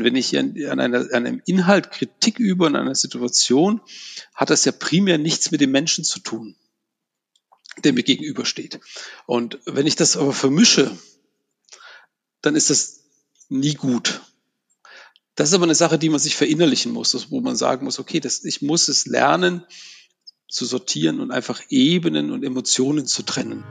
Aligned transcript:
Wenn 0.00 0.14
ich 0.14 0.38
an, 0.38 0.56
einer, 0.56 1.12
an 1.12 1.26
einem 1.26 1.42
Inhalt 1.44 1.90
Kritik 1.90 2.38
übe, 2.38 2.68
an 2.68 2.76
einer 2.76 2.94
Situation, 2.94 3.80
hat 4.32 4.48
das 4.48 4.64
ja 4.64 4.70
primär 4.70 5.18
nichts 5.18 5.50
mit 5.50 5.60
dem 5.60 5.72
Menschen 5.72 6.04
zu 6.04 6.20
tun, 6.20 6.54
der 7.82 7.92
mir 7.92 8.04
gegenübersteht. 8.04 8.78
Und 9.26 9.58
wenn 9.66 9.88
ich 9.88 9.96
das 9.96 10.16
aber 10.16 10.32
vermische, 10.32 10.96
dann 12.42 12.54
ist 12.54 12.70
das 12.70 13.00
nie 13.48 13.74
gut. 13.74 14.20
Das 15.34 15.48
ist 15.48 15.54
aber 15.54 15.64
eine 15.64 15.74
Sache, 15.74 15.98
die 15.98 16.10
man 16.10 16.20
sich 16.20 16.36
verinnerlichen 16.36 16.92
muss, 16.92 17.30
wo 17.32 17.40
man 17.40 17.56
sagen 17.56 17.84
muss, 17.84 17.98
okay, 17.98 18.20
das, 18.20 18.44
ich 18.44 18.62
muss 18.62 18.86
es 18.86 19.06
lernen 19.06 19.64
zu 20.48 20.64
sortieren 20.64 21.18
und 21.18 21.32
einfach 21.32 21.60
Ebenen 21.70 22.30
und 22.30 22.44
Emotionen 22.44 23.06
zu 23.06 23.24
trennen. 23.24 23.64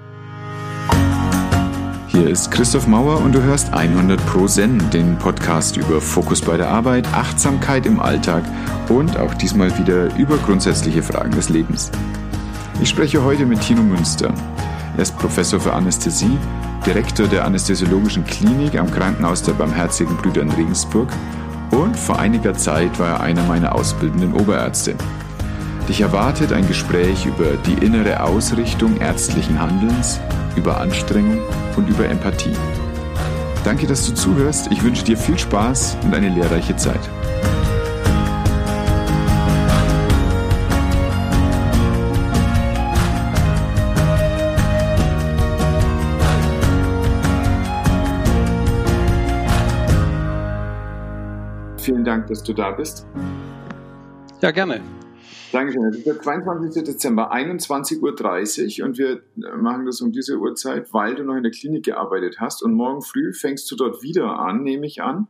Hier 2.18 2.32
ist 2.32 2.50
Christoph 2.50 2.88
Mauer 2.88 3.22
und 3.22 3.36
du 3.36 3.44
hörst 3.44 3.72
100 3.72 4.20
Pro 4.26 4.48
Zen, 4.48 4.90
den 4.90 5.20
Podcast 5.20 5.78
über 5.78 6.02
Fokus 6.02 6.42
bei 6.42 6.58
der 6.58 6.68
Arbeit, 6.68 7.06
Achtsamkeit 7.14 7.86
im 7.86 8.00
Alltag 8.00 8.44
und 8.90 9.20
auch 9.20 9.36
diesmal 9.36 9.78
wieder 9.78 10.18
über 10.18 10.36
grundsätzliche 10.38 11.04
Fragen 11.04 11.30
des 11.30 11.50
Lebens. 11.50 11.92
Ich 12.82 12.90
spreche 12.90 13.24
heute 13.24 13.46
mit 13.46 13.62
Tino 13.62 13.84
Münster. 13.84 14.34
Er 14.96 15.04
ist 15.04 15.16
Professor 15.20 15.60
für 15.60 15.74
Anästhesie, 15.74 16.40
Direktor 16.88 17.28
der 17.28 17.46
Anästhesiologischen 17.46 18.26
Klinik 18.26 18.80
am 18.80 18.90
Krankenhaus 18.90 19.44
der 19.44 19.54
Barmherzigen 19.54 20.18
Brüder 20.18 20.42
in 20.42 20.50
Regensburg 20.50 21.10
und 21.70 21.96
vor 21.96 22.18
einiger 22.18 22.56
Zeit 22.56 22.98
war 22.98 23.10
er 23.10 23.22
einer 23.22 23.44
meiner 23.44 23.76
ausbildenden 23.76 24.34
Oberärzte. 24.34 24.96
Dich 25.88 26.02
erwartet 26.02 26.52
ein 26.52 26.68
Gespräch 26.68 27.26
über 27.26 27.56
die 27.66 27.86
innere 27.86 28.22
Ausrichtung 28.22 28.98
ärztlichen 28.98 29.58
Handelns, 29.58 30.20
über 30.58 30.82
Anstrengung 30.82 31.40
und 31.78 31.88
über 31.88 32.10
Empathie. 32.10 32.52
Danke, 33.64 33.88
dass 33.88 34.06
du 34.06 34.14
zuhörst. 34.14 34.70
Ich 34.70 34.84
wünsche 34.84 35.06
dir 35.06 35.18
viel 35.18 35.40
Spaß 35.40 35.98
und 36.04 36.14
eine 36.14 36.28
lehrreiche 36.28 36.76
Zeit. 36.76 37.00
Vielen 51.78 52.04
Dank, 52.04 52.28
dass 52.28 52.44
du 52.44 52.52
da 52.52 52.72
bist. 52.72 53.06
Ja, 54.42 54.52
gerne. 54.52 54.82
Dankeschön. 55.52 55.86
Es 55.86 55.98
ist 55.98 56.06
der 56.06 56.20
22. 56.22 56.84
Dezember, 56.84 57.34
21.30 57.34 58.82
Uhr 58.82 58.86
und 58.86 58.98
wir 58.98 59.22
machen 59.58 59.86
das 59.86 60.02
um 60.02 60.12
diese 60.12 60.38
Uhrzeit, 60.40 60.94
weil 60.94 61.16
du 61.16 61.24
noch 61.24 61.36
in 61.36 61.44
der 61.44 61.52
Klinik 61.52 61.86
gearbeitet 61.86 62.38
hast 62.40 62.62
und 62.62 62.74
morgen 62.74 63.02
früh 63.02 63.34
fängst 63.34 63.72
du 63.72 63.76
dort 63.76 64.04
wieder 64.04 64.40
an, 64.40 64.64
nehme 64.64 64.86
ich 64.86 65.02
an. 65.02 65.28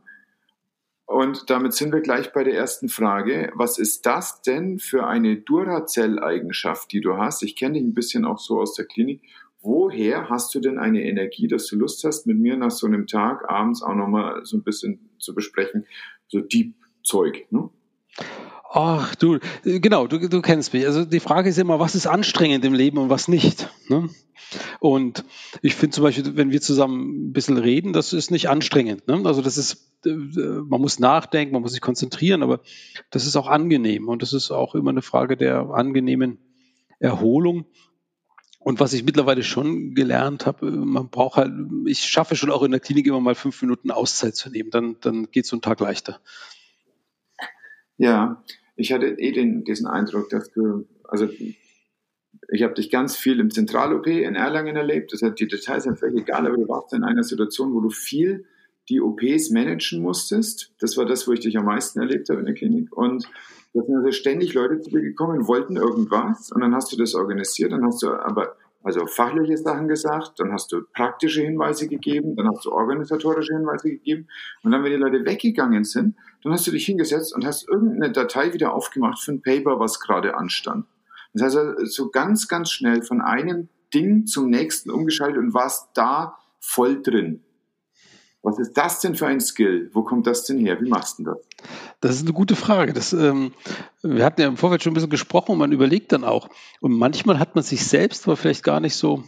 Und 1.06 1.48
damit 1.48 1.72
sind 1.72 1.92
wir 1.92 2.00
gleich 2.00 2.32
bei 2.32 2.44
der 2.44 2.54
ersten 2.54 2.88
Frage. 2.88 3.50
Was 3.54 3.78
ist 3.78 4.04
das 4.04 4.42
denn 4.42 4.78
für 4.78 5.06
eine 5.06 5.36
Duracell-Eigenschaft, 5.36 6.92
die 6.92 7.00
du 7.00 7.16
hast? 7.16 7.42
Ich 7.42 7.56
kenne 7.56 7.74
dich 7.74 7.84
ein 7.84 7.94
bisschen 7.94 8.26
auch 8.26 8.38
so 8.38 8.60
aus 8.60 8.74
der 8.74 8.84
Klinik. 8.84 9.22
Woher 9.62 10.28
hast 10.28 10.54
du 10.54 10.60
denn 10.60 10.78
eine 10.78 11.02
Energie, 11.04 11.48
dass 11.48 11.66
du 11.66 11.76
Lust 11.76 12.04
hast, 12.04 12.26
mit 12.26 12.38
mir 12.38 12.56
nach 12.56 12.70
so 12.70 12.86
einem 12.86 13.06
Tag 13.06 13.48
abends 13.48 13.82
auch 13.82 13.94
nochmal 13.94 14.44
so 14.44 14.56
ein 14.56 14.64
bisschen 14.64 15.08
zu 15.18 15.34
besprechen, 15.34 15.86
so 16.26 16.40
Deep-Zeug? 16.40 17.46
Ne? 17.50 17.70
Ach, 18.70 19.14
du, 19.14 19.38
genau, 19.64 20.06
du, 20.06 20.28
du 20.28 20.42
kennst 20.42 20.74
mich. 20.74 20.86
Also 20.86 21.04
die 21.06 21.20
Frage 21.20 21.48
ist 21.48 21.58
immer, 21.58 21.80
was 21.80 21.94
ist 21.94 22.06
anstrengend 22.06 22.64
im 22.66 22.74
Leben 22.74 22.98
und 22.98 23.08
was 23.08 23.26
nicht. 23.26 23.68
Ne? 23.88 24.10
Und 24.78 25.24
ich 25.62 25.74
finde 25.74 25.94
zum 25.94 26.04
Beispiel, 26.04 26.36
wenn 26.36 26.50
wir 26.50 26.60
zusammen 26.60 27.28
ein 27.28 27.32
bisschen 27.32 27.56
reden, 27.56 27.94
das 27.94 28.12
ist 28.12 28.30
nicht 28.30 28.50
anstrengend. 28.50 29.08
Ne? 29.08 29.22
Also 29.24 29.40
das 29.40 29.56
ist, 29.56 30.00
äh, 30.04 30.10
man 30.10 30.82
muss 30.82 30.98
nachdenken, 30.98 31.54
man 31.54 31.62
muss 31.62 31.72
sich 31.72 31.80
konzentrieren, 31.80 32.42
aber 32.42 32.60
das 33.10 33.26
ist 33.26 33.36
auch 33.36 33.46
angenehm. 33.46 34.08
Und 34.08 34.20
das 34.20 34.34
ist 34.34 34.50
auch 34.50 34.74
immer 34.74 34.90
eine 34.90 35.02
Frage 35.02 35.38
der 35.38 35.70
angenehmen 35.70 36.38
Erholung. 36.98 37.66
Und 38.58 38.80
was 38.80 38.92
ich 38.92 39.04
mittlerweile 39.04 39.44
schon 39.44 39.94
gelernt 39.94 40.44
habe, 40.44 40.70
man 40.70 41.08
braucht 41.08 41.36
halt, 41.36 41.52
ich 41.86 42.00
schaffe 42.00 42.36
schon 42.36 42.50
auch 42.50 42.62
in 42.62 42.70
der 42.70 42.80
Klinik 42.80 43.06
immer 43.06 43.20
mal 43.20 43.34
fünf 43.34 43.62
Minuten 43.62 43.90
Auszeit 43.90 44.36
zu 44.36 44.50
nehmen, 44.50 44.70
dann, 44.70 44.96
dann 45.00 45.30
geht 45.30 45.46
so 45.46 45.56
ein 45.56 45.62
Tag 45.62 45.80
leichter. 45.80 46.20
Ja, 47.96 48.44
ich 48.78 48.92
hatte 48.92 49.06
eh 49.06 49.32
den, 49.32 49.64
diesen 49.64 49.86
Eindruck, 49.86 50.30
dass 50.30 50.50
du, 50.52 50.86
also 51.04 51.28
ich 52.50 52.62
habe 52.62 52.74
dich 52.74 52.90
ganz 52.90 53.16
viel 53.16 53.40
im 53.40 53.50
Zentral-OP 53.50 54.06
in 54.06 54.36
Erlangen 54.36 54.76
erlebt. 54.76 55.12
Das 55.12 55.20
hat 55.20 55.40
die 55.40 55.48
Details 55.48 55.82
sind 55.82 55.98
völlig 55.98 56.20
egal, 56.20 56.46
aber 56.46 56.56
du 56.56 56.68
warst 56.68 56.94
in 56.94 57.02
einer 57.02 57.24
Situation, 57.24 57.74
wo 57.74 57.80
du 57.80 57.90
viel 57.90 58.46
die 58.88 59.00
OPs 59.00 59.50
managen 59.50 60.00
musstest. 60.00 60.72
Das 60.78 60.96
war 60.96 61.04
das, 61.04 61.26
wo 61.26 61.32
ich 61.32 61.40
dich 61.40 61.58
am 61.58 61.66
meisten 61.66 62.00
erlebt 62.00 62.30
habe 62.30 62.40
in 62.40 62.46
der 62.46 62.54
Klinik. 62.54 62.96
Und 62.96 63.28
da 63.74 63.82
sind 63.82 63.96
also 63.96 64.12
ständig 64.12 64.54
Leute 64.54 64.80
zu 64.80 64.90
dir 64.90 65.02
gekommen, 65.02 65.46
wollten 65.46 65.76
irgendwas 65.76 66.50
und 66.52 66.60
dann 66.62 66.74
hast 66.74 66.92
du 66.92 66.96
das 66.96 67.14
organisiert, 67.14 67.72
dann 67.72 67.84
hast 67.84 68.02
du 68.02 68.10
aber 68.10 68.56
also 68.82 69.06
fachliche 69.06 69.58
Sachen 69.58 69.88
gesagt, 69.88 70.34
dann 70.38 70.52
hast 70.52 70.72
du 70.72 70.82
praktische 70.94 71.42
Hinweise 71.42 71.88
gegeben, 71.88 72.36
dann 72.36 72.48
hast 72.48 72.64
du 72.64 72.72
organisatorische 72.72 73.54
Hinweise 73.54 73.90
gegeben 73.90 74.28
und 74.62 74.70
dann, 74.70 74.84
wenn 74.84 74.92
die 74.92 74.98
Leute 74.98 75.26
weggegangen 75.26 75.84
sind, 75.84 76.16
dann 76.42 76.52
hast 76.52 76.66
du 76.66 76.70
dich 76.70 76.86
hingesetzt 76.86 77.34
und 77.34 77.44
hast 77.44 77.68
irgendeine 77.68 78.12
Datei 78.12 78.52
wieder 78.52 78.72
aufgemacht 78.72 79.18
für 79.20 79.32
ein 79.32 79.42
Paper, 79.42 79.80
was 79.80 80.00
gerade 80.00 80.36
anstand. 80.36 80.86
Das 81.34 81.42
heißt 81.42 81.56
also 81.56 81.84
so 81.84 82.10
ganz, 82.10 82.48
ganz 82.48 82.70
schnell 82.70 83.02
von 83.02 83.20
einem 83.20 83.68
Ding 83.92 84.26
zum 84.26 84.50
nächsten 84.50 84.90
umgeschaltet 84.90 85.38
und 85.38 85.54
warst 85.54 85.88
da 85.94 86.38
voll 86.60 87.02
drin. 87.02 87.42
Was 88.42 88.58
ist 88.58 88.74
das 88.74 89.00
denn 89.00 89.14
für 89.14 89.26
ein 89.26 89.40
Skill? 89.40 89.90
Wo 89.92 90.02
kommt 90.02 90.26
das 90.26 90.44
denn 90.44 90.58
her? 90.58 90.80
Wie 90.80 90.88
machst 90.88 91.18
du 91.18 91.24
das? 91.24 91.38
Das 92.00 92.14
ist 92.14 92.22
eine 92.22 92.32
gute 92.32 92.54
Frage. 92.54 92.92
Das, 92.92 93.12
ähm, 93.12 93.52
wir 94.02 94.24
hatten 94.24 94.40
ja 94.40 94.46
im 94.46 94.56
Vorfeld 94.56 94.82
schon 94.82 94.92
ein 94.92 94.94
bisschen 94.94 95.10
gesprochen 95.10 95.52
und 95.52 95.58
man 95.58 95.72
überlegt 95.72 96.12
dann 96.12 96.24
auch. 96.24 96.48
Und 96.80 96.92
manchmal 96.92 97.40
hat 97.40 97.56
man 97.56 97.64
sich 97.64 97.84
selbst 97.86 98.26
aber 98.26 98.36
vielleicht 98.36 98.62
gar 98.62 98.80
nicht 98.80 98.94
so, 98.94 99.24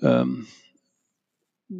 ähm, 0.00 0.46
äh, 0.46 0.61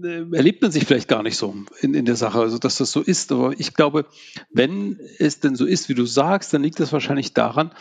erlebt 0.00 0.62
man 0.62 0.70
sich 0.70 0.84
vielleicht 0.84 1.08
gar 1.08 1.22
nicht 1.22 1.36
so 1.36 1.54
in, 1.80 1.94
in 1.94 2.04
der 2.04 2.16
Sache, 2.16 2.40
also 2.40 2.58
dass 2.58 2.78
das 2.78 2.92
so 2.92 3.00
ist. 3.00 3.32
Aber 3.32 3.58
ich 3.58 3.74
glaube, 3.74 4.06
wenn 4.50 4.98
es 5.18 5.40
denn 5.40 5.56
so 5.56 5.66
ist, 5.66 5.88
wie 5.88 5.94
du 5.94 6.06
sagst, 6.06 6.54
dann 6.54 6.62
liegt 6.62 6.80
das 6.80 6.92
wahrscheinlich 6.92 7.34
daran, 7.34 7.72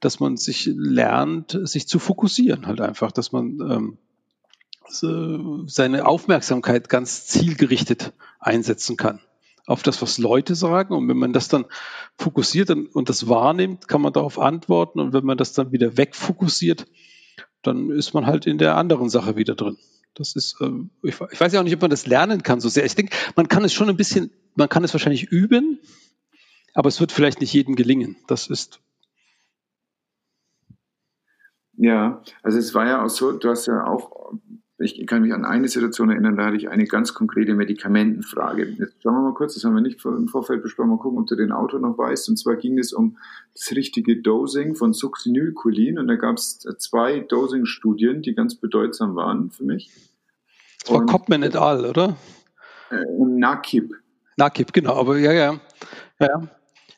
dass 0.00 0.20
man 0.20 0.36
sich 0.36 0.70
lernt, 0.74 1.58
sich 1.64 1.88
zu 1.88 1.98
fokussieren, 1.98 2.66
halt 2.66 2.80
einfach, 2.80 3.12
dass 3.12 3.32
man 3.32 3.58
ähm, 3.60 3.98
seine 5.66 6.06
Aufmerksamkeit 6.06 6.88
ganz 6.88 7.26
zielgerichtet 7.26 8.12
einsetzen 8.38 8.96
kann 8.96 9.20
auf 9.66 9.82
das, 9.82 10.00
was 10.00 10.18
Leute 10.18 10.54
sagen. 10.54 10.94
Und 10.94 11.08
wenn 11.08 11.16
man 11.16 11.32
das 11.32 11.48
dann 11.48 11.66
fokussiert 12.16 12.70
und 12.70 13.08
das 13.08 13.28
wahrnimmt, 13.28 13.88
kann 13.88 14.00
man 14.00 14.12
darauf 14.12 14.38
antworten. 14.38 15.00
Und 15.00 15.12
wenn 15.12 15.24
man 15.24 15.36
das 15.36 15.52
dann 15.52 15.72
wieder 15.72 15.96
wegfokussiert, 15.96 16.86
dann 17.62 17.90
ist 17.90 18.14
man 18.14 18.26
halt 18.26 18.46
in 18.46 18.58
der 18.58 18.76
anderen 18.76 19.08
Sache 19.08 19.36
wieder 19.36 19.54
drin. 19.54 19.76
Das 20.16 20.34
ist, 20.34 20.56
äh, 20.60 20.70
ich, 21.02 21.20
weiß 21.20 21.52
ja 21.52 21.60
auch 21.60 21.64
nicht, 21.64 21.74
ob 21.74 21.82
man 21.82 21.90
das 21.90 22.06
lernen 22.06 22.42
kann 22.42 22.60
so 22.60 22.68
sehr. 22.68 22.84
Ich 22.84 22.94
denke, 22.94 23.14
man 23.36 23.48
kann 23.48 23.64
es 23.64 23.72
schon 23.72 23.88
ein 23.88 23.96
bisschen, 23.96 24.32
man 24.54 24.68
kann 24.68 24.82
es 24.82 24.92
wahrscheinlich 24.94 25.24
üben, 25.24 25.78
aber 26.74 26.88
es 26.88 27.00
wird 27.00 27.12
vielleicht 27.12 27.40
nicht 27.40 27.52
jedem 27.52 27.76
gelingen. 27.76 28.16
Das 28.26 28.48
ist 28.48 28.80
ja, 31.78 32.22
also 32.42 32.58
es 32.58 32.74
war 32.74 32.86
ja 32.86 33.04
auch 33.04 33.10
so, 33.10 33.32
du 33.32 33.50
hast 33.50 33.66
ja 33.66 33.86
auch 33.86 34.32
ich 34.78 35.06
kann 35.06 35.22
mich 35.22 35.32
an 35.32 35.44
eine 35.44 35.68
Situation 35.68 36.10
erinnern, 36.10 36.36
da 36.36 36.46
hatte 36.46 36.56
ich 36.56 36.68
eine 36.68 36.84
ganz 36.84 37.14
konkrete 37.14 37.54
Medikamentenfrage. 37.54 38.66
Jetzt 38.78 39.02
schauen 39.02 39.14
wir 39.14 39.22
mal 39.22 39.34
kurz, 39.34 39.54
das 39.54 39.64
haben 39.64 39.74
wir 39.74 39.80
nicht 39.80 40.04
im 40.04 40.28
Vorfeld 40.28 40.62
besprochen, 40.62 40.90
mal 40.90 40.98
gucken, 40.98 41.18
ob 41.18 41.26
du 41.26 41.34
den 41.34 41.50
Autor 41.50 41.80
noch 41.80 41.96
weißt. 41.96 42.28
Und 42.28 42.36
zwar 42.36 42.56
ging 42.56 42.78
es 42.78 42.92
um 42.92 43.16
das 43.54 43.74
richtige 43.74 44.20
Dosing 44.20 44.74
von 44.74 44.92
Succinylcholin. 44.92 45.98
Und 45.98 46.08
da 46.08 46.16
gab 46.16 46.36
es 46.36 46.58
zwei 46.78 47.20
Dosing-Studien, 47.20 48.20
die 48.20 48.34
ganz 48.34 48.56
bedeutsam 48.56 49.16
waren 49.16 49.50
für 49.50 49.64
mich. 49.64 49.90
Das 50.82 50.92
war 50.92 51.06
Kopman 51.06 51.42
et 51.42 51.56
al., 51.56 51.86
oder? 51.86 52.16
Äh, 52.90 52.96
Nakib. 53.18 53.94
Nakib, 54.36 54.74
genau. 54.74 54.94
Aber 54.96 55.16
ja, 55.18 55.32
ja. 55.32 55.60
ja, 56.20 56.26
ja. 56.26 56.42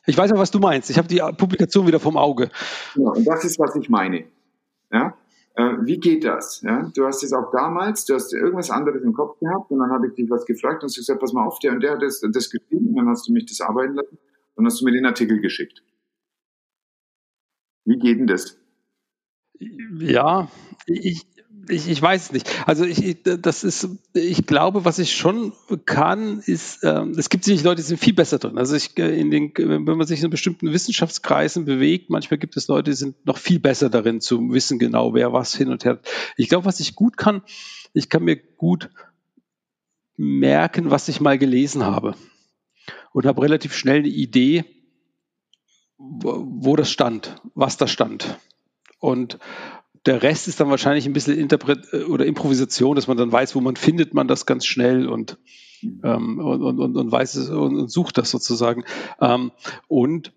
Ich 0.05 0.17
weiß 0.17 0.33
auch, 0.33 0.37
was 0.39 0.51
du 0.51 0.59
meinst. 0.59 0.89
Ich 0.89 0.97
habe 0.97 1.07
die 1.07 1.19
Publikation 1.37 1.87
wieder 1.87 1.99
vom 1.99 2.17
Auge. 2.17 2.49
Ja, 2.95 3.09
und 3.09 3.25
das 3.25 3.45
ist, 3.45 3.57
was 3.57 3.75
ich 3.75 3.89
meine. 3.89 4.25
Ja? 4.91 5.13
Äh, 5.59 5.85
wie 5.85 5.99
geht 5.99 6.23
das? 6.23 6.61
Ja? 6.61 6.89
Du 6.95 7.05
hast 7.05 7.21
es 7.21 7.33
auch 7.33 7.51
damals, 7.51 8.05
du 8.05 8.13
hast 8.13 8.31
irgendwas 8.31 8.71
anderes 8.71 9.03
im 9.03 9.13
Kopf 9.13 9.37
gehabt 9.39 9.69
und 9.71 9.79
dann 9.79 9.91
habe 9.91 10.07
ich 10.07 10.13
dich 10.13 10.29
was 10.29 10.45
gefragt 10.45 10.83
und 10.83 10.89
hast 10.89 10.95
gesagt, 10.95 11.19
pass 11.19 11.33
mal 11.33 11.45
auf, 11.45 11.59
der 11.59 11.73
und 11.73 11.81
der 11.81 11.91
hat 11.91 12.01
das, 12.01 12.21
das 12.21 12.49
geschrieben, 12.49 12.95
dann 12.95 13.09
hast 13.09 13.27
du 13.27 13.33
mich 13.33 13.45
das 13.45 13.59
arbeiten 13.59 13.95
lassen 13.95 14.17
und 14.55 14.65
hast 14.65 14.79
du 14.79 14.85
mir 14.85 14.93
den 14.93 15.05
Artikel 15.05 15.41
geschickt. 15.41 15.83
Wie 17.83 17.97
geht 17.97 18.19
denn 18.19 18.27
das? 18.27 18.57
Ja, 19.59 20.47
ich, 20.85 21.27
ich, 21.69 21.87
ich 21.87 22.01
weiß 22.01 22.23
es 22.23 22.31
nicht. 22.31 22.67
Also 22.67 22.85
ich, 22.85 23.17
das 23.23 23.63
ist, 23.63 23.87
ich 24.13 24.45
glaube, 24.45 24.85
was 24.85 24.99
ich 24.99 25.15
schon 25.15 25.53
kann, 25.85 26.39
ist, 26.39 26.83
ähm, 26.83 27.11
es 27.17 27.29
gibt 27.29 27.43
sicherlich 27.43 27.63
Leute, 27.63 27.81
die 27.81 27.87
sind 27.87 27.99
viel 27.99 28.13
besser 28.13 28.39
drin. 28.39 28.57
Also 28.57 28.75
ich, 28.75 28.97
äh, 28.97 29.19
in 29.19 29.31
den, 29.31 29.53
wenn 29.55 29.97
man 29.97 30.07
sich 30.07 30.23
in 30.23 30.29
bestimmten 30.29 30.73
Wissenschaftskreisen 30.73 31.65
bewegt, 31.65 32.09
manchmal 32.09 32.37
gibt 32.37 32.57
es 32.57 32.67
Leute, 32.67 32.91
die 32.91 32.97
sind 32.97 33.25
noch 33.25 33.37
viel 33.37 33.59
besser 33.59 33.89
darin 33.89 34.21
zu 34.21 34.51
wissen 34.51 34.79
genau, 34.79 35.13
wer 35.13 35.33
was 35.33 35.55
hin 35.55 35.69
und 35.69 35.85
her. 35.85 35.99
Ich 36.37 36.49
glaube, 36.49 36.65
was 36.65 36.79
ich 36.79 36.95
gut 36.95 37.17
kann, 37.17 37.41
ich 37.93 38.09
kann 38.09 38.23
mir 38.23 38.35
gut 38.35 38.89
merken, 40.17 40.91
was 40.91 41.07
ich 41.07 41.21
mal 41.21 41.37
gelesen 41.37 41.85
habe. 41.85 42.15
und 43.13 43.25
habe 43.25 43.41
relativ 43.41 43.75
schnell 43.75 43.99
eine 43.99 44.07
Idee, 44.07 44.65
wo 45.97 46.75
das 46.75 46.91
stand, 46.91 47.41
was 47.55 47.77
da 47.77 47.87
stand. 47.87 48.39
Und 48.99 49.39
der 50.05 50.21
Rest 50.21 50.47
ist 50.47 50.59
dann 50.59 50.69
wahrscheinlich 50.69 51.05
ein 51.05 51.13
bisschen 51.13 51.37
Interpret 51.37 51.93
oder 52.07 52.25
Improvisation, 52.25 52.95
dass 52.95 53.07
man 53.07 53.17
dann 53.17 53.31
weiß, 53.31 53.55
wo 53.55 53.61
man 53.61 53.75
findet 53.75 54.13
man 54.13 54.27
das 54.27 54.45
ganz 54.45 54.65
schnell 54.65 55.07
und, 55.07 55.37
ähm, 56.03 56.39
und, 56.39 56.79
und, 56.79 56.95
und, 56.95 57.11
weiß 57.11 57.35
es 57.35 57.49
und, 57.49 57.77
und 57.77 57.91
sucht 57.91 58.17
das 58.17 58.31
sozusagen. 58.31 58.83
Ähm, 59.19 59.51
und 59.87 60.31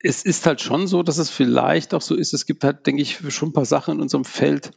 es 0.00 0.24
ist 0.24 0.46
halt 0.46 0.60
schon 0.60 0.86
so, 0.86 1.02
dass 1.02 1.18
es 1.18 1.30
vielleicht 1.30 1.94
auch 1.94 2.02
so 2.02 2.14
ist, 2.14 2.34
es 2.34 2.46
gibt 2.46 2.64
halt, 2.64 2.86
denke 2.86 3.02
ich, 3.02 3.18
schon 3.32 3.48
ein 3.50 3.54
paar 3.54 3.64
Sachen 3.64 3.96
in 3.96 4.00
unserem 4.00 4.24
Feld, 4.24 4.72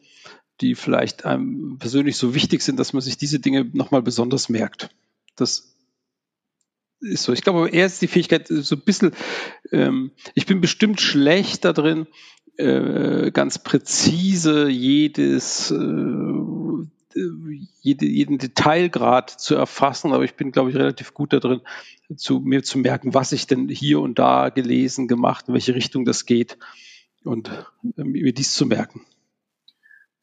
die 0.62 0.76
vielleicht 0.76 1.26
einem 1.26 1.78
persönlich 1.78 2.18
so 2.18 2.34
wichtig 2.34 2.62
sind, 2.62 2.80
dass 2.80 2.94
man 2.94 3.02
sich 3.02 3.18
diese 3.18 3.40
Dinge 3.40 3.66
nochmal 3.74 4.02
besonders 4.02 4.50
merkt. 4.50 4.90
Das 5.36 5.76
ist 7.02 7.24
so. 7.24 7.34
Ich 7.34 7.42
glaube, 7.42 7.70
eher 7.70 7.86
ist 7.86 8.02
die 8.02 8.08
Fähigkeit 8.08 8.48
so 8.48 8.76
ein 8.76 8.82
bisschen, 8.82 9.12
ähm, 9.72 10.12
ich 10.34 10.46
bin 10.46 10.62
bestimmt 10.62 11.00
schlecht 11.00 11.64
da 11.66 11.74
drin, 11.74 12.08
äh, 12.60 13.32
ganz 13.32 13.58
präzise 13.58 14.68
jedes, 14.68 15.72
äh, 15.72 17.20
jede, 17.82 18.06
jeden 18.06 18.38
Detailgrad 18.38 19.30
zu 19.30 19.56
erfassen, 19.56 20.12
aber 20.12 20.26
ich 20.26 20.36
bin, 20.36 20.52
glaube 20.52 20.70
ich, 20.70 20.76
relativ 20.76 21.14
gut 21.14 21.32
da 21.32 21.40
drin, 21.40 21.62
zu, 22.16 22.40
mir 22.40 22.62
zu 22.64 22.80
merken, 22.80 23.14
was 23.14 23.32
ich 23.32 23.48
denn 23.48 23.70
hier 23.70 24.02
und 24.02 24.20
da 24.20 24.50
gelesen, 24.50 25.08
gemacht, 25.08 25.48
in 25.48 25.54
welche 25.54 25.74
Richtung 25.74 26.04
das 26.04 26.26
geht 26.26 26.58
und 27.24 27.50
äh, 27.98 28.04
mir 28.04 28.34
dies 28.34 28.54
zu 28.54 28.66
merken. 28.66 29.06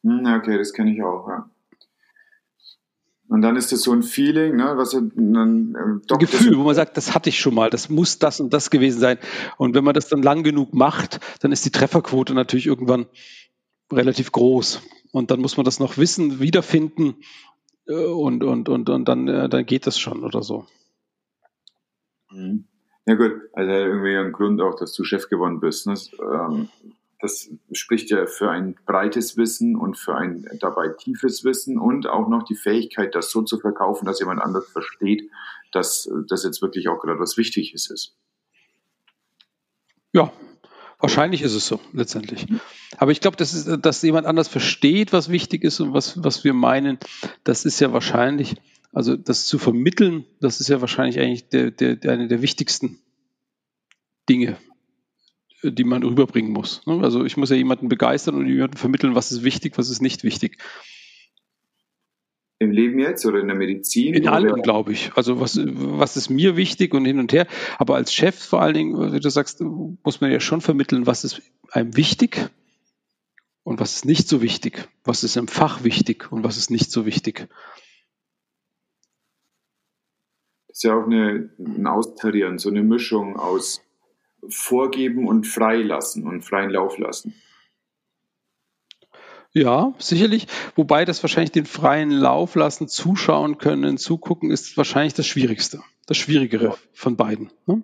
Hm, 0.03 0.27
okay, 0.39 0.59
das 0.59 0.73
kenne 0.73 0.93
ich 0.93 1.03
auch, 1.03 1.27
ja. 1.29 1.51
Und 3.29 3.43
dann 3.43 3.57
ist 3.57 3.73
das 3.73 3.83
so 3.83 3.93
ein 3.93 4.03
Feeling, 4.03 4.57
ne, 4.57 4.75
was 4.77 4.91
dann 4.91 5.11
äh, 5.35 6.13
ein 6.15 6.19
Gefühl, 6.19 6.57
wo 6.57 6.63
man 6.63 6.77
sagt, 6.77 6.97
das 6.97 7.15
hatte 7.15 7.29
ich 7.29 7.41
schon 7.41 7.55
mal, 7.55 7.71
das 7.71 7.89
muss 7.89 8.19
das 8.19 8.41
und 8.41 8.53
das 8.53 8.71
gewesen 8.71 9.01
sein. 9.01 9.19
Und 9.57 9.75
wenn 9.75 9.83
man 9.83 9.95
das 9.95 10.09
dann 10.09 10.23
lang 10.23 10.45
genug 10.45 10.75
macht, 10.75 11.19
dann 11.41 11.51
ist 11.51 11.65
die 11.65 11.71
Trefferquote 11.71 12.35
natürlich 12.35 12.67
irgendwann 12.67 13.07
relativ 13.93 14.31
groß. 14.31 14.83
Und 15.13 15.31
dann 15.31 15.41
muss 15.41 15.57
man 15.57 15.65
das 15.65 15.81
noch 15.81 15.99
wissen, 15.99 16.39
wiederfinden 16.41 17.17
äh, 17.87 17.95
und, 17.95 18.45
und, 18.45 18.69
und, 18.69 18.89
und 18.89 19.09
dann, 19.09 19.27
äh, 19.29 19.49
dann 19.49 19.67
geht 19.67 19.87
das 19.87 19.99
schon 19.99 20.23
oder 20.23 20.43
so. 20.43 20.67
Mhm. 22.31 22.67
Ja 23.07 23.15
gut, 23.15 23.33
also 23.53 23.71
irgendwie 23.71 24.17
ein 24.17 24.33
Grund 24.33 24.61
auch, 24.61 24.75
dass 24.77 24.93
du 24.93 25.05
Chef 25.05 25.29
geworden 25.29 25.61
bist. 25.61 25.87
Ne? 25.87 25.95
Ähm, 26.21 26.69
das 27.21 27.49
spricht 27.73 28.11
ja 28.11 28.27
für 28.27 28.51
ein 28.51 28.77
breites 28.85 29.37
Wissen 29.37 29.77
und 29.77 29.97
für 29.97 30.15
ein 30.15 30.47
dabei 30.61 30.89
tiefes 30.89 31.45
Wissen 31.45 31.79
und 31.79 32.07
auch 32.07 32.29
noch 32.29 32.43
die 32.43 32.57
Fähigkeit, 32.57 33.15
das 33.15 33.31
so 33.31 33.43
zu 33.43 33.59
verkaufen, 33.59 34.05
dass 34.05 34.21
jemand 34.21 34.41
anders 34.43 34.69
versteht, 34.69 35.31
dass 35.73 36.11
das 36.29 36.45
jetzt 36.45 36.61
wirklich 36.61 36.89
auch 36.89 37.01
gerade 37.01 37.19
was 37.19 37.37
Wichtiges 37.37 37.91
ist. 37.91 38.17
Ja, 40.13 40.33
wahrscheinlich 40.99 41.43
ist 41.43 41.55
es 41.55 41.67
so 41.67 41.81
letztendlich. 41.93 42.47
Aber 42.99 43.13
ich 43.13 43.21
glaube, 43.21 43.37
dass, 43.37 43.65
dass 43.81 44.03
jemand 44.03 44.27
anders 44.27 44.49
versteht, 44.49 45.13
was 45.13 45.31
wichtig 45.31 45.65
ist 45.65 45.81
und 45.81 45.95
was, 45.95 46.23
was 46.23 46.45
wir 46.45 46.53
meinen, 46.53 46.99
das 47.45 47.65
ist 47.65 47.81
ja 47.81 47.93
wahrscheinlich, 47.93 48.57
also 48.93 49.17
das 49.17 49.47
zu 49.47 49.59
vermitteln, 49.59 50.27
das 50.41 50.61
ist 50.61 50.69
ja 50.69 50.81
wahrscheinlich 50.81 51.19
eigentlich 51.19 51.49
der, 51.49 51.71
der, 51.71 51.97
der 51.97 52.13
eine 52.13 52.29
der 52.29 52.43
wichtigsten 52.43 52.99
Dinge, 54.29 54.59
die 55.73 55.85
man 55.85 56.03
rüberbringen 56.03 56.53
muss. 56.53 56.85
Ne? 56.87 57.01
Also 57.03 57.25
ich 57.25 57.37
muss 57.37 57.51
ja 57.51 57.57
jemanden 57.57 57.89
begeistern 57.89 58.35
und 58.37 58.47
jemanden 58.47 58.77
vermitteln, 58.77 59.15
was 59.15 59.33
ist 59.33 59.45
wichtig, 59.45 59.79
was 59.79 59.91
ist 59.91 60.03
nicht 60.03 60.25
wichtig. 60.25 60.59
Im 62.59 62.71
Leben 62.71 62.99
jetzt 62.99 63.27
oder 63.27 63.39
in 63.41 63.49
der 63.49 63.57
Medizin? 63.57 64.15
In 64.15 64.29
allem, 64.29 64.63
glaube 64.63 64.93
ich. 64.93 65.13
Also 65.15 65.41
was, 65.41 65.61
was 65.63 66.17
ist 66.17 66.31
mir 66.31 66.57
wichtig 66.57 66.95
und 66.95 67.05
hin 67.05 67.19
und 67.19 67.33
her. 67.33 67.47
Aber 67.77 67.97
als 67.97 68.15
Chef 68.15 68.35
vor 68.35 68.63
allen 68.63 68.73
Dingen, 68.73 69.13
wie 69.13 69.21
du 69.21 69.29
sagst, 69.29 69.61
muss 69.61 70.23
man 70.23 70.33
ja 70.33 70.41
schon 70.41 70.63
vermitteln, 70.63 71.07
was 71.07 71.25
ist 71.25 71.43
einem 71.71 71.97
wichtig 71.97 72.51
und 73.63 73.79
was 73.79 73.97
ist 73.97 74.07
nicht 74.07 74.27
so 74.27 74.41
wichtig. 74.41 74.89
Was 75.05 75.23
ist 75.23 75.37
im 75.37 75.49
Fach 75.49 75.85
wichtig 75.85 76.33
und 76.33 76.45
was 76.45 76.57
ist 76.57 76.71
nicht 76.71 76.91
so 76.91 77.05
wichtig. 77.05 77.49
Das 80.69 80.79
ist 80.79 80.83
ja 80.85 80.99
auch 80.99 81.05
eine, 81.05 81.51
ein 81.59 81.87
Austarieren, 81.87 82.59
so 82.59 82.71
eine 82.71 82.83
Mischung 82.83 83.37
aus 83.37 83.86
vorgeben 84.49 85.27
und 85.27 85.47
freilassen 85.47 86.27
und 86.27 86.43
freien 86.43 86.71
Lauf 86.71 86.99
lassen. 86.99 87.35
Ja, 89.53 89.95
sicherlich. 89.99 90.49
Wobei 90.75 91.07
das 91.07 91.23
wahrscheinlich 91.23 91.53
den 91.53 91.65
freien 91.65 92.11
Lauf 92.11 92.57
lassen, 92.57 92.89
zuschauen 92.89 93.57
können, 93.57 93.97
zugucken, 93.97 94.51
ist 94.51 94.77
wahrscheinlich 94.77 95.15
das 95.15 95.27
Schwierigste, 95.27 95.81
das 96.07 96.19
Schwierigere 96.19 96.77
von 96.93 97.17
beiden. 97.17 97.51
Ne? 97.65 97.83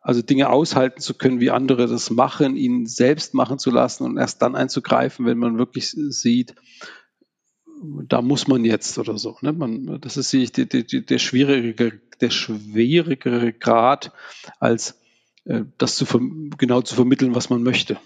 Also 0.00 0.22
Dinge 0.22 0.48
aushalten 0.48 1.00
zu 1.00 1.14
können, 1.14 1.40
wie 1.40 1.50
andere 1.50 1.88
das 1.88 2.10
machen, 2.10 2.56
ihnen 2.56 2.86
selbst 2.86 3.34
machen 3.34 3.58
zu 3.58 3.72
lassen 3.72 4.04
und 4.04 4.16
erst 4.16 4.40
dann 4.42 4.54
einzugreifen, 4.54 5.26
wenn 5.26 5.38
man 5.38 5.58
wirklich 5.58 5.90
sieht, 5.90 6.54
da 7.82 8.22
muss 8.22 8.46
man 8.46 8.64
jetzt 8.64 8.96
oder 8.98 9.18
so. 9.18 9.36
Ne? 9.40 9.52
Man, 9.52 10.00
das 10.00 10.16
ist 10.16 10.30
sicherlich 10.30 10.52
der, 10.52 10.66
der, 10.66 11.00
der, 11.00 11.18
schwierigere, 11.18 11.98
der 12.20 12.30
schwierigere 12.30 13.52
Grad 13.52 14.12
als 14.60 15.00
das 15.78 15.96
zu 15.96 16.06
genau 16.58 16.82
zu 16.82 16.94
vermitteln, 16.94 17.34
was 17.34 17.50
man 17.50 17.62
möchte. 17.62 17.98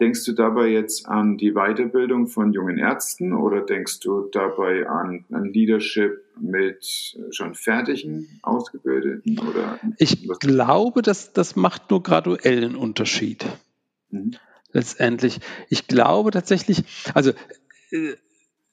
Denkst 0.00 0.24
du 0.24 0.32
dabei 0.32 0.68
jetzt 0.68 1.06
an 1.06 1.36
die 1.36 1.52
Weiterbildung 1.52 2.26
von 2.26 2.52
jungen 2.52 2.78
Ärzten 2.78 3.32
oder 3.32 3.60
denkst 3.60 4.00
du 4.00 4.28
dabei 4.32 4.88
an, 4.88 5.24
an 5.30 5.44
Leadership 5.44 6.24
mit 6.40 7.16
schon 7.30 7.54
fertigen 7.54 8.40
Ausgebildeten? 8.42 9.38
Oder 9.38 9.78
ich 9.98 10.28
glaube, 10.40 11.02
dass 11.02 11.32
das 11.32 11.54
macht 11.54 11.90
nur 11.90 12.02
graduellen 12.02 12.74
Unterschied. 12.74 13.46
Mhm. 14.10 14.32
Letztendlich. 14.72 15.38
Ich 15.68 15.86
glaube 15.86 16.32
tatsächlich, 16.32 16.82
also 17.14 17.30
äh, 17.92 18.14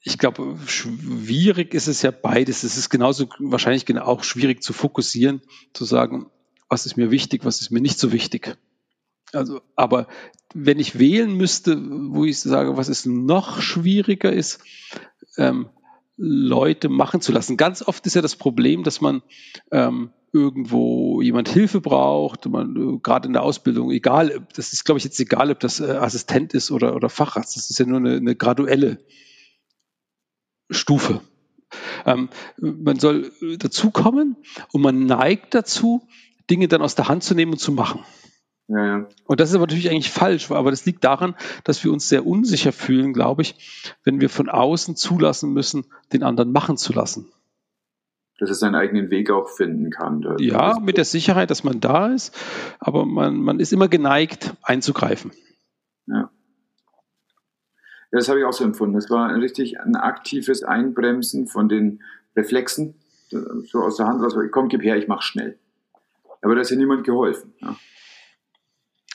ich 0.04 0.18
glaube, 0.18 0.58
schwierig 0.66 1.76
ist 1.76 1.88
es 1.88 2.02
ja 2.02 2.10
beides. 2.10 2.64
Es 2.64 2.78
ist 2.78 2.90
genauso 2.90 3.30
wahrscheinlich 3.38 3.88
auch 4.00 4.24
schwierig 4.24 4.64
zu 4.64 4.74
fokussieren, 4.74 5.42
zu 5.74 5.86
sagen, 5.86 6.32
was 6.72 6.86
ist 6.86 6.96
mir 6.96 7.12
wichtig, 7.12 7.44
was 7.44 7.60
ist 7.60 7.70
mir 7.70 7.82
nicht 7.82 8.00
so 8.00 8.14
wichtig. 8.14 8.58
Also, 9.34 9.62
aber 9.76 10.08
wenn 10.54 10.80
ich 10.80 10.98
wählen 10.98 11.36
müsste, 11.36 11.78
wo 12.12 12.24
ich 12.24 12.40
sage, 12.40 12.78
was 12.78 12.88
ist 12.88 13.06
noch 13.06 13.62
schwieriger 13.62 14.32
ist, 14.32 14.62
ähm, 15.38 15.70
Leute 16.16 16.88
machen 16.88 17.20
zu 17.20 17.34
lassen. 17.34 17.58
Ganz 17.58 17.82
oft 17.82 18.06
ist 18.08 18.16
ja 18.16 18.22
das 18.22 18.38
Problem, 18.38 18.84
dass 18.84 19.02
man 19.02 19.22
ähm, 19.72 20.12
irgendwo 20.32 21.22
jemand 21.22 21.50
Hilfe 21.50 21.82
braucht, 21.82 22.46
man 22.46 22.76
äh, 22.76 23.00
gerade 23.00 23.28
in 23.28 23.34
der 23.34 23.44
Ausbildung, 23.44 23.92
egal, 23.92 24.48
das 24.56 24.72
ist, 24.72 24.86
glaube 24.86 24.98
ich, 24.98 25.04
jetzt 25.04 25.20
egal, 25.20 25.52
ob 25.52 25.60
das 25.60 25.82
äh, 25.82 25.92
Assistent 25.92 26.54
ist 26.54 26.72
oder, 26.72 26.96
oder 26.96 27.10
Facharzt, 27.10 27.58
das 27.58 27.70
ist 27.70 27.80
ja 27.80 27.86
nur 27.86 27.98
eine, 27.98 28.16
eine 28.16 28.36
graduelle 28.36 29.00
Stufe. 30.70 31.20
Ähm, 32.06 32.30
man 32.58 33.00
soll 33.00 33.32
dazukommen 33.58 34.38
und 34.72 34.82
man 34.82 35.06
neigt 35.06 35.54
dazu, 35.54 36.08
Dinge 36.52 36.68
dann 36.68 36.82
aus 36.82 36.96
der 36.96 37.08
Hand 37.08 37.24
zu 37.24 37.34
nehmen 37.34 37.54
und 37.54 37.60
zu 37.60 37.72
machen. 37.72 38.04
Ja, 38.68 38.86
ja. 38.86 39.08
Und 39.26 39.40
das 39.40 39.50
ist 39.50 39.56
aber 39.56 39.66
natürlich 39.66 39.90
eigentlich 39.90 40.12
falsch, 40.12 40.52
aber 40.52 40.70
das 40.70 40.86
liegt 40.86 41.04
daran, 41.04 41.36
dass 41.64 41.84
wir 41.84 41.92
uns 41.92 42.08
sehr 42.08 42.26
unsicher 42.26 42.72
fühlen, 42.72 43.14
glaube 43.14 43.42
ich, 43.42 43.94
wenn 44.04 44.22
wir 44.22 44.30
von 44.30 44.50
außen 44.50 44.96
zulassen 44.96 45.54
müssen, 45.54 45.86
den 46.14 46.24
anderen 46.24 46.52
machen 46.52 46.78
zu 46.78 46.94
lassen. 46.94 47.32
Dass 48.40 48.50
er 48.50 48.56
seinen 48.56 48.76
eigenen 48.76 49.10
Weg 49.10 49.30
auch 49.30 49.50
finden 49.50 49.92
kann. 49.92 50.26
Ja, 50.40 50.80
mit 50.80 50.98
der 50.98 51.06
Sicherheit, 51.06 51.52
dass 51.52 51.64
man 51.64 51.80
da 51.80 52.08
ist, 52.08 52.36
aber 52.80 53.06
man, 53.06 53.38
man 53.38 53.60
ist 53.60 53.74
immer 53.74 53.88
geneigt, 53.88 54.54
einzugreifen. 54.62 55.32
Ja. 56.08 56.32
Das 58.12 58.28
habe 58.28 58.40
ich 58.40 58.46
auch 58.46 58.54
so 58.54 58.64
empfunden. 58.64 58.96
Das 58.96 59.10
war 59.10 59.34
richtig 59.36 59.80
ein 59.80 59.96
aktives 59.96 60.64
Einbremsen 60.64 61.48
von 61.48 61.70
den 61.70 62.04
Reflexen, 62.36 62.96
so 63.30 63.82
aus 63.82 63.98
der 63.98 64.08
Hand 64.08 64.22
raus. 64.22 64.36
Komm, 64.52 64.68
gib 64.68 64.84
her, 64.84 64.98
ich 64.98 65.08
mach 65.08 65.22
schnell. 65.22 65.58
Aber 66.42 66.56
da 66.56 66.62
ist 66.62 66.72
ja 66.72 66.78
niemand 66.78 67.04
geholfen. 67.04 67.54
Ja. 67.62 67.76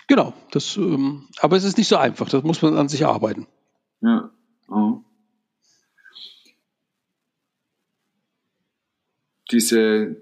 Genau, 0.08 0.32
das, 0.52 0.76
ähm, 0.76 1.28
aber 1.40 1.56
es 1.56 1.64
ist 1.64 1.78
nicht 1.78 1.88
so 1.88 1.96
einfach, 1.96 2.28
das 2.28 2.44
muss 2.44 2.62
man 2.62 2.76
an 2.76 2.88
sich 2.88 3.04
arbeiten. 3.04 3.46
Ja. 4.00 4.30
Oh. 4.68 5.00
Diese, 9.50 10.16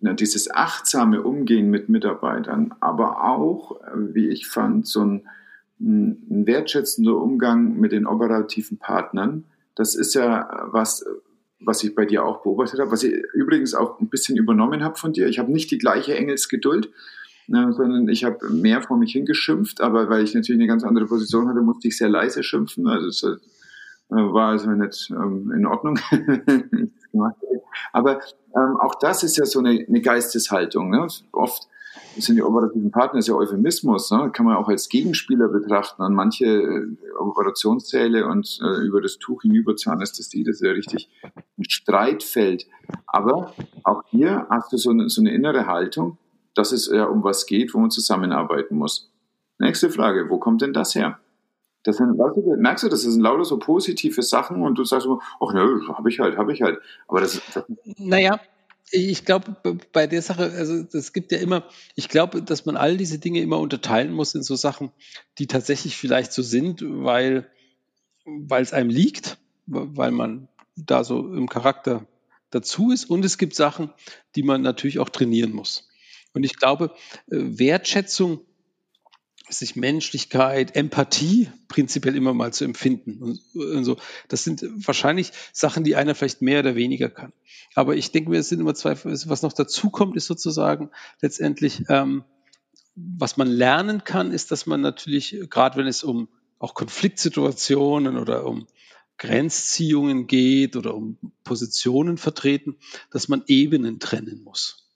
na, 0.00 0.12
dieses 0.12 0.50
achtsame 0.50 1.22
Umgehen 1.22 1.70
mit 1.70 1.88
Mitarbeitern, 1.88 2.74
aber 2.80 3.24
auch, 3.24 3.80
wie 3.94 4.28
ich 4.28 4.48
fand, 4.48 4.86
so 4.86 5.04
ein, 5.04 5.28
ein 5.80 6.46
wertschätzender 6.46 7.16
Umgang 7.16 7.78
mit 7.78 7.92
den 7.92 8.06
operativen 8.06 8.78
Partnern, 8.78 9.44
das 9.76 9.94
ist 9.94 10.14
ja 10.14 10.66
was, 10.72 11.04
was 11.60 11.82
ich 11.82 11.94
bei 11.94 12.04
dir 12.04 12.24
auch 12.24 12.42
beobachtet 12.42 12.80
habe, 12.80 12.90
was 12.90 13.02
ich 13.02 13.12
übrigens 13.34 13.74
auch 13.74 13.98
ein 14.00 14.08
bisschen 14.08 14.36
übernommen 14.36 14.82
habe 14.82 14.96
von 14.96 15.12
dir. 15.12 15.26
Ich 15.26 15.38
habe 15.38 15.52
nicht 15.52 15.70
die 15.70 15.78
gleiche 15.78 16.14
Engelsgeduld, 16.16 16.90
ne, 17.46 17.72
sondern 17.72 18.08
ich 18.08 18.24
habe 18.24 18.48
mehr 18.50 18.82
vor 18.82 18.96
mich 18.96 19.12
hingeschimpft, 19.12 19.80
aber 19.80 20.08
weil 20.08 20.22
ich 20.22 20.34
natürlich 20.34 20.60
eine 20.60 20.68
ganz 20.68 20.84
andere 20.84 21.06
Position 21.06 21.48
hatte, 21.48 21.60
musste 21.60 21.88
ich 21.88 21.96
sehr 21.96 22.08
leise 22.08 22.42
schimpfen. 22.42 22.86
Also 22.86 23.08
es, 23.08 23.40
war 24.08 24.50
also 24.50 24.70
nicht 24.70 25.10
ähm, 25.10 25.52
in 25.54 25.66
Ordnung. 25.66 25.98
Aber 27.92 28.20
ähm, 28.56 28.76
auch 28.80 28.94
das 28.96 29.22
ist 29.22 29.36
ja 29.36 29.44
so 29.44 29.58
eine, 29.58 29.84
eine 29.86 30.00
Geisteshaltung. 30.00 30.90
Ne? 30.90 31.06
Oft 31.32 31.68
sind 32.16 32.36
die 32.36 32.42
operativen 32.42 32.90
Partner, 32.90 33.18
ist 33.18 33.28
ja 33.28 33.34
Euphemismus, 33.34 34.10
ne? 34.10 34.30
kann 34.32 34.46
man 34.46 34.56
auch 34.56 34.68
als 34.68 34.88
Gegenspieler 34.88 35.48
betrachten. 35.48 36.02
An 36.02 36.14
manche 36.14 36.46
äh, 36.46 36.86
Operationssäle 37.18 38.26
und 38.26 38.58
äh, 38.62 38.86
über 38.86 39.00
das 39.00 39.18
Tuch 39.18 39.42
hinüber 39.42 39.76
zur 39.76 39.92
Anästhesie, 39.92 40.44
das 40.44 40.56
ist 40.56 40.62
ja 40.62 40.72
richtig 40.72 41.08
ein 41.58 41.68
Streitfeld. 41.68 42.66
Aber 43.06 43.54
auch 43.84 44.02
hier 44.10 44.46
hast 44.50 44.72
du 44.72 44.76
so 44.76 44.90
eine, 44.90 45.08
so 45.08 45.20
eine 45.20 45.32
innere 45.32 45.66
Haltung, 45.66 46.18
dass 46.54 46.72
es 46.72 46.90
ja 46.92 47.04
um 47.04 47.22
was 47.22 47.46
geht, 47.46 47.74
wo 47.74 47.78
man 47.78 47.90
zusammenarbeiten 47.90 48.76
muss. 48.76 49.10
Nächste 49.58 49.90
Frage, 49.90 50.28
wo 50.28 50.38
kommt 50.38 50.62
denn 50.62 50.72
das 50.72 50.94
her? 50.94 51.18
Das 51.84 51.96
sind, 51.96 52.18
weißt 52.18 52.36
du, 52.36 52.56
merkst 52.56 52.84
du, 52.84 52.88
das 52.88 53.02
sind 53.02 53.20
lauter 53.20 53.44
so 53.44 53.58
positive 53.58 54.22
Sachen 54.22 54.62
und 54.62 54.76
du 54.76 54.84
sagst 54.84 55.04
so, 55.04 55.20
ach 55.40 55.52
ne, 55.52 55.80
habe 55.88 56.08
ich 56.10 56.20
halt, 56.20 56.36
habe 56.36 56.52
ich 56.52 56.62
halt. 56.62 56.78
Aber 57.06 57.20
das, 57.20 57.40
das 57.54 57.64
Naja, 57.96 58.40
ich 58.92 59.24
glaube, 59.24 59.56
bei 59.92 60.06
der 60.06 60.22
Sache, 60.22 60.52
also 60.52 60.74
es 60.92 61.12
gibt 61.12 61.32
ja 61.32 61.38
immer, 61.38 61.68
ich 61.94 62.08
glaube, 62.08 62.42
dass 62.42 62.66
man 62.66 62.76
all 62.76 62.96
diese 62.96 63.18
Dinge 63.18 63.40
immer 63.40 63.58
unterteilen 63.58 64.12
muss 64.12 64.34
in 64.34 64.42
so 64.42 64.56
Sachen, 64.56 64.90
die 65.38 65.46
tatsächlich 65.46 65.96
vielleicht 65.96 66.32
so 66.32 66.42
sind, 66.42 66.82
weil, 66.82 67.50
es 68.50 68.72
einem 68.72 68.90
liegt, 68.90 69.38
weil 69.66 70.10
man 70.10 70.48
da 70.76 71.04
so 71.04 71.32
im 71.34 71.48
Charakter 71.48 72.06
dazu 72.50 72.90
ist. 72.90 73.04
Und 73.06 73.24
es 73.24 73.38
gibt 73.38 73.54
Sachen, 73.54 73.92
die 74.36 74.42
man 74.42 74.62
natürlich 74.62 74.98
auch 74.98 75.08
trainieren 75.08 75.52
muss. 75.52 75.88
Und 76.32 76.44
ich 76.44 76.56
glaube, 76.56 76.94
äh, 77.30 77.36
Wertschätzung 77.36 78.40
sich 79.50 79.76
Menschlichkeit, 79.76 80.76
Empathie 80.76 81.50
prinzipiell 81.68 82.16
immer 82.16 82.34
mal 82.34 82.52
zu 82.52 82.64
empfinden. 82.64 83.22
Und, 83.22 83.40
und, 83.54 83.84
so. 83.84 83.96
Das 84.28 84.44
sind 84.44 84.64
wahrscheinlich 84.86 85.32
Sachen, 85.52 85.84
die 85.84 85.96
einer 85.96 86.14
vielleicht 86.14 86.42
mehr 86.42 86.60
oder 86.60 86.74
weniger 86.74 87.08
kann. 87.08 87.32
Aber 87.74 87.96
ich 87.96 88.12
denke 88.12 88.30
mir, 88.30 88.38
es 88.38 88.48
sind 88.48 88.60
immer 88.60 88.74
zwei, 88.74 88.96
was 89.02 89.42
noch 89.42 89.52
dazu 89.52 89.90
kommt, 89.90 90.16
ist 90.16 90.26
sozusagen 90.26 90.90
letztendlich, 91.20 91.84
ähm, 91.88 92.24
was 92.94 93.36
man 93.36 93.48
lernen 93.48 94.04
kann, 94.04 94.32
ist, 94.32 94.50
dass 94.50 94.66
man 94.66 94.80
natürlich, 94.80 95.38
gerade 95.50 95.76
wenn 95.76 95.86
es 95.86 96.02
um 96.02 96.28
auch 96.58 96.74
Konfliktsituationen 96.74 98.16
oder 98.16 98.44
um 98.44 98.66
Grenzziehungen 99.18 100.26
geht 100.26 100.76
oder 100.76 100.94
um 100.94 101.18
Positionen 101.44 102.18
vertreten, 102.18 102.76
dass 103.10 103.28
man 103.28 103.42
Ebenen 103.46 104.00
trennen 104.00 104.42
muss. 104.42 104.88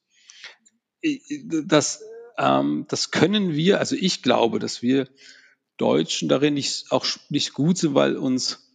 Das 1.65 2.03
ähm, 2.39 2.87
das 2.89 3.11
können 3.11 3.55
wir, 3.55 3.79
also 3.79 3.97
ich 3.97 4.23
glaube, 4.23 4.59
dass 4.59 4.83
wir 4.83 5.09
Deutschen 5.77 6.29
darin 6.29 6.55
nicht, 6.55 6.91
auch 6.91 7.07
nicht 7.29 7.53
gut 7.55 7.79
sind, 7.79 7.95
weil 7.95 8.17
uns 8.17 8.73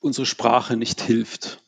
unsere 0.00 0.26
Sprache 0.26 0.76
nicht 0.76 1.00
hilft. 1.00 1.62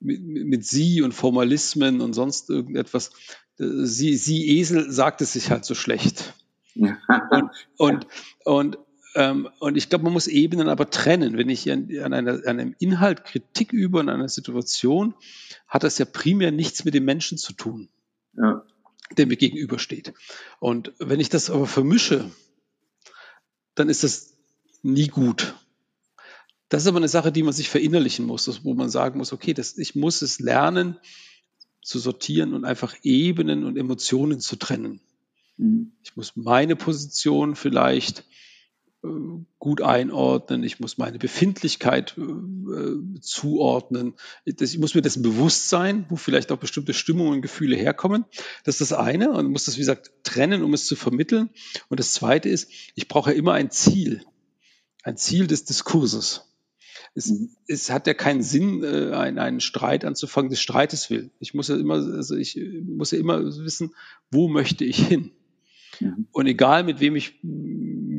Mit, 0.00 0.22
mit 0.22 0.66
sie 0.66 1.02
und 1.02 1.12
Formalismen 1.12 2.00
und 2.00 2.12
sonst 2.12 2.50
irgendetwas. 2.50 3.12
Sie, 3.56 4.16
sie 4.16 4.58
Esel 4.58 4.90
sagt 4.90 5.20
es 5.22 5.32
sich 5.32 5.50
halt 5.50 5.64
so 5.64 5.74
schlecht. 5.74 6.34
und, 6.74 7.50
und, 7.78 8.06
und, 8.44 8.78
ähm, 9.14 9.48
und 9.60 9.76
ich 9.76 9.88
glaube, 9.88 10.04
man 10.04 10.12
muss 10.12 10.26
Ebenen 10.26 10.68
aber 10.68 10.90
trennen. 10.90 11.38
Wenn 11.38 11.48
ich 11.48 11.70
an, 11.70 11.88
an, 12.02 12.12
einer, 12.12 12.32
an 12.46 12.60
einem 12.60 12.74
Inhalt 12.78 13.24
Kritik 13.24 13.72
übe, 13.72 14.00
an 14.00 14.08
einer 14.08 14.28
Situation, 14.28 15.14
hat 15.68 15.84
das 15.84 15.98
ja 15.98 16.04
primär 16.04 16.50
nichts 16.50 16.84
mit 16.84 16.94
dem 16.94 17.04
Menschen 17.04 17.38
zu 17.38 17.52
tun. 17.52 17.88
Ja 18.36 18.64
der 19.16 19.26
mir 19.26 19.36
gegenübersteht. 19.36 20.14
Und 20.60 20.92
wenn 20.98 21.20
ich 21.20 21.28
das 21.28 21.50
aber 21.50 21.66
vermische, 21.66 22.30
dann 23.74 23.88
ist 23.88 24.04
das 24.04 24.34
nie 24.82 25.08
gut. 25.08 25.54
Das 26.68 26.82
ist 26.82 26.88
aber 26.88 26.98
eine 26.98 27.08
Sache, 27.08 27.30
die 27.30 27.42
man 27.42 27.52
sich 27.52 27.68
verinnerlichen 27.68 28.26
muss, 28.26 28.64
wo 28.64 28.74
man 28.74 28.90
sagen 28.90 29.18
muss, 29.18 29.32
okay, 29.32 29.54
das, 29.54 29.78
ich 29.78 29.94
muss 29.94 30.22
es 30.22 30.40
lernen 30.40 30.98
zu 31.82 31.98
sortieren 31.98 32.54
und 32.54 32.64
einfach 32.64 32.96
Ebenen 33.02 33.64
und 33.64 33.76
Emotionen 33.76 34.40
zu 34.40 34.56
trennen. 34.56 35.00
Mhm. 35.56 35.92
Ich 36.02 36.16
muss 36.16 36.34
meine 36.34 36.76
Position 36.76 37.56
vielleicht 37.56 38.24
gut 39.58 39.82
einordnen, 39.82 40.62
ich 40.62 40.80
muss 40.80 40.98
meine 40.98 41.18
Befindlichkeit 41.18 42.16
äh, 42.18 43.20
zuordnen, 43.20 44.14
ich 44.44 44.78
muss 44.78 44.94
mir 44.94 45.02
dessen 45.02 45.22
bewusst 45.22 45.68
sein, 45.68 46.06
wo 46.08 46.16
vielleicht 46.16 46.52
auch 46.52 46.58
bestimmte 46.58 46.94
Stimmungen 46.94 47.34
und 47.34 47.42
Gefühle 47.42 47.76
herkommen. 47.76 48.24
Das 48.64 48.80
ist 48.80 48.90
das 48.90 48.98
eine 48.98 49.32
und 49.32 49.50
muss 49.50 49.66
das, 49.66 49.76
wie 49.76 49.80
gesagt, 49.80 50.12
trennen, 50.22 50.62
um 50.62 50.74
es 50.74 50.86
zu 50.86 50.96
vermitteln. 50.96 51.50
Und 51.88 52.00
das 52.00 52.12
zweite 52.12 52.48
ist, 52.48 52.70
ich 52.94 53.08
brauche 53.08 53.32
ja 53.32 53.36
immer 53.36 53.52
ein 53.52 53.70
Ziel, 53.70 54.22
ein 55.02 55.16
Ziel 55.16 55.46
des 55.46 55.64
Diskurses. 55.64 56.54
Es, 57.14 57.30
mhm. 57.30 57.50
es 57.68 57.90
hat 57.90 58.06
ja 58.06 58.14
keinen 58.14 58.42
Sinn, 58.42 58.82
äh, 58.82 59.12
einen, 59.12 59.38
einen 59.38 59.60
Streit 59.60 60.04
anzufangen 60.04 60.50
des 60.50 60.60
Streites 60.60 61.10
willen. 61.10 61.30
Ich 61.38 61.54
muss 61.54 61.68
ja 61.68 61.76
immer, 61.76 61.94
also 61.94 62.36
ich 62.36 62.58
muss 62.86 63.12
ja 63.12 63.18
immer 63.18 63.44
wissen, 63.44 63.94
wo 64.30 64.48
möchte 64.48 64.84
ich 64.84 65.06
hin? 65.06 65.30
Mhm. 66.00 66.26
Und 66.32 66.46
egal, 66.46 66.84
mit 66.84 67.00
wem 67.00 67.16
ich 67.16 67.40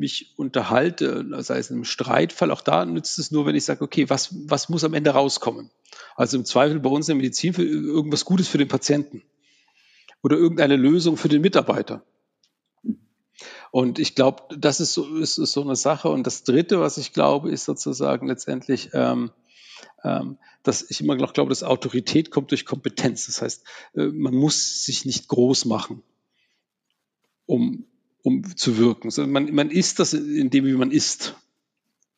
mich 0.05 0.38
unterhalte, 0.38 1.25
sei 1.41 1.57
es 1.57 1.71
einem 1.71 1.83
Streitfall, 1.83 2.51
auch 2.51 2.62
da 2.62 2.85
nützt 2.85 3.17
es 3.17 3.31
nur, 3.31 3.47
wenn 3.47 3.55
ich 3.55 3.65
sage, 3.65 3.83
okay, 3.83 4.07
was, 4.07 4.29
was 4.47 4.69
muss 4.69 4.83
am 4.83 4.93
Ende 4.93 5.09
rauskommen? 5.09 5.71
Also 6.15 6.38
im 6.38 6.45
Zweifel 6.45 6.79
bei 6.79 6.91
uns 6.91 7.09
in 7.09 7.13
der 7.13 7.24
Medizin 7.24 7.55
für 7.55 7.63
irgendwas 7.63 8.24
Gutes 8.24 8.47
für 8.47 8.59
den 8.59 8.67
Patienten 8.67 9.24
oder 10.21 10.38
irgendeine 10.38 10.75
Lösung 10.75 11.17
für 11.17 11.27
den 11.27 11.41
Mitarbeiter. 11.41 12.03
Und 13.71 13.97
ich 13.97 14.13
glaube, 14.13 14.43
das 14.55 14.79
ist 14.79 14.93
so, 14.93 15.17
ist, 15.17 15.39
ist 15.39 15.53
so 15.53 15.62
eine 15.62 15.75
Sache. 15.75 16.09
Und 16.09 16.27
das 16.27 16.43
Dritte, 16.43 16.79
was 16.79 17.00
ich 17.00 17.12
glaube, 17.12 17.50
ist 17.50 17.65
sozusagen 17.65 18.27
letztendlich, 18.27 18.91
ähm, 18.93 19.31
ähm, 20.03 20.38
dass 20.62 20.89
ich 20.89 21.01
immer 21.01 21.15
noch 21.15 21.33
glaube, 21.33 21.50
dass 21.50 21.63
Autorität 21.63 22.29
kommt 22.29 22.51
durch 22.51 22.65
Kompetenz. 22.65 23.25
Das 23.25 23.41
heißt, 23.41 23.63
äh, 23.95 24.05
man 24.05 24.35
muss 24.35 24.85
sich 24.85 25.03
nicht 25.03 25.27
groß 25.27 25.65
machen 25.65 26.03
um, 27.45 27.85
um 28.25 28.58
zu 28.58 28.79
wirken. 28.79 29.08
Also 29.08 29.25
man, 29.27 29.53
man 29.53 29.70
ist 29.70 30.00
das 30.00 30.13
in 30.13 30.50
dem, 30.50 30.65
wie 30.65 30.74
man 30.74 30.89
ist. 30.89 31.36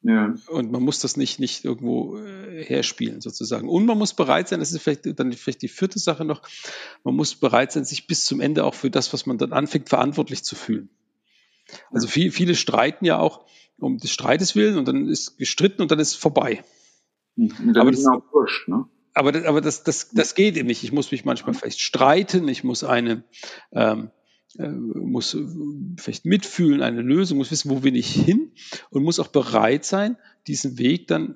Ja. 0.04 0.34
Und 0.48 0.72
man 0.72 0.82
muss 0.82 1.02
das 1.02 1.18
nicht, 1.18 1.38
nicht 1.38 1.66
irgendwo 1.66 2.18
äh, 2.18 2.64
herspielen, 2.64 3.20
sozusagen. 3.20 3.68
Und 3.68 3.86
man 3.86 3.98
muss 3.98 4.14
bereit 4.14 4.48
sein, 4.48 4.60
das 4.62 4.72
ist 4.72 4.82
vielleicht 4.82 5.20
dann 5.20 5.34
vielleicht 5.34 5.64
die 5.64 5.68
vierte 5.68 6.00
Sache 6.00 6.24
noch, 6.24 6.44
man 7.04 7.14
muss 7.14 7.36
bereit 7.36 7.74
sein, 7.74 7.84
sich 7.84 8.08
bis 8.08 8.24
zum 8.24 8.40
Ende 8.40 8.64
auch 8.64 8.74
für 8.74 8.90
das, 8.90 9.12
was 9.12 9.26
man 9.26 9.38
dann 9.38 9.52
anfängt, 9.52 9.90
verantwortlich 9.90 10.46
zu 10.46 10.56
fühlen. 10.56 10.90
Also 11.92 12.08
viel, 12.08 12.32
viele 12.32 12.56
streiten 12.56 13.04
ja 13.04 13.20
auch 13.20 13.46
um 13.78 13.98
des 13.98 14.12
Streites 14.12 14.56
willen 14.56 14.78
und 14.78 14.88
dann 14.88 15.10
ist 15.10 15.38
gestritten 15.38 15.82
und 15.82 15.92
dann 15.92 16.00
ist 16.00 16.16
vorbei. 16.16 16.64
aber 17.76 17.92
das, 17.92 18.06
auch 18.06 18.24
wurscht, 18.32 18.70
ne? 18.70 18.86
aber, 19.14 19.34
das, 19.34 19.44
aber 19.44 19.60
das, 19.60 19.84
das, 19.84 20.10
das 20.12 20.36
geht 20.36 20.56
eben 20.56 20.68
nicht. 20.68 20.84
Ich 20.84 20.94
muss 20.94 21.12
mich 21.12 21.26
manchmal 21.26 21.54
vielleicht 21.54 21.82
streiten, 21.82 22.48
ich 22.48 22.64
muss 22.64 22.86
eine, 22.86 23.24
ähm, 23.74 24.06
äh, 24.06 24.17
muss 24.58 25.34
äh, 25.34 25.46
vielleicht 25.98 26.26
mitfühlen, 26.26 26.82
eine 26.82 27.02
Lösung, 27.02 27.38
muss 27.38 27.52
wissen, 27.52 27.70
wo 27.70 27.84
will 27.84 27.96
ich 27.96 28.12
hin 28.12 28.52
und 28.90 29.04
muss 29.04 29.20
auch 29.20 29.28
bereit 29.28 29.86
sein, 29.86 30.18
diesen 30.48 30.78
Weg 30.78 31.08
dann 31.08 31.36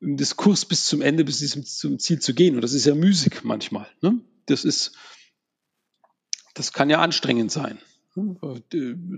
im 0.00 0.16
Diskurs 0.16 0.64
bis 0.64 0.86
zum 0.86 1.02
Ende, 1.02 1.24
bis 1.24 1.50
zum 1.78 1.98
Ziel 1.98 2.20
zu 2.20 2.34
gehen. 2.34 2.54
Und 2.54 2.62
das 2.62 2.72
ist 2.72 2.86
ja 2.86 2.94
Musik 2.94 3.44
manchmal. 3.44 3.86
Ne? 4.00 4.20
Das 4.46 4.64
ist, 4.64 4.92
das 6.54 6.72
kann 6.72 6.88
ja 6.88 7.00
anstrengend 7.00 7.52
sein, 7.52 7.78
ne? 8.14 8.36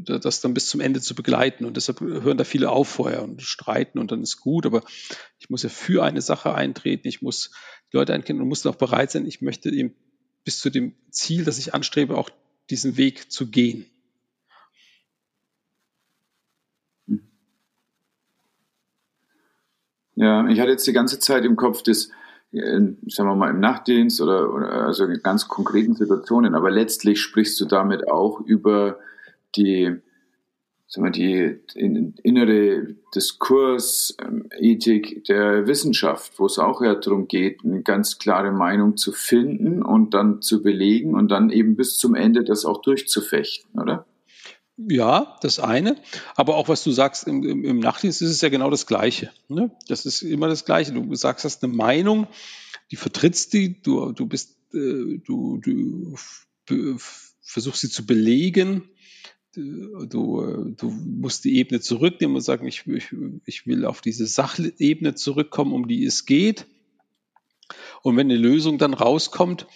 das 0.04 0.40
dann 0.40 0.54
bis 0.54 0.66
zum 0.66 0.80
Ende 0.80 1.00
zu 1.00 1.14
begleiten. 1.14 1.64
Und 1.64 1.76
deshalb 1.76 2.00
hören 2.00 2.38
da 2.38 2.44
viele 2.44 2.70
auf 2.70 2.88
vorher 2.88 3.22
und 3.22 3.42
streiten 3.42 4.00
und 4.00 4.10
dann 4.10 4.22
ist 4.22 4.38
gut. 4.38 4.66
Aber 4.66 4.82
ich 5.38 5.48
muss 5.48 5.62
ja 5.62 5.68
für 5.68 6.02
eine 6.02 6.20
Sache 6.20 6.54
eintreten. 6.54 7.06
Ich 7.06 7.22
muss 7.22 7.52
die 7.92 7.96
Leute 7.96 8.12
einkennen 8.12 8.42
und 8.42 8.48
muss 8.48 8.62
dann 8.62 8.72
auch 8.72 8.78
bereit 8.78 9.12
sein. 9.12 9.26
Ich 9.26 9.40
möchte 9.40 9.70
eben 9.70 9.94
bis 10.42 10.58
zu 10.58 10.70
dem 10.70 10.96
Ziel, 11.10 11.44
das 11.44 11.58
ich 11.58 11.72
anstrebe, 11.74 12.18
auch 12.18 12.30
diesen 12.72 12.96
Weg 12.96 13.30
zu 13.30 13.50
gehen. 13.50 13.86
Ja, 20.14 20.46
ich 20.48 20.58
hatte 20.58 20.70
jetzt 20.70 20.86
die 20.86 20.92
ganze 20.92 21.18
Zeit 21.18 21.44
im 21.44 21.56
Kopf 21.56 21.82
das, 21.82 22.10
äh, 22.52 22.80
sagen 23.06 23.28
wir 23.28 23.34
mal, 23.34 23.50
im 23.50 23.60
Nachtdienst 23.60 24.20
oder, 24.20 24.52
oder 24.52 24.86
also 24.86 25.04
in 25.04 25.22
ganz 25.22 25.48
konkreten 25.48 25.94
Situationen, 25.94 26.54
aber 26.54 26.70
letztlich 26.70 27.20
sprichst 27.20 27.60
du 27.60 27.66
damit 27.66 28.08
auch 28.08 28.40
über 28.40 28.98
die 29.54 30.00
sagen 30.92 31.06
wir, 31.06 31.10
die 31.10 31.58
innere 32.22 32.96
Diskursethik 33.14 35.12
ähm, 35.16 35.22
der 35.26 35.66
Wissenschaft, 35.66 36.38
wo 36.38 36.44
es 36.44 36.58
auch 36.58 36.82
ja 36.82 36.94
darum 36.94 37.28
geht, 37.28 37.64
eine 37.64 37.80
ganz 37.80 38.18
klare 38.18 38.52
Meinung 38.52 38.98
zu 38.98 39.12
finden 39.12 39.82
und 39.82 40.12
dann 40.12 40.42
zu 40.42 40.62
belegen 40.62 41.14
und 41.14 41.30
dann 41.30 41.48
eben 41.48 41.76
bis 41.76 41.96
zum 41.96 42.14
Ende 42.14 42.44
das 42.44 42.66
auch 42.66 42.82
durchzufechten, 42.82 43.80
oder? 43.80 44.04
Ja, 44.76 45.38
das 45.40 45.60
eine. 45.60 45.96
Aber 46.34 46.56
auch 46.56 46.68
was 46.68 46.84
du 46.84 46.90
sagst 46.90 47.26
im, 47.26 47.42
im, 47.42 47.64
im 47.64 47.78
Nachtdienst 47.78 48.20
ist 48.20 48.30
es 48.30 48.42
ja 48.42 48.50
genau 48.50 48.68
das 48.68 48.86
Gleiche. 48.86 49.30
Ne? 49.48 49.70
Das 49.88 50.04
ist 50.04 50.20
immer 50.20 50.48
das 50.48 50.66
Gleiche. 50.66 50.92
Du 50.92 51.14
sagst, 51.14 51.46
hast 51.46 51.64
eine 51.64 51.72
Meinung, 51.72 52.26
die 52.90 52.96
vertrittst 52.96 53.54
die, 53.54 53.80
du, 53.80 54.12
du 54.12 54.26
bist, 54.26 54.58
äh, 54.74 55.20
du, 55.24 55.58
du 55.58 56.16
versuchst 57.40 57.80
sie 57.80 57.88
zu 57.88 58.04
belegen 58.04 58.90
du, 59.54 60.74
du 60.76 60.90
musst 60.90 61.44
die 61.44 61.56
Ebene 61.56 61.80
zurücknehmen 61.80 62.36
und 62.36 62.42
sagen, 62.42 62.66
ich, 62.66 62.86
ich, 62.86 63.14
ich 63.44 63.66
will 63.66 63.84
auf 63.84 64.00
diese 64.00 64.26
Sachebene 64.26 65.14
zurückkommen, 65.14 65.72
um 65.72 65.88
die 65.88 66.04
es 66.04 66.26
geht. 66.26 66.66
Und 68.02 68.16
wenn 68.16 68.30
eine 68.30 68.38
Lösung 68.38 68.78
dann 68.78 68.94
rauskommt, 68.94 69.66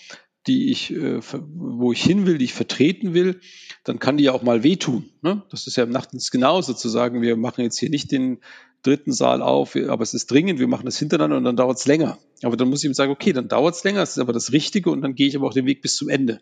die 0.47 0.71
ich, 0.71 0.93
äh, 0.93 1.21
wo 1.55 1.93
ich 1.93 2.03
hin 2.03 2.27
will, 2.27 2.39
die 2.39 2.45
ich 2.45 2.55
vertreten 2.55 3.15
will, 3.15 3.41
dann 3.85 3.99
kann 3.99 4.17
die 4.17 4.25
ja 4.25 4.33
auch 4.33 4.43
mal 4.43 4.63
wehtun. 4.63 5.09
Ne? 5.23 5.43
Das 5.51 5.67
ist 5.67 5.77
ja 5.77 5.85
im 5.85 5.91
Nachtdienst 5.91 6.31
genauso 6.31 6.73
zu 6.73 6.89
sagen, 6.89 7.23
wir 7.23 7.37
machen 7.37 7.63
jetzt 7.63 7.79
hier 7.79 7.91
nicht 7.91 8.13
den 8.13 8.39
dritten 8.83 9.13
Saal 9.13 9.43
auf, 9.43 9.75
aber 9.75 10.03
es 10.03 10.15
ist 10.15 10.31
dringend, 10.31 10.61
wir 10.61 10.69
machen 10.69 10.87
das 10.87 10.99
hintereinander 10.99 11.39
und 11.39 11.45
dann 11.45 11.57
dauert 11.57 11.79
es 11.79 11.87
länger. 11.87 12.19
Aber 12.43 12.57
dann 12.57 12.69
muss 12.69 12.85
ich 12.85 12.89
ihm 12.89 12.95
sagen, 12.95 13.11
okay, 13.11 13.33
dann 13.33 13.49
dauert 13.49 13.75
es 13.75 13.83
länger, 13.83 14.03
es 14.03 14.11
ist 14.11 14.19
aber 14.19 14.33
das 14.33 14.53
Richtige 14.53 14.91
und 14.91 15.03
dann 15.03 15.15
gehe 15.15 15.27
ich 15.27 15.37
aber 15.37 15.49
auch 15.49 15.55
den 15.55 15.67
Weg 15.67 15.83
bis 15.83 15.97
zum 15.97 16.09
Ende. 16.09 16.41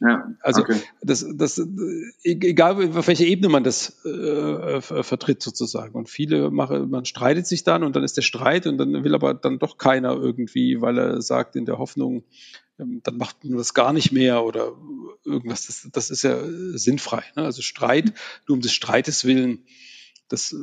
Ja, 0.00 0.28
also 0.40 0.62
okay. 0.62 0.80
das, 1.02 1.24
das, 1.34 1.58
e-, 1.58 1.68
egal 2.22 2.96
auf 2.96 3.06
welcher 3.06 3.24
Ebene 3.24 3.48
man 3.48 3.64
das 3.64 4.04
äh, 4.04 4.80
vertritt 4.80 5.42
sozusagen. 5.42 5.94
Und 5.94 6.10
viele 6.10 6.50
machen, 6.50 6.90
man 6.90 7.04
streitet 7.04 7.46
sich 7.46 7.64
dann 7.64 7.84
und 7.84 7.94
dann 7.96 8.02
ist 8.02 8.16
der 8.16 8.22
Streit 8.22 8.66
und 8.66 8.76
dann 8.76 9.04
will 9.04 9.14
aber 9.14 9.34
dann 9.34 9.58
doch 9.58 9.78
keiner 9.78 10.12
irgendwie, 10.14 10.80
weil 10.80 10.98
er 10.98 11.22
sagt 11.22 11.56
in 11.56 11.64
der 11.64 11.78
Hoffnung, 11.78 12.24
ähm, 12.78 13.00
dann 13.04 13.16
macht 13.16 13.44
man 13.44 13.56
das 13.56 13.72
gar 13.72 13.92
nicht 13.92 14.10
mehr 14.10 14.44
oder 14.44 14.72
irgendwas. 15.24 15.66
Das, 15.66 15.88
das 15.92 16.10
ist 16.10 16.22
ja 16.22 16.38
sinnfrei. 16.76 17.22
Ne? 17.36 17.44
Also 17.44 17.62
Streit 17.62 18.12
nur 18.48 18.56
um 18.56 18.60
des 18.60 18.72
Streites 18.72 19.24
willen, 19.24 19.64
das 20.28 20.54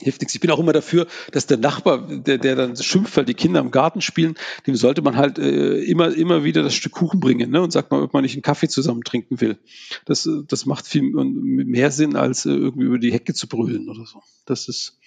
hilft 0.00 0.20
nichts. 0.20 0.34
Ich 0.34 0.40
bin 0.40 0.50
auch 0.50 0.58
immer 0.58 0.72
dafür, 0.72 1.06
dass 1.32 1.46
der 1.46 1.58
Nachbar, 1.58 2.06
der, 2.08 2.38
der 2.38 2.56
dann 2.56 2.76
schimpft, 2.76 3.16
weil 3.16 3.24
die 3.24 3.34
Kinder 3.34 3.60
im 3.60 3.70
Garten 3.70 4.00
spielen, 4.00 4.34
dem 4.66 4.76
sollte 4.76 5.02
man 5.02 5.16
halt 5.16 5.38
äh, 5.38 5.78
immer, 5.82 6.14
immer 6.14 6.44
wieder 6.44 6.62
das 6.62 6.74
Stück 6.74 6.92
Kuchen 6.92 7.20
bringen 7.20 7.50
ne? 7.50 7.62
und 7.62 7.72
sagt 7.72 7.90
mal, 7.90 8.02
ob 8.02 8.12
man 8.12 8.22
nicht 8.22 8.34
einen 8.34 8.42
Kaffee 8.42 8.68
zusammen 8.68 9.02
trinken 9.02 9.40
will. 9.40 9.58
Das, 10.04 10.28
das 10.48 10.66
macht 10.66 10.86
viel 10.86 11.02
mehr 11.02 11.90
Sinn, 11.90 12.16
als 12.16 12.46
äh, 12.46 12.50
irgendwie 12.50 12.86
über 12.86 12.98
die 12.98 13.12
Hecke 13.12 13.34
zu 13.34 13.48
brüllen 13.48 13.88
oder 13.88 14.04
so. 14.06 14.22
Das 14.46 14.68
ist. 14.68 14.98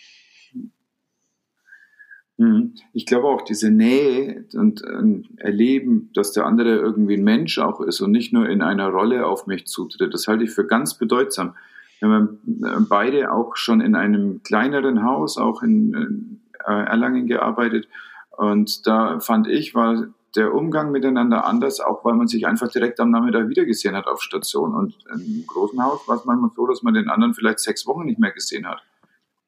Mhm. 2.38 2.74
Ich 2.94 3.06
glaube 3.06 3.28
auch 3.28 3.44
diese 3.44 3.70
Nähe 3.70 4.46
und 4.54 4.84
äh, 4.84 5.44
Erleben, 5.44 6.10
dass 6.14 6.32
der 6.32 6.46
andere 6.46 6.76
irgendwie 6.76 7.16
ein 7.16 7.24
Mensch 7.24 7.60
auch 7.60 7.82
ist 7.82 8.02
und 8.02 8.12
nicht 8.12 8.34
nur 8.34 8.50
in 8.50 8.62
einer 8.62 8.88
Rolle 8.88 9.28
auf 9.28 9.46
mich 9.48 9.66
zutritt, 9.66 10.14
das 10.14 10.28
halte 10.28 10.44
ich 10.44 10.52
für 10.52 10.66
ganz 10.66 10.98
bedeutsam. 10.98 11.56
Wir 12.04 12.10
haben 12.10 12.40
äh, 12.64 12.86
beide 12.88 13.32
auch 13.32 13.56
schon 13.56 13.80
in 13.80 13.96
einem 13.96 14.44
kleineren 14.44 15.04
Haus, 15.04 15.38
auch 15.38 15.64
in 15.64 16.42
äh, 16.66 16.72
Erlangen 16.72 17.28
gearbeitet. 17.28 17.88
Und 18.32 18.86
da 18.88 19.20
fand 19.20 19.48
ich, 19.48 19.74
war 19.74 20.08
der 20.36 20.54
Umgang 20.54 20.92
miteinander 20.92 21.46
anders, 21.46 21.80
auch 21.80 22.04
weil 22.04 22.16
man 22.16 22.28
sich 22.28 22.46
einfach 22.48 22.70
direkt 22.70 23.00
am 23.00 23.12
Nachmittag 23.12 23.48
wiedergesehen 23.48 23.96
hat 23.96 24.08
auf 24.08 24.22
Station. 24.22 24.74
Und 24.74 24.96
im 25.14 25.46
großen 25.48 25.82
Haus 25.82 26.08
war 26.08 26.18
es 26.18 26.26
manchmal 26.26 26.50
so, 26.56 26.68
dass 26.68 26.84
man 26.84 26.94
den 26.94 27.10
anderen 27.10 27.36
vielleicht 27.36 27.60
sechs 27.60 27.88
Wochen 27.88 28.06
nicht 28.06 28.20
mehr 28.20 28.32
gesehen 28.32 28.68
hat. 28.68 28.82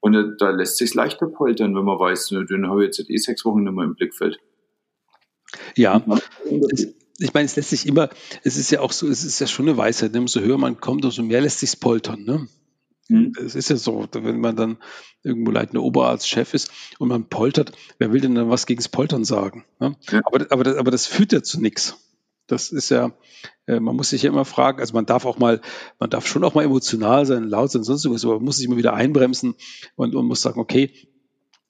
Und 0.00 0.14
äh, 0.14 0.36
da 0.38 0.50
lässt 0.50 0.78
sich 0.78 0.94
leichter 0.94 1.26
poltern, 1.26 1.74
wenn 1.76 1.84
man 1.84 1.98
weiß, 1.98 2.28
den 2.28 2.68
habe 2.68 2.86
ich 2.86 2.96
jetzt 2.96 3.10
eh 3.10 3.16
sechs 3.18 3.44
Wochen 3.44 3.64
nicht 3.64 3.74
mehr 3.74 3.84
im 3.84 3.94
Blickfeld. 3.94 4.38
Ja, 5.74 6.02
ich 7.18 7.32
meine, 7.34 7.46
es 7.46 7.56
lässt 7.56 7.70
sich 7.70 7.86
immer, 7.86 8.10
es 8.44 8.56
ist 8.56 8.70
ja 8.70 8.80
auch 8.80 8.92
so, 8.92 9.08
es 9.08 9.24
ist 9.24 9.40
ja 9.40 9.46
schon 9.46 9.68
eine 9.68 9.76
Weisheit, 9.76 10.12
ne? 10.12 10.20
umso 10.20 10.40
höher 10.40 10.58
man 10.58 10.80
kommt, 10.80 11.04
umso 11.04 11.22
mehr 11.22 11.40
lässt 11.40 11.60
sich 11.60 11.80
poltern. 11.80 12.24
Ne? 12.24 12.48
Mhm. 13.08 13.32
Es 13.44 13.54
ist 13.54 13.70
ja 13.70 13.76
so, 13.76 14.06
wenn 14.12 14.40
man 14.40 14.56
dann 14.56 14.78
irgendwo 15.22 15.50
leitender 15.50 15.82
Oberarztchef 15.82 16.54
ist 16.54 16.70
und 16.98 17.08
man 17.08 17.28
poltert, 17.28 17.72
wer 17.98 18.12
will 18.12 18.20
denn 18.20 18.34
dann 18.34 18.50
was 18.50 18.66
gegens 18.66 18.88
Poltern 18.88 19.24
sagen? 19.24 19.64
Ne? 19.80 19.96
Ja. 20.10 20.20
Aber, 20.24 20.46
aber, 20.50 20.64
das, 20.64 20.76
aber 20.76 20.90
das 20.90 21.06
führt 21.06 21.32
ja 21.32 21.42
zu 21.42 21.60
nichts. 21.60 21.96
Das 22.46 22.70
ist 22.70 22.90
ja, 22.90 23.12
äh, 23.66 23.80
man 23.80 23.96
muss 23.96 24.10
sich 24.10 24.22
ja 24.22 24.30
immer 24.30 24.44
fragen, 24.44 24.80
also 24.80 24.94
man 24.94 25.06
darf 25.06 25.24
auch 25.24 25.38
mal, 25.38 25.60
man 25.98 26.10
darf 26.10 26.26
schon 26.26 26.44
auch 26.44 26.54
mal 26.54 26.64
emotional 26.64 27.26
sein, 27.26 27.44
laut 27.44 27.72
sein, 27.72 27.82
sonst 27.82 28.04
irgendwas, 28.04 28.24
aber 28.24 28.34
man 28.34 28.44
muss 28.44 28.58
sich 28.58 28.66
immer 28.66 28.76
wieder 28.76 28.94
einbremsen 28.94 29.56
und, 29.96 30.14
und 30.14 30.26
muss 30.26 30.42
sagen, 30.42 30.60
okay, 30.60 30.92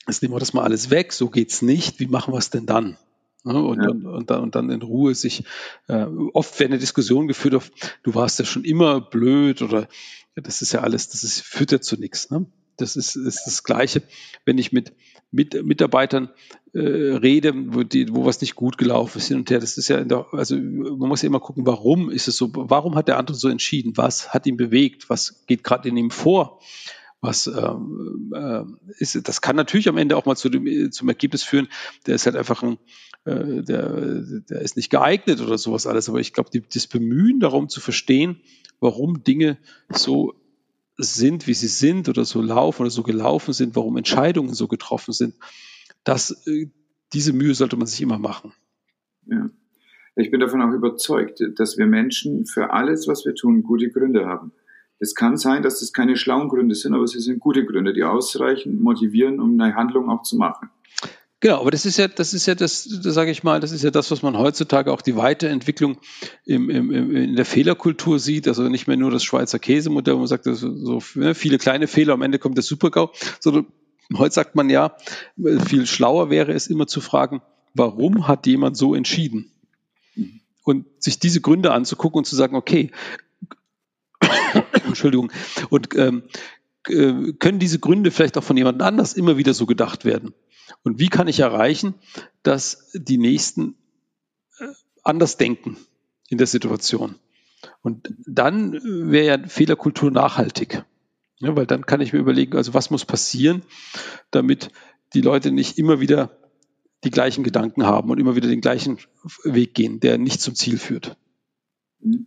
jetzt 0.06 0.22
nehmen 0.22 0.34
wir 0.34 0.38
das 0.38 0.52
mal 0.52 0.64
alles 0.64 0.90
weg, 0.90 1.14
so 1.14 1.30
geht's 1.30 1.62
nicht, 1.62 1.98
wie 1.98 2.08
machen 2.08 2.34
wir 2.34 2.38
es 2.38 2.50
denn 2.50 2.66
dann? 2.66 2.98
Ne? 3.46 3.62
Und, 3.62 3.82
ja. 3.82 3.90
und, 3.90 4.06
und, 4.06 4.30
dann, 4.30 4.42
und 4.42 4.54
dann 4.56 4.70
in 4.70 4.82
Ruhe 4.82 5.14
sich, 5.14 5.44
äh, 5.86 6.04
oft 6.32 6.58
wird 6.58 6.70
eine 6.70 6.78
Diskussion 6.78 7.28
geführt 7.28 7.54
auf, 7.54 7.70
du 8.02 8.14
warst 8.14 8.40
ja 8.40 8.44
schon 8.44 8.64
immer 8.64 9.00
blöd 9.00 9.62
oder 9.62 9.88
das 10.34 10.62
ist 10.62 10.72
ja 10.72 10.80
alles, 10.80 11.09
das 11.09 11.22
ist, 11.22 11.40
führt 11.42 11.70
ja 11.70 11.80
zu 11.80 11.96
nichts. 11.96 12.30
Ne? 12.30 12.46
Das 12.76 12.96
ist, 12.96 13.14
ist 13.14 13.44
das 13.46 13.62
Gleiche, 13.62 14.02
wenn 14.44 14.59
ich 14.59 14.72
mit, 14.72 14.92
mit 15.30 15.64
Mitarbeitern 15.64 16.30
äh, 16.74 16.80
rede, 16.80 17.54
wo, 17.54 17.85
die, 17.85 18.12
wo 18.12 18.26
was 18.26 18.40
nicht 18.40 18.56
gut 18.56 18.78
gelaufen 18.78 19.18
ist 19.18 19.28
hin 19.28 19.38
und 19.38 19.50
her. 19.50 19.61
Das 19.61 19.78
ist 19.78 19.88
ja, 19.88 20.02
der, 20.02 20.26
also 20.32 20.56
man 20.56 21.09
muss 21.09 21.22
ja 21.22 21.28
immer 21.28 21.40
gucken, 21.40 21.64
warum 21.66 22.11
ist 22.11 22.26
es 22.26 22.37
so, 22.37 22.50
warum 22.52 22.96
hat 22.96 23.06
der 23.06 23.16
andere 23.16 23.37
so 23.37 23.48
entschieden? 23.48 23.96
Was 23.96 24.35
hat 24.35 24.46
ihn 24.46 24.56
bewegt? 24.56 25.09
Was 25.09 25.46
geht 25.46 25.62
gerade 25.62 25.88
in 25.88 25.96
ihm 25.96 26.11
vor? 26.11 26.61
was 27.22 27.46
ähm, 27.46 28.32
äh, 28.35 28.62
ist, 28.98 29.26
das 29.26 29.40
kann 29.40 29.56
natürlich 29.56 29.88
am 29.88 29.96
Ende 29.96 30.16
auch 30.16 30.26
mal 30.26 30.37
zu 30.37 30.48
dem, 30.48 30.92
zum 30.92 31.09
Ergebnis 31.09 31.42
führen, 31.42 31.66
der 32.06 32.14
ist 32.14 32.26
halt 32.26 32.37
einfach 32.37 32.62
ein, 32.62 32.78
äh, 33.26 33.62
der, 33.62 34.22
der 34.48 34.60
ist 34.62 34.76
nicht 34.76 34.90
geeignet 34.90 35.40
oder 35.40 35.58
sowas 35.58 35.86
alles. 35.86 36.08
Aber 36.08 36.20
ich 36.20 36.32
glaube, 36.32 36.50
das 36.72 36.86
Bemühen 36.86 37.40
darum 37.40 37.68
zu 37.68 37.80
verstehen, 37.80 38.40
warum 38.80 39.24
Dinge 39.24 39.58
so 39.90 40.34
sind, 40.96 41.46
wie 41.46 41.54
sie 41.54 41.68
sind 41.68 42.08
oder 42.08 42.24
so 42.24 42.40
laufen 42.40 42.82
oder 42.82 42.90
so 42.90 43.02
gelaufen 43.02 43.52
sind, 43.52 43.76
warum 43.76 43.96
Entscheidungen 43.96 44.54
so 44.54 44.68
getroffen 44.68 45.12
sind, 45.12 45.34
das, 46.04 46.46
äh, 46.46 46.68
diese 47.12 47.32
Mühe 47.32 47.54
sollte 47.54 47.76
man 47.76 47.86
sich 47.86 48.00
immer 48.00 48.18
machen. 48.18 48.52
Ja. 49.26 49.50
Ich 50.18 50.30
bin 50.30 50.40
davon 50.40 50.62
auch 50.62 50.72
überzeugt, 50.72 51.42
dass 51.56 51.76
wir 51.76 51.86
Menschen 51.86 52.46
für 52.46 52.70
alles, 52.72 53.06
was 53.06 53.26
wir 53.26 53.34
tun, 53.34 53.62
gute 53.62 53.90
Gründe 53.90 54.24
haben. 54.24 54.52
Es 54.98 55.14
kann 55.14 55.36
sein, 55.36 55.62
dass 55.62 55.80
das 55.80 55.92
keine 55.92 56.16
schlauen 56.16 56.48
Gründe 56.48 56.74
sind, 56.74 56.94
aber 56.94 57.06
sie 57.06 57.20
sind 57.20 57.38
gute 57.38 57.66
Gründe, 57.66 57.92
die 57.92 58.02
ausreichen, 58.02 58.80
motivieren, 58.80 59.40
um 59.40 59.60
eine 59.60 59.74
Handlung 59.74 60.08
auch 60.08 60.22
zu 60.22 60.36
machen. 60.36 60.70
Genau, 61.46 61.61
aber 61.61 61.70
das 61.70 61.87
ist 61.87 61.96
ja, 61.96 62.09
das 62.09 62.35
ist 62.35 62.46
ja 62.46 62.56
das, 62.56 62.88
das 63.04 63.14
sage 63.14 63.30
ich 63.30 63.44
mal, 63.44 63.61
das 63.61 63.70
ist 63.70 63.85
ja 63.85 63.92
das, 63.92 64.11
was 64.11 64.20
man 64.20 64.37
heutzutage 64.37 64.92
auch 64.92 65.00
die 65.00 65.14
Weiterentwicklung 65.14 65.98
im, 66.44 66.68
im, 66.70 66.90
im, 66.90 67.14
in 67.14 67.37
der 67.37 67.44
Fehlerkultur 67.44 68.18
sieht. 68.18 68.48
Also 68.48 68.68
nicht 68.68 68.88
mehr 68.88 68.96
nur 68.96 69.12
das 69.12 69.22
Schweizer 69.22 69.61
Käsemodell, 69.61 70.14
wo 70.14 70.18
man 70.18 70.26
sagt, 70.26 70.42
so, 70.42 71.00
ne, 71.14 71.37
viele 71.37 71.59
kleine 71.59 71.87
Fehler, 71.87 72.14
am 72.14 72.22
Ende 72.22 72.40
kommt 72.40 72.56
der 72.56 72.64
Supergau, 72.64 73.12
sondern 73.38 73.66
heute 74.16 74.35
sagt 74.35 74.56
man 74.56 74.68
ja, 74.70 74.96
viel 75.64 75.87
schlauer 75.87 76.30
wäre 76.30 76.52
es 76.52 76.66
immer 76.66 76.88
zu 76.88 77.00
fragen, 77.00 77.42
warum 77.74 78.26
hat 78.26 78.48
jemand 78.48 78.76
so 78.76 78.96
entschieden? 78.96 79.52
Und 80.64 80.87
sich 80.98 81.20
diese 81.20 81.40
Gründe 81.40 81.70
anzugucken 81.70 82.18
und 82.18 82.24
zu 82.24 82.35
sagen, 82.35 82.56
okay, 82.56 82.90
Entschuldigung, 84.85 85.30
und 85.70 85.94
ähm, 85.94 86.24
äh, 86.88 87.35
können 87.38 87.61
diese 87.61 87.78
Gründe 87.78 88.11
vielleicht 88.11 88.37
auch 88.37 88.42
von 88.42 88.56
jemand 88.56 88.82
anders 88.82 89.12
immer 89.12 89.37
wieder 89.37 89.54
so 89.54 89.64
gedacht 89.66 90.04
werden? 90.04 90.35
Und 90.83 90.98
wie 90.98 91.09
kann 91.09 91.29
ich 91.29 91.40
erreichen, 91.40 91.94
dass 92.42 92.90
die 92.94 93.18
Nächsten 93.18 93.76
äh, 94.59 94.66
anders 95.02 95.37
denken 95.37 95.76
in 96.29 96.38
der 96.38 96.46
Situation? 96.46 97.16
Und 97.83 98.14
dann 98.26 98.72
wäre 98.72 99.26
ja 99.26 99.48
Fehlerkultur 99.48 100.11
nachhaltig. 100.11 100.85
Ja, 101.38 101.55
weil 101.55 101.66
dann 101.66 101.85
kann 101.85 102.00
ich 102.00 102.12
mir 102.12 102.18
überlegen, 102.18 102.57
also 102.57 102.74
was 102.74 102.90
muss 102.90 103.05
passieren, 103.05 103.62
damit 104.31 104.70
die 105.14 105.20
Leute 105.20 105.50
nicht 105.50 105.79
immer 105.79 106.00
wieder 106.00 106.37
die 107.05 107.11
gleichen 107.11 107.44
Gedanken 107.44 107.85
haben 107.87 108.11
und 108.11 108.18
immer 108.18 108.37
wieder 108.37 108.48
den 108.48 108.61
gleichen 108.61 108.98
Weg 109.44 109.74
gehen, 109.74 110.00
der 110.00 110.18
nicht 110.18 110.40
zum 110.40 110.55
Ziel 110.55 110.79
führt. 110.79 111.16
Mhm. 112.00 112.26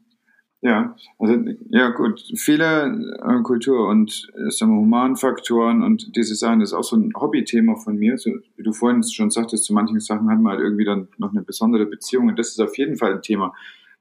Ja, 0.62 0.93
also 1.17 1.41
ja 1.69 1.89
gut, 1.89 2.22
viele 2.36 3.17
äh, 3.24 3.41
Kultur 3.43 3.88
und 3.88 4.30
äh, 4.36 4.52
sagen 4.52 4.74
wir, 4.74 4.82
Humanfaktoren 4.82 5.84
und 5.84 6.17
diese 6.17 6.36
Sachen, 6.36 6.60
das 6.60 6.72
ist 6.72 6.74
auch 6.74 6.84
so 6.84 6.98
ein 6.98 7.13
Hobbythema 7.15 7.76
von 7.76 7.98
mir. 7.98 8.17
So, 8.17 8.32
wie 8.58 8.63
du 8.63 8.74
vorhin 8.74 9.02
schon 9.04 9.32
sagtest, 9.32 9.63
zu 9.63 9.74
manchen 9.74 10.02
Sachen 10.02 10.30
hat 10.30 10.41
man 10.41 10.52
halt 10.52 10.62
irgendwie 10.62 10.84
dann 10.84 11.08
noch 11.17 11.32
eine 11.32 11.43
besondere 11.43 11.86
Beziehung 11.86 12.28
und 12.28 12.38
das 12.38 12.50
ist 12.50 12.60
auf 12.60 12.78
jeden 12.78 12.98
Fall 12.98 13.13
ein 13.13 13.22
Thema, 13.22 13.54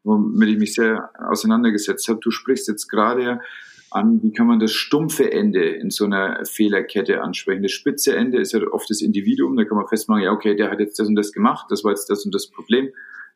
womit 0.03 0.49
ich 0.49 0.59
mich 0.59 0.75
sehr 0.75 1.11
auseinandergesetzt 1.31 2.09
habe. 2.09 2.19
Du 2.21 2.33
sprichst 2.33 2.67
jetzt 2.67 2.89
gerade 2.89 3.41
an, 3.93 4.21
wie 4.25 4.33
kann 4.33 4.49
man 4.49 4.59
das 4.59 4.73
stumpfe 4.73 5.33
Ende 5.33 5.63
in 5.65 5.91
so 5.91 6.07
einer 6.07 6.45
Fehlerkette 6.45 7.23
ansprechen. 7.23 7.63
Das 7.63 7.73
spitze 7.73 8.17
Ende 8.17 8.41
ist 8.41 8.53
ja 8.53 8.61
oft 8.73 8.91
das 8.91 9.01
Individuum, 9.01 9.57
da 9.57 9.65
kann 9.65 9.77
man 9.77 9.87
festmachen, 9.87 10.25
ja 10.25 10.33
okay, 10.33 10.57
der 10.57 10.73
hat 10.73 10.81
jetzt 10.81 10.99
das 10.99 11.07
und 11.07 11.15
das 11.15 11.33
gemacht, 11.33 11.67
das 11.71 11.85
war 11.85 11.93
jetzt 11.93 12.11
das 12.11 12.25
und 12.25 12.35
das 12.35 12.49
Problem 12.49 12.91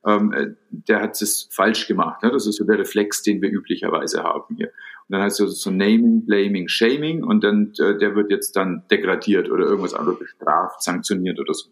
ähm, 0.06 0.32
äh, 0.32 0.54
der 0.70 1.00
hat 1.00 1.20
es 1.20 1.48
falsch 1.50 1.86
gemacht. 1.86 2.22
Ne? 2.22 2.30
Das 2.30 2.46
ist 2.46 2.56
so 2.56 2.64
der 2.64 2.78
Reflex, 2.78 3.22
den 3.22 3.40
wir 3.40 3.50
üblicherweise 3.50 4.22
haben 4.22 4.56
hier. 4.56 4.68
Und 4.68 5.16
dann 5.16 5.22
heißt 5.22 5.40
es 5.40 5.60
so 5.60 5.70
Naming, 5.70 6.24
Blaming, 6.24 6.68
Shaming 6.68 7.22
und 7.22 7.44
dann 7.44 7.72
äh, 7.78 7.98
der 7.98 8.14
wird 8.14 8.30
jetzt 8.30 8.56
dann 8.56 8.84
degradiert 8.90 9.50
oder 9.50 9.64
irgendwas 9.64 9.94
anderes 9.94 10.18
bestraft, 10.18 10.82
sanktioniert 10.82 11.38
oder 11.38 11.54
so. 11.54 11.68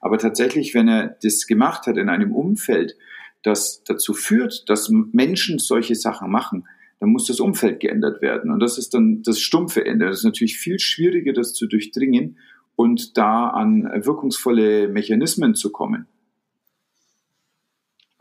Aber 0.00 0.18
tatsächlich, 0.18 0.74
wenn 0.74 0.88
er 0.88 1.16
das 1.22 1.46
gemacht 1.46 1.86
hat 1.86 1.96
in 1.96 2.08
einem 2.08 2.34
Umfeld, 2.34 2.96
das 3.42 3.82
dazu 3.84 4.14
führt, 4.14 4.68
dass 4.68 4.90
Menschen 4.90 5.58
solche 5.58 5.94
Sachen 5.94 6.30
machen, 6.30 6.66
dann 7.00 7.10
muss 7.10 7.26
das 7.26 7.38
Umfeld 7.38 7.78
geändert 7.80 8.22
werden. 8.22 8.50
Und 8.50 8.60
das 8.60 8.78
ist 8.78 8.94
dann 8.94 9.22
das 9.22 9.40
stumpfe 9.40 9.84
Ende. 9.84 10.06
Das 10.06 10.18
ist 10.18 10.24
natürlich 10.24 10.58
viel 10.58 10.80
schwieriger, 10.80 11.32
das 11.32 11.52
zu 11.52 11.66
durchdringen 11.66 12.38
und 12.74 13.16
da 13.16 13.48
an 13.48 13.84
wirkungsvolle 14.04 14.88
Mechanismen 14.88 15.54
zu 15.54 15.70
kommen. 15.70 16.06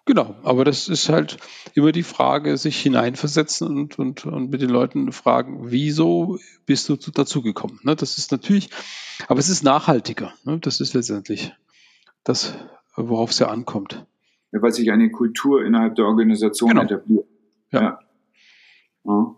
Genau, 0.07 0.35
aber 0.43 0.63
das 0.63 0.87
ist 0.87 1.09
halt 1.09 1.37
immer 1.73 1.91
die 1.91 2.01
Frage, 2.01 2.55
sich 2.55 2.79
hineinversetzen 2.79 3.67
und, 3.67 3.99
und, 3.99 4.25
und 4.25 4.49
mit 4.49 4.61
den 4.61 4.69
Leuten 4.69 5.11
fragen, 5.11 5.69
wieso 5.69 6.39
bist 6.65 6.87
du 6.87 6.95
dazugekommen? 6.95 7.81
Ne, 7.83 7.93
das 7.97 8.17
ist 8.17 8.31
natürlich, 8.31 8.69
aber 9.27 9.41
es 9.41 9.49
ist 9.49 9.65
nachhaltiger. 9.65 10.31
Ne? 10.45 10.59
Das 10.59 10.79
ist 10.79 10.93
letztendlich 10.93 11.53
das, 12.23 12.57
worauf 12.95 13.31
es 13.31 13.39
ja 13.39 13.49
ankommt. 13.49 14.05
Ja, 14.53 14.61
weil 14.61 14.71
sich 14.71 14.89
eine 14.93 15.11
Kultur 15.11 15.65
innerhalb 15.65 15.95
der 15.95 16.05
Organisation 16.05 16.69
genau. 16.69 16.83
etabliert. 16.83 17.25
Ja. 17.73 17.81
ja. 17.81 17.99
ja. 19.03 19.35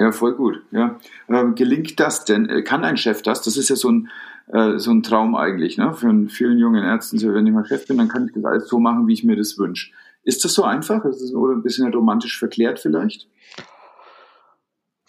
Ja, 0.00 0.12
voll 0.12 0.34
gut. 0.34 0.62
Ja. 0.70 0.98
Ähm, 1.28 1.54
gelingt 1.54 2.00
das 2.00 2.24
denn? 2.24 2.48
Äh, 2.48 2.62
kann 2.62 2.84
ein 2.84 2.96
Chef 2.96 3.20
das? 3.20 3.42
Das 3.42 3.58
ist 3.58 3.68
ja 3.68 3.76
so 3.76 3.90
ein, 3.90 4.08
äh, 4.46 4.78
so 4.78 4.90
ein 4.92 5.02
Traum 5.02 5.34
eigentlich, 5.36 5.76
ne? 5.76 5.92
Für 5.92 6.10
vielen 6.30 6.58
jungen 6.58 6.82
Ärzten, 6.82 7.20
wenn 7.34 7.46
ich 7.46 7.52
mal 7.52 7.66
Chef 7.66 7.86
bin, 7.86 7.98
dann 7.98 8.08
kann 8.08 8.26
ich 8.26 8.32
das 8.32 8.42
alles 8.46 8.66
so 8.66 8.78
machen, 8.80 9.06
wie 9.06 9.12
ich 9.12 9.24
mir 9.24 9.36
das 9.36 9.58
wünsche. 9.58 9.92
Ist 10.22 10.42
das 10.42 10.54
so 10.54 10.64
einfach? 10.64 11.04
Ist 11.04 11.20
das, 11.20 11.34
oder 11.34 11.52
ein 11.52 11.62
bisschen 11.62 11.92
romantisch 11.92 12.38
verklärt 12.38 12.80
vielleicht? 12.80 13.28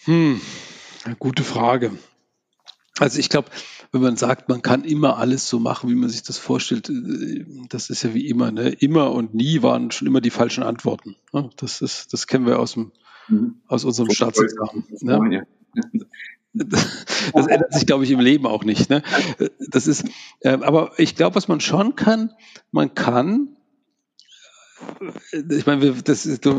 Hm, 0.03 0.41
gute 1.19 1.43
Frage. 1.43 1.91
Also 2.99 3.17
ich 3.17 3.29
glaube, 3.29 3.49
wenn 3.93 4.01
man 4.01 4.17
sagt, 4.17 4.49
man 4.49 4.61
kann 4.61 4.83
immer 4.83 5.17
alles 5.17 5.47
so 5.47 5.61
machen, 5.61 5.89
wie 5.89 5.95
man 5.95 6.09
sich 6.09 6.23
das 6.23 6.37
vorstellt, 6.37 6.89
äh, 6.89 7.45
das 7.69 7.89
ist 7.89 8.03
ja 8.03 8.13
wie 8.13 8.27
immer. 8.27 8.51
Ne? 8.51 8.71
Immer 8.71 9.13
und 9.13 9.33
nie 9.35 9.61
waren 9.61 9.89
schon 9.91 10.09
immer 10.09 10.19
die 10.19 10.31
falschen 10.31 10.63
Antworten. 10.63 11.15
Ne? 11.31 11.49
Das, 11.55 11.79
ist, 11.79 12.11
das 12.11 12.27
kennen 12.27 12.45
wir 12.45 12.59
aus 12.59 12.73
dem 12.73 12.91
mhm. 13.31 13.55
aus 13.67 13.83
unserem 13.85 14.11
Staatsexamen. 14.11 14.83
Ne? 15.01 15.47
Das 16.53 17.47
ändert 17.47 17.73
sich, 17.73 17.85
glaube 17.85 18.03
ich, 18.03 18.11
im 18.11 18.19
Leben 18.19 18.45
auch 18.45 18.65
nicht. 18.65 18.89
Ne? 18.89 19.03
Das 19.69 19.87
ist, 19.87 20.03
äh, 20.41 20.49
aber 20.49 20.91
ich 20.97 21.15
glaube, 21.15 21.37
was 21.37 21.47
man 21.47 21.61
schon 21.61 21.95
kann, 21.95 22.31
man 22.71 22.93
kann, 22.93 23.55
ich 25.49 25.65
meine, 25.65 25.93
das 25.93 26.25
ist, 26.25 26.45
du, 26.45 26.51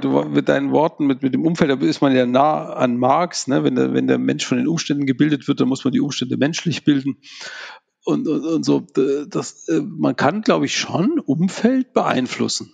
du, 0.00 0.22
mit 0.24 0.48
deinen 0.48 0.72
Worten, 0.72 1.06
mit, 1.06 1.22
mit 1.22 1.34
dem 1.34 1.44
Umfeld, 1.44 1.70
da 1.70 1.86
ist 1.86 2.00
man 2.00 2.14
ja 2.16 2.26
nah 2.26 2.72
an 2.72 2.96
Marx. 2.96 3.46
Ne? 3.46 3.62
Wenn, 3.64 3.76
der, 3.76 3.92
wenn 3.92 4.06
der 4.06 4.18
Mensch 4.18 4.46
von 4.46 4.58
den 4.58 4.66
Umständen 4.66 5.06
gebildet 5.06 5.46
wird, 5.46 5.60
dann 5.60 5.68
muss 5.68 5.84
man 5.84 5.92
die 5.92 6.00
Umstände 6.00 6.36
menschlich 6.36 6.84
bilden. 6.84 7.18
Und, 8.04 8.26
und, 8.28 8.44
und 8.44 8.64
so, 8.64 8.86
das, 9.28 9.68
äh, 9.68 9.80
man 9.80 10.16
kann, 10.16 10.42
glaube 10.42 10.66
ich, 10.66 10.76
schon 10.76 11.18
Umfeld 11.18 11.92
beeinflussen. 11.92 12.72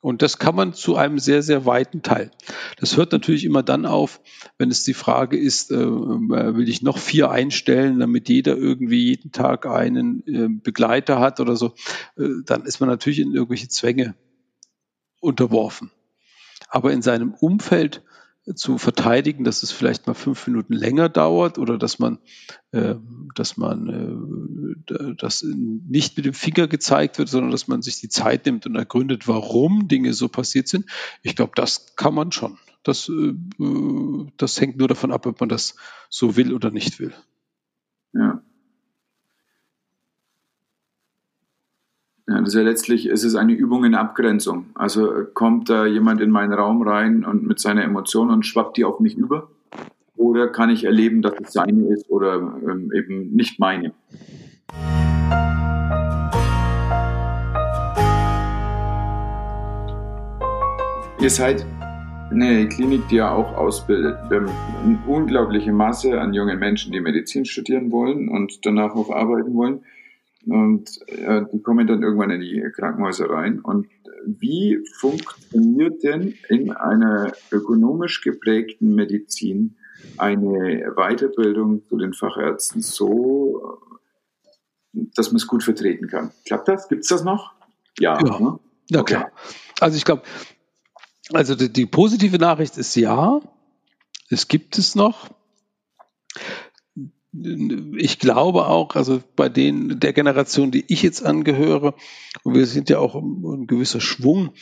Und 0.00 0.22
das 0.22 0.38
kann 0.38 0.54
man 0.54 0.74
zu 0.74 0.96
einem 0.96 1.18
sehr, 1.18 1.42
sehr 1.42 1.66
weiten 1.66 2.02
Teil. 2.02 2.30
Das 2.78 2.96
hört 2.96 3.10
natürlich 3.10 3.44
immer 3.44 3.64
dann 3.64 3.84
auf, 3.84 4.20
wenn 4.56 4.70
es 4.70 4.84
die 4.84 4.94
Frage 4.94 5.36
ist, 5.36 5.72
äh, 5.72 5.74
äh, 5.74 6.56
will 6.56 6.68
ich 6.68 6.82
noch 6.82 6.98
vier 6.98 7.30
einstellen, 7.30 7.98
damit 7.98 8.28
jeder 8.28 8.56
irgendwie 8.56 9.06
jeden 9.06 9.32
Tag 9.32 9.66
einen 9.66 10.22
äh, 10.26 10.48
Begleiter 10.48 11.18
hat 11.18 11.40
oder 11.40 11.56
so, 11.56 11.74
äh, 12.16 12.28
dann 12.46 12.64
ist 12.64 12.78
man 12.78 12.88
natürlich 12.88 13.18
in 13.18 13.34
irgendwelche 13.34 13.68
Zwänge 13.68 14.14
unterworfen. 15.20 15.90
Aber 16.68 16.92
in 16.92 17.02
seinem 17.02 17.34
Umfeld 17.34 18.02
zu 18.54 18.78
verteidigen, 18.78 19.44
dass 19.44 19.62
es 19.62 19.72
vielleicht 19.72 20.06
mal 20.06 20.14
fünf 20.14 20.46
Minuten 20.46 20.72
länger 20.72 21.08
dauert 21.08 21.58
oder 21.58 21.78
dass 21.78 21.98
man, 21.98 22.18
äh, 22.72 22.94
dass 23.34 23.56
man 23.56 24.84
äh, 24.88 25.14
das 25.16 25.42
nicht 25.44 26.16
mit 26.16 26.26
dem 26.26 26.34
Finger 26.34 26.66
gezeigt 26.66 27.18
wird, 27.18 27.28
sondern 27.28 27.50
dass 27.50 27.68
man 27.68 27.82
sich 27.82 28.00
die 28.00 28.08
Zeit 28.08 28.46
nimmt 28.46 28.66
und 28.66 28.76
ergründet, 28.76 29.28
warum 29.28 29.88
Dinge 29.88 30.12
so 30.12 30.28
passiert 30.28 30.68
sind. 30.68 30.86
Ich 31.22 31.36
glaube, 31.36 31.52
das 31.54 31.96
kann 31.96 32.14
man 32.14 32.32
schon. 32.32 32.58
Das, 32.82 33.08
äh, 33.08 33.34
das 34.36 34.60
hängt 34.60 34.78
nur 34.78 34.88
davon 34.88 35.12
ab, 35.12 35.26
ob 35.26 35.40
man 35.40 35.48
das 35.48 35.76
so 36.08 36.36
will 36.36 36.54
oder 36.54 36.70
nicht 36.70 37.00
will. 37.00 37.12
Ja. 38.12 38.42
Ja 42.38 42.62
letztlich 42.62 43.06
ist 43.06 43.24
es 43.24 43.34
eine 43.34 43.52
Übung 43.52 43.84
in 43.84 43.96
Abgrenzung. 43.96 44.66
Also 44.74 45.24
kommt 45.34 45.68
da 45.68 45.86
jemand 45.86 46.20
in 46.20 46.30
meinen 46.30 46.52
Raum 46.52 46.82
rein 46.82 47.24
und 47.24 47.44
mit 47.44 47.58
seiner 47.58 47.82
Emotion 47.82 48.30
und 48.30 48.46
schwappt 48.46 48.76
die 48.76 48.84
auf 48.84 49.00
mich 49.00 49.16
über? 49.16 49.48
Oder 50.16 50.46
kann 50.46 50.70
ich 50.70 50.84
erleben, 50.84 51.20
dass 51.20 51.34
es 51.42 51.52
seine 51.52 51.88
ist 51.88 52.08
oder 52.08 52.36
ähm, 52.36 52.92
eben 52.94 53.34
nicht 53.34 53.58
meine? 53.58 53.92
Ihr 61.20 61.30
seid 61.30 61.66
eine 62.30 62.68
Klinik, 62.68 63.08
die 63.08 63.16
ja 63.16 63.32
auch 63.32 63.56
ausbildet. 63.56 64.16
Wir 64.28 64.42
haben 64.42 64.50
eine 64.84 64.98
unglaubliche 65.08 65.72
Masse 65.72 66.20
an 66.20 66.32
jungen 66.34 66.60
Menschen, 66.60 66.92
die 66.92 67.00
Medizin 67.00 67.44
studieren 67.44 67.90
wollen 67.90 68.28
und 68.28 68.64
danach 68.64 68.94
auch 68.94 69.10
arbeiten 69.10 69.54
wollen. 69.54 69.80
Und 70.48 70.88
äh, 71.08 71.42
die 71.52 71.62
kommen 71.62 71.86
dann 71.86 72.02
irgendwann 72.02 72.30
in 72.30 72.40
die 72.40 72.62
Krankenhäuser 72.74 73.28
rein. 73.28 73.60
Und 73.60 73.86
wie 74.24 74.78
funktioniert 74.98 76.02
denn 76.02 76.34
in 76.48 76.72
einer 76.72 77.32
ökonomisch 77.50 78.22
geprägten 78.22 78.94
Medizin 78.94 79.76
eine 80.16 80.92
Weiterbildung 80.96 81.84
zu 81.88 81.96
den 81.98 82.12
Fachärzten 82.12 82.82
so, 82.82 83.78
dass 84.92 85.30
man 85.30 85.36
es 85.36 85.46
gut 85.46 85.62
vertreten 85.62 86.08
kann? 86.08 86.30
Klappt 86.46 86.68
das? 86.68 86.88
Gibt 86.88 87.02
es 87.02 87.08
das 87.08 87.24
noch? 87.24 87.52
Ja. 87.98 88.18
Ja, 88.24 88.40
ne? 88.40 88.58
ja 88.90 89.02
klar. 89.02 89.32
Also 89.80 89.96
ich 89.96 90.04
glaube, 90.04 90.22
also 91.32 91.54
die, 91.54 91.72
die 91.72 91.86
positive 91.86 92.38
Nachricht 92.38 92.78
ist 92.78 92.94
ja, 92.94 93.40
es 94.30 94.48
gibt 94.48 94.78
es 94.78 94.94
noch 94.94 95.28
ich 97.32 98.18
glaube 98.18 98.66
auch, 98.66 98.96
also 98.96 99.20
bei 99.36 99.48
den 99.48 100.00
der 100.00 100.12
Generation, 100.12 100.70
die 100.70 100.84
ich 100.88 101.02
jetzt 101.02 101.24
angehöre, 101.24 101.94
und 102.42 102.54
wir 102.54 102.66
sind 102.66 102.88
ja 102.88 102.98
auch 102.98 103.14
ein 103.14 103.66
gewisser 103.66 104.00
Schwung, 104.00 104.54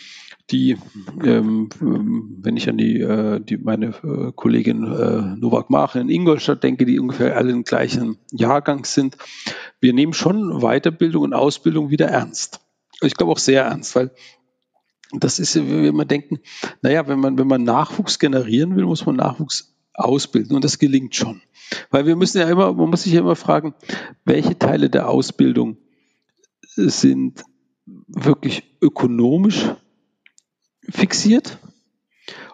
die, 0.51 0.77
ähm, 1.25 1.69
wenn 1.81 2.57
ich 2.57 2.69
an 2.69 2.79
die, 2.79 3.01
äh, 3.01 3.41
die 3.41 3.57
meine 3.57 3.87
äh, 4.03 4.33
Kollegin 4.35 4.85
äh, 4.85 5.37
Novak 5.37 5.71
Machen 5.71 6.03
in 6.03 6.09
Ingolstadt 6.09 6.63
denke, 6.63 6.87
die 6.87 6.99
ungefähr 6.99 7.37
alle 7.37 7.53
im 7.53 7.65
gleichen 7.65 8.19
Jahrgang 8.33 8.85
sind, 8.85 9.17
wir 9.81 9.93
nehmen 9.93 10.13
schon 10.13 10.61
Weiterbildung 10.61 11.23
und 11.25 11.35
Ausbildung 11.35 11.91
wieder 11.91 12.09
ernst. 12.09 12.61
Ich 13.01 13.15
glaube 13.15 13.33
auch 13.33 13.39
sehr 13.39 13.65
ernst, 13.65 13.95
weil 13.97 14.13
das 15.13 15.39
ist, 15.39 15.55
wie 15.57 15.93
wir 15.93 16.05
denken, 16.05 16.41
naja, 16.83 17.07
wenn 17.07 17.21
man, 17.21 17.39
wenn 17.39 17.47
man 17.47 17.63
Nachwuchs 17.63 18.19
generieren 18.19 18.75
will, 18.77 18.87
muss 18.87 19.07
man 19.07 19.17
Nachwuchs 19.17 19.76
ausbilden 19.97 20.57
und 20.57 20.65
das 20.65 20.79
gelingt 20.79 21.15
schon. 21.15 21.43
Weil 21.91 22.07
wir 22.07 22.17
müssen 22.17 22.39
ja 22.39 22.49
immer, 22.49 22.73
man 22.73 22.89
muss 22.91 23.03
sich 23.03 23.13
ja 23.13 23.21
immer 23.21 23.37
fragen, 23.37 23.75
welche 24.25 24.59
Teile 24.59 24.89
der 24.91 25.09
Ausbildung 25.09 25.77
sind 26.75 27.45
wirklich 28.07 28.65
ökonomisch 28.81 29.71
fixiert 30.89 31.59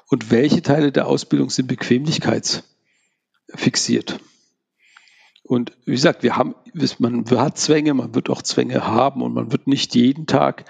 und 0.09 0.31
welche 0.31 0.63
Teile 0.63 0.93
der 0.93 1.09
Ausbildung 1.09 1.51
sind 1.51 1.69
bequemlichkeitsfixiert. 1.69 4.21
Und 5.43 5.73
wie 5.85 5.93
gesagt, 5.93 6.23
wir 6.23 6.37
haben, 6.37 6.55
man 6.99 7.29
hat 7.31 7.59
Zwänge, 7.59 7.93
man 7.95 8.15
wird 8.15 8.31
auch 8.31 8.43
Zwänge 8.43 8.87
haben 8.87 9.23
und 9.23 9.35
man 9.35 9.51
wird 9.53 9.67
nicht 9.67 9.95
jeden 9.95 10.27
Tag, 10.27 10.65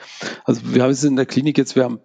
also 0.45 0.75
wir 0.75 0.85
es 0.87 1.05
in 1.05 1.17
der 1.17 1.27
Klinik 1.27 1.59
jetzt, 1.59 1.77
wir 1.77 1.85
haben, 1.85 2.01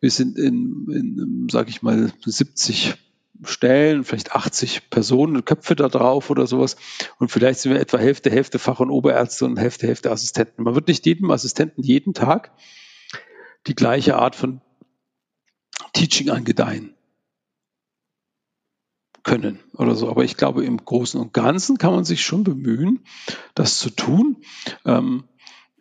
wir 0.00 0.10
sind 0.10 0.38
in, 0.38 0.86
in 0.90 1.48
sage 1.50 1.68
ich 1.70 1.82
mal, 1.82 2.12
70 2.24 2.94
Stellen, 3.44 4.04
vielleicht 4.04 4.32
80 4.32 4.90
Personen, 4.90 5.44
Köpfe 5.44 5.76
da 5.76 5.88
drauf 5.88 6.30
oder 6.30 6.46
sowas. 6.46 6.76
Und 7.18 7.30
vielleicht 7.30 7.60
sind 7.60 7.72
wir 7.72 7.80
etwa 7.80 7.98
Hälfte, 7.98 8.30
Hälfte 8.30 8.58
Fach- 8.58 8.80
und 8.80 8.90
Oberärzte 8.90 9.44
und 9.44 9.58
Hälfte, 9.58 9.86
Hälfte 9.86 10.10
Assistenten. 10.10 10.62
Man 10.62 10.74
wird 10.74 10.88
nicht 10.88 11.06
jedem 11.06 11.30
Assistenten 11.30 11.82
jeden 11.82 12.14
Tag 12.14 12.52
die 13.66 13.74
gleiche 13.74 14.16
Art 14.16 14.36
von 14.36 14.60
Teaching 15.92 16.30
angedeihen 16.30 16.94
können 19.22 19.60
oder 19.74 19.94
so. 19.94 20.08
Aber 20.08 20.24
ich 20.24 20.36
glaube, 20.36 20.64
im 20.64 20.78
Großen 20.84 21.20
und 21.20 21.32
Ganzen 21.32 21.78
kann 21.78 21.94
man 21.94 22.04
sich 22.04 22.24
schon 22.24 22.44
bemühen, 22.44 23.04
das 23.54 23.78
zu 23.78 23.90
tun, 23.90 24.38
ähm, 24.84 25.24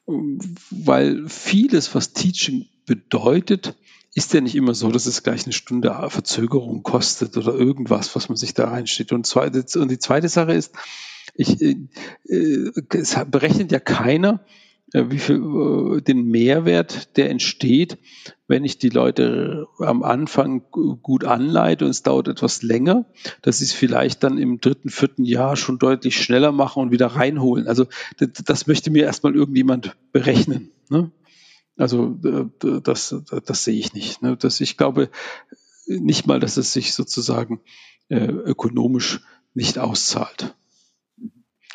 weil 0.06 1.28
vieles, 1.28 1.96
was 1.96 2.14
Teaching 2.14 2.68
bedeutet, 2.86 3.76
ist 4.14 4.34
ja 4.34 4.42
nicht 4.42 4.56
immer 4.56 4.74
so, 4.74 4.92
dass 4.92 5.06
es 5.06 5.24
gleich 5.24 5.46
eine 5.46 5.54
Stunde 5.54 5.96
Verzögerung 6.10 6.84
kostet 6.84 7.38
oder 7.38 7.54
irgendwas, 7.54 8.16
was 8.16 8.30
man 8.30 8.36
sich 8.36 8.54
da 8.54 8.70
reinsteht. 8.70 9.14
Und, 9.14 9.26
zweite, 9.26 9.80
und 9.80 9.90
die 9.90 10.00
zweite 10.00 10.28
Sache 10.28 10.54
ist, 10.54 10.74
ich, 11.34 11.62
äh, 11.62 11.78
es 12.90 13.18
berechnet 13.30 13.72
ja 13.72 13.80
keiner, 13.80 14.44
äh, 14.94 15.06
wie 15.10 15.20
viel 15.20 15.38
äh, 15.38 16.02
den 16.02 16.26
Mehrwert, 16.26 17.16
der 17.16 17.30
entsteht, 17.30 17.98
wenn 18.48 18.66
ich 18.66 18.78
die 18.78 18.90
Leute 18.90 19.68
am 19.80 20.04
Anfang 20.04 20.64
gut 20.70 21.24
anleite 21.24 21.86
und 21.86 21.92
es 21.92 22.04
dauert 22.04 22.28
etwas 22.28 22.64
länger, 22.64 23.06
dass 23.42 23.60
sie 23.60 23.66
es 23.66 23.72
vielleicht 23.72 24.24
dann 24.24 24.38
im 24.38 24.60
dritten, 24.60 24.90
vierten 24.90 25.24
Jahr 25.24 25.56
schon 25.56 25.80
deutlich 25.80 26.22
schneller 26.22 26.52
machen 26.52 26.84
und 26.84 26.92
wieder 26.92 27.08
reinholen. 27.08 27.68
Also 27.68 27.86
das, 28.18 28.30
das 28.46 28.68
möchte 28.68 28.92
mir 28.92 29.06
erstmal 29.06 29.36
irgendjemand 29.36 29.96
berechnen. 30.12 30.72
Ne? 30.90 31.12
Also 31.82 32.16
äh, 32.24 32.46
das, 32.84 33.16
das 33.46 33.64
sehe 33.64 33.80
ich 33.80 33.94
nicht. 33.94 34.22
Ne? 34.22 34.38
Das, 34.38 34.62
ich 34.62 34.78
glaube 34.78 35.10
nicht 35.88 36.28
mal, 36.28 36.40
dass 36.40 36.58
es 36.58 36.74
sich 36.74 36.94
sozusagen 36.94 37.60
äh, 38.08 38.26
ökonomisch 38.26 39.22
nicht 39.56 39.80
auszahlt. 39.80 40.56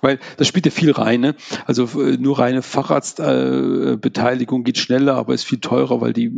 Weil 0.03 0.21
das 0.37 0.47
spielt 0.47 0.66
ja 0.66 0.71
viel 0.71 0.92
rein. 0.92 1.23
Ne? 1.23 1.35
Also 1.64 1.87
äh, 2.01 2.19
nur 2.19 2.38
reine 2.38 2.62
Facharztbeteiligung 2.62 4.62
geht 4.62 4.79
schneller, 4.79 5.16
aber 5.16 5.35
ist 5.35 5.45
viel 5.45 5.59
teurer, 5.59 6.01
weil 6.01 6.12
die, 6.12 6.31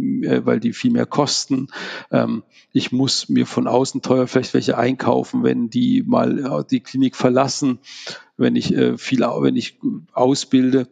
weil 0.44 0.61
die 0.61 0.72
viel 0.72 0.92
mehr 0.92 1.07
kosten. 1.07 1.66
Ähm, 2.11 2.44
ich 2.72 2.90
muss 2.90 3.28
mir 3.28 3.46
von 3.46 3.66
außen 3.66 4.00
teuer 4.00 4.28
vielleicht 4.28 4.54
welche 4.54 4.78
einkaufen, 4.78 5.42
wenn 5.42 5.68
die 5.68 6.04
mal 6.07 6.64
die 6.70 6.81
Klinik 6.81 7.16
verlassen, 7.16 7.81
wenn 8.38 8.57
ich 8.57 8.74
viel, 8.96 9.20
wenn 9.20 9.57
ich 9.57 9.78
ausbilde 10.12 10.88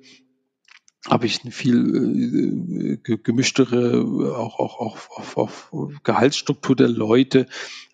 habe 1.08 1.26
ich 1.26 1.42
eine 1.42 1.52
viel 1.52 2.98
äh, 3.06 3.16
gemischtere, 3.16 4.04
auch, 4.36 4.58
auch, 4.58 4.80
auch 4.80 5.36
auf, 5.36 5.72
auf 5.72 6.00
Gehaltsstruktur 6.02 6.76
der 6.76 6.88
Leute. 6.88 7.46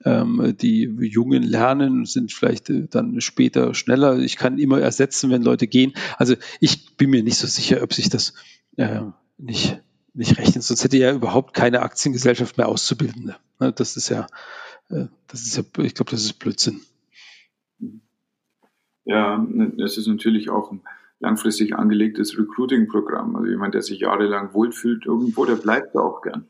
Ähm, 0.04 0.56
die 0.60 0.84
Jungen 1.00 1.42
lernen, 1.42 2.06
sind 2.06 2.32
vielleicht 2.32 2.70
äh, 2.70 2.86
dann 2.88 3.20
später 3.20 3.74
schneller. 3.74 4.18
Ich 4.18 4.36
kann 4.36 4.58
immer 4.58 4.80
ersetzen, 4.80 5.30
wenn 5.30 5.42
Leute 5.42 5.66
gehen. 5.66 5.92
Also 6.16 6.34
ich 6.60 6.96
bin 6.96 7.10
mir 7.10 7.22
nicht 7.22 7.36
so 7.36 7.46
sicher, 7.46 7.82
ob 7.82 7.92
sich 7.92 8.08
das 8.08 8.34
äh, 8.76 9.02
nicht, 9.38 9.80
nicht 10.14 10.38
rechnet. 10.38 10.64
Sonst 10.64 10.84
hätte 10.84 10.96
ja 10.96 11.12
überhaupt 11.12 11.54
keine 11.54 11.80
Aktiengesellschaft 11.82 12.56
mehr 12.56 12.68
auszubilden. 12.68 13.34
Ne? 13.60 13.72
Das 13.72 13.96
ist 13.96 14.08
ja, 14.08 14.26
äh, 14.88 15.06
das 15.28 15.42
ist 15.42 15.56
ja, 15.56 15.62
ich 15.82 15.94
glaube, 15.94 16.10
das 16.10 16.24
ist 16.24 16.34
Blödsinn. 16.34 16.80
Ja, 19.04 19.44
das 19.78 19.98
ist 19.98 20.06
natürlich 20.06 20.48
auch 20.48 20.70
ein 20.70 20.80
langfristig 21.22 21.74
angelegtes 21.76 22.36
Recruiting-Programm. 22.36 23.36
Also 23.36 23.48
jemand, 23.48 23.74
der 23.74 23.82
sich 23.82 24.00
jahrelang 24.00 24.52
wohlfühlt 24.52 25.06
irgendwo, 25.06 25.44
der 25.44 25.54
bleibt 25.54 25.94
da 25.94 26.00
auch 26.00 26.20
gern. 26.20 26.46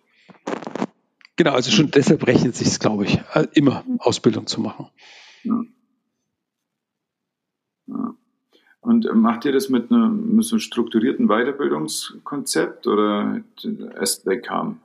Genau, 1.36 1.52
also 1.52 1.70
schon 1.70 1.90
deshalb 1.90 2.26
rechnet 2.26 2.56
sich 2.56 2.78
glaube 2.78 3.04
ich, 3.04 3.20
äh, 3.34 3.46
immer 3.54 3.84
Ausbildung 3.98 4.46
zu 4.46 4.60
machen. 4.60 4.88
Ja. 5.44 5.62
Ja. 7.86 8.14
Und 8.80 9.14
macht 9.14 9.44
ihr 9.44 9.52
das 9.52 9.68
mit, 9.68 9.90
einem, 9.90 10.36
mit 10.36 10.44
so 10.44 10.56
einem 10.56 10.60
strukturierten 10.60 11.28
Weiterbildungskonzept 11.28 12.86
oder 12.86 13.42
erst 13.94 14.24
they 14.24 14.40
come? 14.40 14.78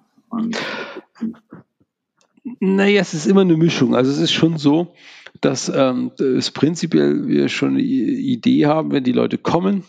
Naja, 2.59 3.01
es 3.01 3.13
ist 3.13 3.27
immer 3.27 3.41
eine 3.41 3.57
Mischung. 3.57 3.95
Also 3.95 4.11
es 4.11 4.17
ist 4.17 4.31
schon 4.31 4.57
so, 4.57 4.93
dass 5.41 5.69
ähm, 5.69 6.11
es 6.19 6.51
prinzipiell 6.51 7.27
wir 7.27 7.49
schon 7.49 7.71
eine 7.71 7.81
Idee 7.81 8.65
haben, 8.65 8.91
wenn 8.91 9.03
die 9.03 9.11
Leute 9.11 9.37
kommen, 9.37 9.83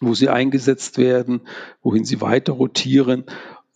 wo 0.00 0.14
sie 0.14 0.28
eingesetzt 0.28 0.98
werden, 0.98 1.42
wohin 1.82 2.04
sie 2.04 2.20
weiter 2.20 2.52
rotieren 2.52 3.24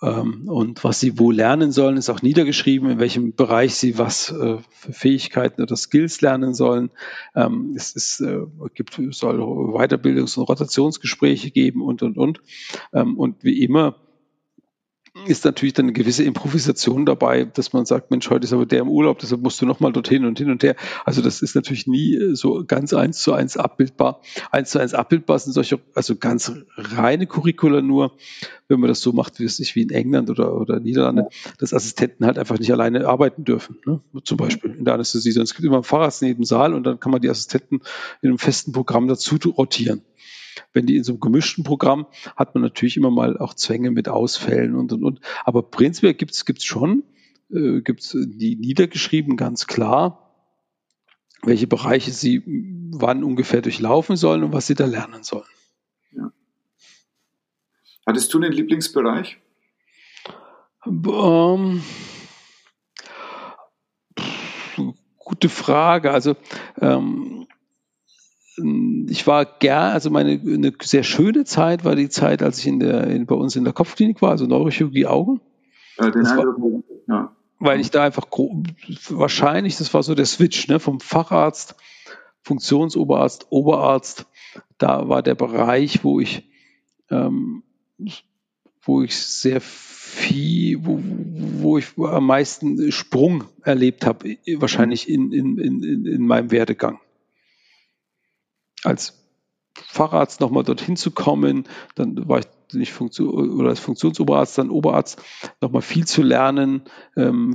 ähm, 0.03 0.49
und 0.49 0.83
was 0.83 1.01
sie 1.01 1.19
wo 1.19 1.31
lernen 1.31 1.73
sollen, 1.73 1.97
ist 1.97 2.09
auch 2.09 2.23
niedergeschrieben, 2.23 2.91
in 2.91 2.99
welchem 2.99 3.35
Bereich 3.35 3.75
sie 3.75 3.99
was 3.99 4.31
äh, 4.31 4.59
für 4.71 4.93
Fähigkeiten 4.93 5.63
oder 5.63 5.77
Skills 5.77 6.21
lernen 6.21 6.55
sollen. 6.55 6.91
Ähm, 7.35 7.75
es 7.77 7.93
ist, 7.93 8.21
äh, 8.21 8.41
gibt, 8.75 8.99
soll 9.11 9.41
Weiterbildungs- 9.41 10.39
und 10.39 10.49
Rotationsgespräche 10.49 11.51
geben 11.51 11.83
und, 11.83 12.03
und, 12.03 12.17
und. 12.17 12.41
Ähm, 12.93 13.19
und 13.19 13.45
wie 13.45 13.63
immer 13.63 13.97
ist 15.27 15.45
natürlich 15.45 15.75
dann 15.75 15.87
eine 15.87 15.93
gewisse 15.93 16.25
Improvisation 16.25 17.07
dabei, 17.07 17.45
dass 17.45 17.73
man 17.73 17.87
sagt, 17.87 18.11
Mensch, 18.11 18.29
heute 18.31 18.45
ist 18.45 18.53
aber 18.53 18.67
der 18.67 18.81
im 18.81 18.89
Urlaub, 18.89 19.19
deshalb 19.19 19.43
musst 19.43 19.61
du 19.61 19.67
nochmal 19.67 19.93
dorthin 19.93 20.25
und 20.25 20.39
hin 20.39 20.51
und 20.51 20.63
her. 20.63 20.77
Also 21.05 21.23
das 21.23 21.43
ist 21.43 21.55
natürlich 21.55 21.87
nie 21.87 22.15
äh, 22.15 22.35
so 22.35 22.65
ganz 22.67 22.93
eins 22.93 23.23
zu 23.23 23.33
eins 23.33 23.57
abbildbar. 23.57 24.21
Eins 24.51 24.71
zu 24.71 24.79
eins 24.79 24.95
abbildbar 24.95 25.39
sind 25.39 25.53
solche, 25.53 25.81
also 25.95 26.17
ganz 26.17 26.53
reine 26.77 27.27
Curricula 27.27 27.83
nur, 27.83 28.13
wenn 28.69 28.81
man 28.81 28.89
das 28.89 29.01
so 29.01 29.13
macht, 29.13 29.41
wie 29.41 29.45
es 29.45 29.57
sich 29.57 29.75
wie 29.75 29.83
in 29.83 29.91
England 29.91 30.31
oder, 30.31 30.55
oder 30.55 30.81
Niederlande, 30.81 31.29
dass 31.59 31.75
Assistenten 31.75 32.25
halt 32.27 32.39
einfach 32.39 32.59
nicht 32.59 32.73
alleine 32.73 33.07
arbeiten 33.07 33.45
dürfen. 33.45 33.77
Ne? 33.85 34.01
Zum 34.25 34.37
Beispiel 34.37 34.71
in 34.79 34.85
der 34.85 34.95
Anästhesie. 34.95 35.33
Sondern 35.33 35.45
es 35.45 35.55
gibt 35.55 35.67
immer 35.67 35.79
ein 35.79 35.83
Fahrrad 35.83 36.17
neben 36.21 36.41
dem 36.41 36.45
Saal 36.45 36.75
und 36.75 36.85
dann 36.85 37.01
kann 37.01 37.13
man 37.13 37.21
die 37.21 37.29
Assistenten 37.29 37.81
in 38.23 38.31
einem 38.31 38.39
festen 38.39 38.73
Programm 38.73 39.09
dazu 39.09 39.37
rotieren 39.57 40.03
wenn 40.73 40.87
die 40.87 40.97
in 40.97 41.05
so 41.05 41.13
einem 41.13 41.21
gemischten 41.21 41.65
Programm 41.65 42.07
hat 42.37 42.55
man 42.55 42.63
natürlich 42.63 42.97
immer 42.97 43.11
mal 43.11 43.39
auch 43.39 43.55
Zwänge 43.55 43.91
mit 43.91 44.09
Ausfällen 44.09 44.75
und 44.75 44.93
und 44.93 45.05
und. 45.05 45.21
Aber 45.45 45.63
prinzipiell 45.63 46.15
gibt 46.15 46.33
es 46.33 46.65
schon, 46.65 47.05
äh, 47.51 47.81
gibt 47.81 48.01
es 48.01 48.17
die 48.19 48.57
niedergeschrieben 48.57 49.37
ganz 49.37 49.67
klar, 49.67 50.31
welche 51.43 51.67
Bereiche 51.67 52.11
sie 52.11 52.43
wann 52.93 53.25
ungefähr 53.25 53.63
durchlaufen 53.63 54.17
sollen 54.17 54.45
und 54.45 54.53
was 54.53 54.67
sie 54.67 54.75
da 54.75 54.87
lernen 54.87 55.23
sollen. 55.23 55.45
Ja. 56.13 56.33
Hattest 58.07 58.33
du 58.35 58.39
einen 58.39 58.53
Lieblingsbereich? 58.53 59.39
Ähm, 60.87 61.83
gute 65.19 65.49
Frage. 65.49 66.11
Also 66.11 66.37
ähm, 66.81 67.47
ich 69.09 69.27
war 69.27 69.45
gern, 69.45 69.93
also 69.93 70.11
meine 70.11 70.33
eine 70.33 70.73
sehr 70.83 71.03
schöne 71.03 71.45
Zeit 71.45 71.85
war 71.85 71.97
die 71.97 72.09
Zeit, 72.09 72.43
als 72.43 72.59
ich 72.59 72.67
in 72.67 72.81
der, 72.81 73.07
in, 73.09 73.27
bei 73.27 73.35
uns 73.35 73.57
in 73.57 73.65
der 73.65 73.73
Kopfklinik 73.73 74.23
war, 74.23 74.31
also 74.31 74.47
Neurochirurgie 74.47 75.07
Augen. 75.07 75.41
Ja, 75.99 76.11
den 76.11 76.25
war, 76.25 76.83
ja. 77.09 77.37
Weil 77.59 77.81
ich 77.81 77.91
da 77.91 78.05
einfach 78.05 78.27
wahrscheinlich, 79.11 79.77
das 79.77 79.93
war 79.93 80.03
so 80.03 80.15
der 80.15 80.27
Switch, 80.27 80.69
ne, 80.69 80.81
vom 80.81 81.01
Facharzt, 81.01 81.77
Funktionsoberarzt, 82.43 83.49
Oberarzt, 83.51 84.27
da 84.79 85.09
war 85.09 85.23
der 85.23 85.35
Bereich, 85.35 86.03
wo 86.05 86.21
ich, 86.21 86.49
ähm, 87.11 87.63
wo 88.83 89.03
ich 89.03 89.17
sehr 89.17 89.61
viel, 89.61 90.85
wo, 90.87 91.01
wo 91.03 91.79
ich 91.79 91.87
am 91.99 92.27
meisten 92.27 92.91
Sprung 92.93 93.45
erlebt 93.63 94.07
habe, 94.07 94.39
wahrscheinlich 94.57 95.09
in, 95.09 95.33
in, 95.33 95.59
in, 95.59 96.07
in 96.07 96.27
meinem 96.27 96.51
Werdegang 96.51 96.99
als 98.85 99.21
Facharzt 99.75 100.41
nochmal 100.41 100.65
dorthin 100.65 100.97
zu 100.97 101.11
kommen, 101.11 101.65
dann 101.95 102.29
war 102.29 102.41
ich 102.41 102.47
nicht 102.73 102.93
Funktion 102.93 103.51
oder 103.53 103.71
als 103.71 103.81
Funktionsoberarzt, 103.81 104.59
dann 104.59 104.71
Oberarzt, 104.71 105.21
nochmal 105.61 105.83
viel 105.83 106.07
zu 106.07 106.23
lernen, 106.23 106.83
ähm, 107.17 107.55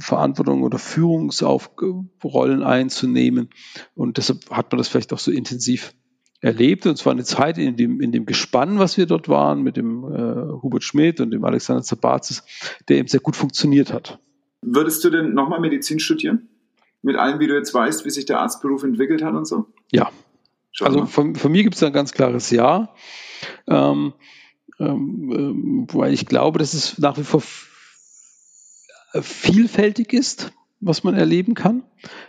Verantwortung 0.00 0.62
oder 0.62 0.78
Führungsaufrollen 0.78 2.62
einzunehmen. 2.62 3.50
Und 3.94 4.16
deshalb 4.16 4.50
hat 4.50 4.72
man 4.72 4.78
das 4.78 4.88
vielleicht 4.88 5.12
auch 5.12 5.18
so 5.18 5.30
intensiv 5.30 5.94
erlebt. 6.40 6.86
Und 6.86 6.96
zwar 6.96 7.12
eine 7.12 7.24
Zeit 7.24 7.58
in 7.58 7.76
dem, 7.76 8.00
in 8.00 8.12
dem 8.12 8.26
Gespann, 8.26 8.78
was 8.78 8.96
wir 8.96 9.06
dort 9.06 9.28
waren, 9.28 9.62
mit 9.62 9.76
dem 9.76 10.04
äh, 10.04 10.62
Hubert 10.62 10.84
Schmidt 10.84 11.20
und 11.20 11.30
dem 11.30 11.44
Alexander 11.44 11.82
Zabazis, 11.82 12.42
der 12.88 12.98
eben 12.98 13.08
sehr 13.08 13.20
gut 13.20 13.36
funktioniert 13.36 13.92
hat. 13.92 14.18
Würdest 14.62 15.04
du 15.04 15.10
denn 15.10 15.34
nochmal 15.34 15.60
Medizin 15.60 15.98
studieren? 15.98 16.48
Mit 17.02 17.16
allem, 17.16 17.38
wie 17.38 17.46
du 17.46 17.54
jetzt 17.54 17.74
weißt, 17.74 18.06
wie 18.06 18.10
sich 18.10 18.24
der 18.24 18.40
Arztberuf 18.40 18.82
entwickelt 18.82 19.22
hat 19.22 19.34
und 19.34 19.46
so? 19.46 19.66
Ja, 19.92 20.10
Schon, 20.74 20.88
also 20.88 21.06
von, 21.06 21.36
von 21.36 21.52
mir 21.52 21.62
gibt 21.62 21.76
es 21.76 21.82
ein 21.84 21.92
ganz 21.92 22.12
klares 22.12 22.50
Ja, 22.50 22.92
ähm, 23.68 24.12
ähm, 24.80 25.86
weil 25.92 26.12
ich 26.12 26.26
glaube, 26.26 26.58
dass 26.58 26.74
es 26.74 26.98
nach 26.98 27.16
wie 27.16 27.22
vor 27.22 27.42
vielfältig 29.22 30.12
ist, 30.12 30.52
was 30.80 31.04
man 31.04 31.14
erleben 31.14 31.54
kann, 31.54 31.84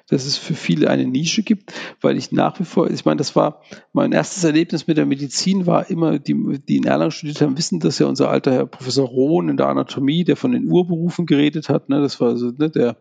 dass 0.09 0.27
es 0.27 0.37
für 0.37 0.53
viele 0.53 0.91
eine 0.91 1.05
Nische 1.05 1.41
gibt, 1.41 1.73
weil 2.01 2.17
ich 2.17 2.31
nach 2.31 2.59
wie 2.59 2.65
vor, 2.65 2.89
ich 2.91 3.03
meine, 3.03 3.17
das 3.17 3.35
war 3.35 3.63
mein 3.93 4.11
erstes 4.11 4.43
Erlebnis 4.43 4.85
mit 4.85 4.97
der 4.97 5.07
Medizin, 5.07 5.65
war 5.65 5.89
immer, 5.89 6.19
die, 6.19 6.59
die 6.59 6.77
in 6.77 6.85
Erlangen 6.85 7.11
studiert 7.11 7.41
haben, 7.41 7.57
wissen 7.57 7.79
das 7.79 7.97
ja 7.97 8.05
unser 8.05 8.29
alter 8.29 8.53
Herr 8.53 8.67
Professor 8.67 9.07
Rohn 9.07 9.49
in 9.49 9.57
der 9.57 9.69
Anatomie, 9.69 10.23
der 10.23 10.37
von 10.37 10.51
den 10.51 10.71
Urberufen 10.71 11.25
geredet 11.25 11.67
hat, 11.67 11.89
ne, 11.89 11.99
das 11.99 12.21
war 12.21 12.29
also 12.29 12.51
ne, 12.51 12.69
der, 12.69 12.97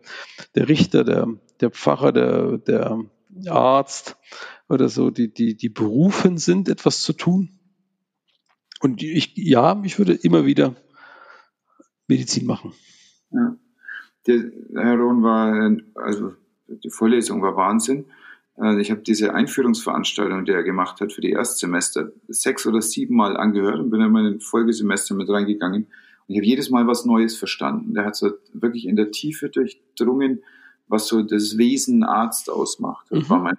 der 0.55 0.67
Richter, 0.67 1.03
der, 1.03 1.27
der 1.61 1.69
Pfarrer, 1.69 2.11
der, 2.11 2.57
der 2.57 3.05
Arzt, 3.47 4.17
oder 4.67 4.89
so, 4.89 5.09
die, 5.09 5.33
die, 5.33 5.55
die 5.55 5.69
berufen 5.69 6.37
sind, 6.37 6.69
etwas 6.69 7.01
zu 7.01 7.13
tun. 7.13 7.59
Und 8.81 9.01
ich, 9.01 9.33
ja, 9.35 9.81
ich 9.83 9.97
würde 9.97 10.13
immer 10.13 10.45
wieder 10.45 10.75
Medizin 12.07 12.45
machen. 12.45 12.73
Ja. 13.31 13.55
Der 14.27 14.51
Herr 14.75 14.97
Rohn 14.97 15.21
war, 15.21 15.77
also 15.95 16.33
die 16.67 16.89
Vorlesung 16.89 17.41
war 17.41 17.55
Wahnsinn. 17.55 18.05
Also 18.57 18.79
ich 18.79 18.89
habe 18.89 19.01
diese 19.01 19.33
Einführungsveranstaltung, 19.33 20.45
die 20.45 20.51
er 20.51 20.63
gemacht 20.63 21.01
hat 21.01 21.11
für 21.11 21.21
die 21.21 21.31
Erstsemester, 21.31 22.11
sechs 22.27 22.65
oder 22.65 22.81
sieben 22.81 23.15
Mal 23.15 23.37
angehört 23.37 23.79
und 23.79 23.89
bin 23.89 23.99
dann 23.99 24.11
mal 24.11 24.25
in 24.25 24.39
Folgesemester 24.39 25.13
mit 25.13 25.29
reingegangen. 25.29 25.83
Und 25.83 26.33
ich 26.33 26.37
habe 26.37 26.47
jedes 26.47 26.69
Mal 26.69 26.87
was 26.87 27.05
Neues 27.05 27.37
verstanden. 27.37 27.93
Der 27.93 28.05
hat 28.05 28.15
so 28.15 28.31
wirklich 28.53 28.87
in 28.87 28.95
der 28.95 29.11
Tiefe 29.11 29.49
durchdrungen, 29.49 30.41
was 30.87 31.07
so 31.07 31.21
das 31.21 31.57
Wesen 31.57 32.03
Arzt 32.03 32.49
ausmacht. 32.49 33.07
Das 33.09 33.25
mhm. 33.25 33.29
war 33.29 33.39
mein 33.39 33.57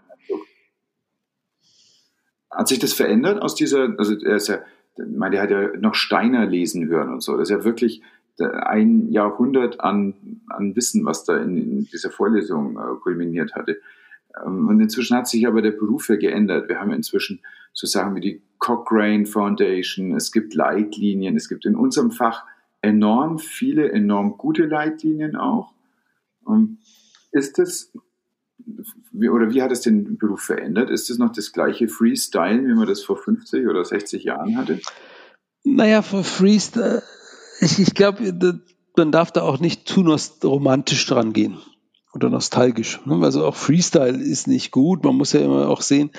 hat 2.56 2.68
sich 2.68 2.78
das 2.78 2.92
verändert 2.92 3.40
aus 3.42 3.54
dieser, 3.54 3.94
also 3.98 4.18
er 4.18 4.36
ist 4.36 4.48
ja, 4.48 4.60
meine, 4.98 5.32
der 5.32 5.42
hat 5.42 5.50
ja 5.50 5.76
noch 5.78 5.94
Steiner 5.94 6.46
lesen 6.46 6.88
hören 6.88 7.12
und 7.12 7.22
so. 7.22 7.36
Das 7.36 7.50
ist 7.50 7.56
ja 7.56 7.64
wirklich 7.64 8.02
ein 8.38 9.10
Jahrhundert 9.10 9.80
an, 9.80 10.40
an 10.48 10.74
Wissen, 10.76 11.04
was 11.04 11.24
da 11.24 11.36
in, 11.36 11.56
in 11.56 11.84
dieser 11.84 12.10
Vorlesung 12.10 12.76
äh, 12.76 13.00
kulminiert 13.02 13.54
hatte. 13.54 13.80
Ähm, 14.44 14.68
und 14.68 14.80
inzwischen 14.80 15.16
hat 15.16 15.28
sich 15.28 15.46
aber 15.46 15.62
der 15.62 15.70
Beruf 15.72 16.08
ja 16.08 16.16
geändert. 16.16 16.68
Wir 16.68 16.80
haben 16.80 16.92
inzwischen 16.92 17.40
so 17.72 17.86
Sachen 17.86 18.14
wie 18.14 18.20
die 18.20 18.42
Cochrane 18.58 19.26
Foundation, 19.26 20.14
es 20.14 20.32
gibt 20.32 20.54
Leitlinien, 20.54 21.36
es 21.36 21.48
gibt 21.48 21.66
in 21.66 21.76
unserem 21.76 22.10
Fach 22.10 22.44
enorm 22.80 23.38
viele, 23.38 23.90
enorm 23.90 24.38
gute 24.38 24.64
Leitlinien 24.64 25.36
auch. 25.36 25.72
Und 26.44 26.78
ist 27.32 27.58
es 27.58 27.92
wie, 29.12 29.28
oder 29.28 29.52
wie 29.52 29.62
hat 29.62 29.72
es 29.72 29.80
den 29.80 30.18
Beruf 30.18 30.42
verändert? 30.42 30.90
Ist 30.90 31.10
es 31.10 31.18
noch 31.18 31.32
das 31.32 31.52
gleiche 31.52 31.88
Freestyle, 31.88 32.66
wie 32.66 32.74
man 32.74 32.86
das 32.86 33.02
vor 33.02 33.16
50 33.16 33.66
oder 33.66 33.84
60 33.84 34.24
Jahren 34.24 34.56
hatte? 34.56 34.80
Naja, 35.64 36.02
für 36.02 36.24
Freestyle, 36.24 37.02
ich, 37.60 37.78
ich 37.78 37.94
glaube, 37.94 38.60
man 38.96 39.12
darf 39.12 39.32
da 39.32 39.42
auch 39.42 39.60
nicht 39.60 39.88
zu 39.88 40.02
romantisch 40.42 41.06
dran 41.06 41.32
gehen 41.32 41.58
oder 42.16 42.30
nostalgisch. 42.30 43.00
Ne? 43.04 43.20
Also 43.22 43.44
auch 43.44 43.54
Freestyle 43.54 44.18
ist 44.18 44.48
nicht 44.48 44.70
gut. 44.70 45.04
Man 45.04 45.16
muss 45.16 45.32
ja 45.32 45.40
immer 45.40 45.68
auch 45.68 45.82
sehen, 45.82 46.10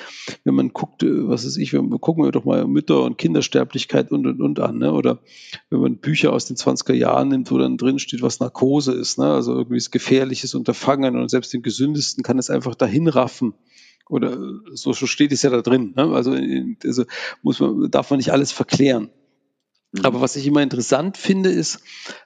wenn 0.44 0.56
man 0.56 0.70
guckt, 0.70 1.04
äh, 1.04 1.28
was 1.28 1.44
ist 1.44 1.58
ich, 1.58 1.74
wir 1.74 1.82
gucken 2.00 2.24
wir 2.24 2.32
doch 2.32 2.46
mal 2.46 2.66
Mütter- 2.68 3.04
und 3.04 3.18
Kindersterblichkeit 3.18 4.12
und 4.12 4.26
und 4.26 4.42
und 4.42 4.60
an, 4.60 4.78
ne? 4.78 4.94
Oder 4.94 5.20
wenn 5.70 5.82
man 5.82 5.98
Bücher 5.98 6.32
aus 6.32 6.46
den 6.46 6.56
20er 6.56 6.94
Jahren 6.94 7.30
nimmt, 7.30 7.52
wo 7.52 7.58
dann 7.58 7.78
drin 7.78 8.00
steht, 8.00 8.22
was 8.22 8.40
Narkose 8.40 8.94
ist, 8.94 9.18
ne? 9.18 9.26
Also 9.26 9.54
irgendwie 9.54 9.78
ist 9.78 9.92
gefährliches 9.92 10.56
Unterfangen 10.56 11.18
und 11.18 11.30
selbst 11.30 11.54
den 11.54 11.64
gesündesten 11.64 12.24
kann 12.24 12.40
es 12.40 12.50
einfach 12.50 12.76
dahin 12.76 13.08
raffen. 13.08 13.54
Oder 14.10 14.34
äh, 14.34 14.54
so, 14.74 14.94
so 14.94 15.06
steht 15.06 15.32
es 15.32 15.42
ja 15.42 15.50
da 15.50 15.62
drin. 15.62 15.94
Ne? 15.96 16.04
Also, 16.14 16.36
also 16.86 17.06
muss 17.42 17.60
man, 17.60 17.92
darf 17.92 18.10
man 18.10 18.18
nicht 18.18 18.32
alles 18.32 18.52
verklären. 18.52 19.10
Mhm. 19.92 20.06
Aber 20.06 20.22
was 20.22 20.36
ich 20.36 20.46
immer 20.48 20.62
interessant 20.62 21.18
finde, 21.18 21.50
ist, 21.50 21.82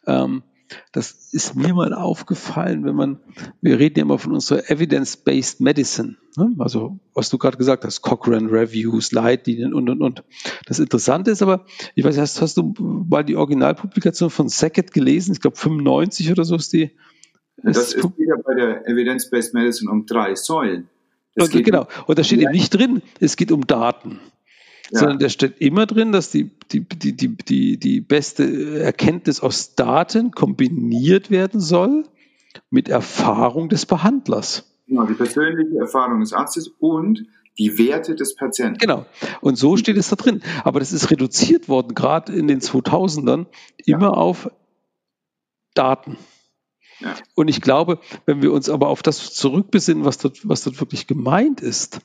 ähm, 0.06 0.44
das 0.92 1.30
ist 1.32 1.56
mir 1.56 1.74
mal 1.74 1.94
aufgefallen, 1.94 2.84
wenn 2.86 2.96
man, 2.96 3.20
wir 3.62 3.80
reden 3.80 4.00
ja 4.00 4.06
immer 4.06 4.20
von 4.20 4.34
unserer 4.34 4.70
Evidence-Based 4.70 5.62
Medicine, 5.62 6.18
ne? 6.38 6.56
also 6.60 7.00
was 7.14 7.30
du 7.30 7.38
gerade 7.38 7.58
gesagt 7.58 7.86
hast, 7.86 8.02
Cochrane 8.02 8.52
Reviews, 8.52 9.12
Leitlinien 9.12 9.74
und, 9.74 9.90
und, 9.90 10.02
und. 10.02 10.24
Das 10.66 10.80
Interessante 10.80 11.32
ist 11.32 11.42
aber, 11.42 11.66
ich 11.96 12.04
weiß, 12.04 12.18
hast, 12.18 12.42
hast 12.42 12.58
du 12.58 12.74
mal 12.78 13.24
die 13.24 13.36
Originalpublikation 13.36 14.30
von 14.30 14.50
Sackett 14.50 14.94
gelesen? 14.94 15.34
Ich 15.34 15.42
glaube 15.42 15.58
95 15.58 16.32
oder 16.32 16.44
so 16.44 16.56
ist 16.56 16.74
die. 16.74 16.92
Das 17.64 17.94
ist, 17.94 18.04
wieder 18.18 18.38
bei 18.44 18.56
der 18.56 18.88
Evidence-Based 18.88 19.54
Medicine 19.54 19.92
um 19.92 20.06
drei 20.06 20.36
Säulen. 20.36 20.90
Okay, 21.40 21.62
genau. 21.62 21.88
Und 22.08 22.18
da 22.20 22.24
steht 22.24 22.42
eben 22.42 22.52
nicht 22.52 22.74
drin, 22.74 23.02
es 23.20 23.38
geht 23.38 23.52
um 23.52 23.68
Daten 23.68 24.20
ja. 24.90 25.00
sondern 25.00 25.20
da 25.20 25.30
steht 25.30 25.62
immer 25.62 25.86
drin, 25.86 26.12
dass 26.12 26.32
die, 26.32 26.50
die, 26.72 26.82
die, 26.88 27.16
die, 27.16 27.36
die, 27.38 27.78
die 27.78 28.02
beste 28.02 28.80
Erkenntnis 28.80 29.40
aus 29.40 29.76
Daten 29.76 30.32
kombiniert 30.32 31.30
werden 31.30 31.60
soll 31.60 32.06
mit 32.70 32.90
Erfahrung 32.90 33.70
des 33.70 33.86
Behandlers. 33.86 34.68
Genau, 34.88 35.06
die 35.06 35.14
persönliche 35.14 35.78
Erfahrung 35.78 36.20
des 36.20 36.34
Arztes 36.34 36.68
und 36.80 37.26
die 37.58 37.78
Werte 37.78 38.16
des 38.16 38.36
Patienten. 38.36 38.78
Genau. 38.78 39.06
Und 39.42 39.58
so 39.58 39.78
steht 39.78 39.98
es 39.98 40.10
da 40.10 40.16
drin. 40.16 40.42
Aber 40.64 40.80
das 40.80 40.92
ist 40.92 41.12
reduziert 41.12 41.70
worden, 41.70 41.94
gerade 41.94 42.34
in 42.34 42.48
den 42.48 42.60
2000ern, 42.60 43.46
immer 43.86 44.02
ja. 44.02 44.10
auf 44.10 44.50
Daten. 45.74 46.18
Ja. 47.00 47.16
Und 47.36 47.48
ich 47.48 47.62
glaube, 47.62 48.00
wenn 48.26 48.42
wir 48.42 48.52
uns 48.52 48.70
aber 48.70 48.88
auf 48.88 49.02
das 49.02 49.34
zurückbesinnen, 49.34 50.06
was 50.06 50.18
dort, 50.18 50.48
was 50.48 50.64
dort 50.64 50.80
wirklich 50.80 51.08
gemeint 51.08 51.62
ist, 51.62 52.02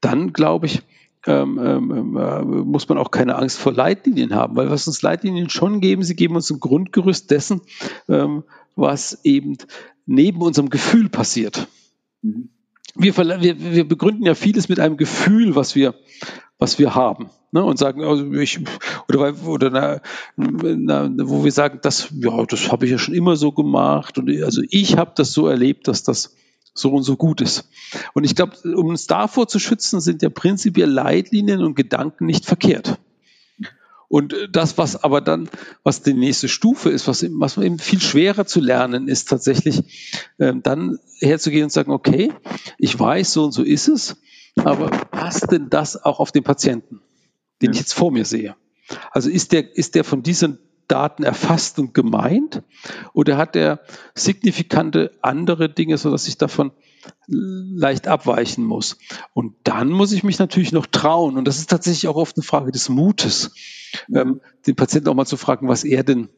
dann 0.00 0.32
glaube 0.32 0.66
ich, 0.66 0.82
ähm, 1.26 1.58
ähm, 1.62 1.90
ähm, 1.90 2.16
äh, 2.16 2.42
muss 2.42 2.88
man 2.88 2.98
auch 2.98 3.10
keine 3.10 3.36
Angst 3.36 3.58
vor 3.58 3.72
Leitlinien 3.72 4.34
haben, 4.34 4.56
weil 4.56 4.70
was 4.70 4.86
uns 4.86 5.02
Leitlinien 5.02 5.50
schon 5.50 5.80
geben, 5.80 6.02
sie 6.02 6.16
geben 6.16 6.34
uns 6.34 6.50
ein 6.50 6.60
Grundgerüst 6.60 7.30
dessen, 7.30 7.60
ähm, 8.08 8.44
was 8.74 9.20
eben 9.24 9.56
neben 10.06 10.40
unserem 10.40 10.70
Gefühl 10.70 11.08
passiert. 11.08 11.68
Mhm. 12.22 12.48
Wir, 12.96 13.16
wir, 13.16 13.60
wir 13.60 13.86
begründen 13.86 14.24
ja 14.24 14.34
vieles 14.34 14.68
mit 14.68 14.80
einem 14.80 14.96
Gefühl, 14.96 15.54
was 15.54 15.74
wir, 15.74 15.94
was 16.58 16.78
wir 16.78 16.94
haben. 16.94 17.30
Ne, 17.52 17.64
und 17.64 17.78
sagen, 17.78 18.04
also 18.04 18.30
ich, 18.32 18.60
oder, 19.08 19.34
oder 19.44 19.70
na, 19.70 20.00
na, 20.36 21.10
wo 21.28 21.42
wir 21.42 21.50
sagen, 21.50 21.80
das, 21.82 22.12
ja, 22.12 22.44
das 22.46 22.70
habe 22.70 22.84
ich 22.84 22.92
ja 22.92 22.98
schon 22.98 23.14
immer 23.14 23.34
so 23.34 23.50
gemacht. 23.50 24.18
Und 24.18 24.30
also 24.42 24.62
ich 24.70 24.96
habe 24.96 25.12
das 25.16 25.32
so 25.32 25.48
erlebt, 25.48 25.88
dass 25.88 26.04
das 26.04 26.36
so 26.74 26.92
und 26.92 27.02
so 27.02 27.16
gut 27.16 27.40
ist. 27.40 27.68
Und 28.14 28.24
ich 28.24 28.34
glaube, 28.34 28.56
um 28.64 28.88
uns 28.88 29.06
davor 29.06 29.48
zu 29.48 29.58
schützen, 29.58 30.00
sind 30.00 30.22
ja 30.22 30.30
prinzipiell 30.30 30.90
Leitlinien 30.90 31.62
und 31.62 31.74
Gedanken 31.74 32.26
nicht 32.26 32.46
verkehrt. 32.46 32.98
Und 34.08 34.34
das, 34.50 34.76
was 34.76 35.04
aber 35.04 35.20
dann, 35.20 35.48
was 35.84 36.02
die 36.02 36.14
nächste 36.14 36.48
Stufe 36.48 36.90
ist, 36.90 37.06
was, 37.06 37.22
was 37.22 37.56
eben 37.58 37.78
viel 37.78 38.00
schwerer 38.00 38.44
zu 38.44 38.60
lernen 38.60 39.06
ist, 39.06 39.28
tatsächlich 39.28 39.84
äh, 40.38 40.52
dann 40.60 40.98
herzugehen 41.20 41.64
und 41.64 41.70
sagen, 41.70 41.92
okay, 41.92 42.32
ich 42.76 42.98
weiß, 42.98 43.32
so 43.32 43.44
und 43.44 43.52
so 43.52 43.62
ist 43.62 43.86
es, 43.86 44.16
aber 44.56 44.90
passt 44.90 45.52
denn 45.52 45.70
das 45.70 46.02
auch 46.02 46.18
auf 46.18 46.32
den 46.32 46.42
Patienten, 46.42 47.00
den 47.62 47.70
ich 47.70 47.78
jetzt 47.78 47.94
vor 47.94 48.10
mir 48.10 48.24
sehe? 48.24 48.56
Also 49.12 49.30
ist 49.30 49.52
der, 49.52 49.76
ist 49.76 49.94
der 49.94 50.02
von 50.02 50.24
diesen 50.24 50.58
Daten 50.90 51.22
erfasst 51.22 51.78
und 51.78 51.94
gemeint 51.94 52.62
oder 53.12 53.36
hat 53.36 53.56
er 53.56 53.80
signifikante 54.14 55.12
andere 55.22 55.68
Dinge, 55.68 55.98
sodass 55.98 56.28
ich 56.28 56.36
davon 56.36 56.72
leicht 57.26 58.08
abweichen 58.08 58.64
muss? 58.64 58.98
Und 59.32 59.54
dann 59.64 59.88
muss 59.88 60.12
ich 60.12 60.24
mich 60.24 60.38
natürlich 60.38 60.72
noch 60.72 60.86
trauen. 60.86 61.36
Und 61.36 61.46
das 61.46 61.58
ist 61.58 61.70
tatsächlich 61.70 62.08
auch 62.08 62.16
oft 62.16 62.36
eine 62.36 62.44
Frage 62.44 62.72
des 62.72 62.88
Mutes, 62.88 63.52
ähm, 64.14 64.40
den 64.66 64.76
Patienten 64.76 65.08
auch 65.08 65.14
mal 65.14 65.26
zu 65.26 65.36
fragen, 65.36 65.68
was 65.68 65.84
er 65.84 66.02
denn, 66.02 66.28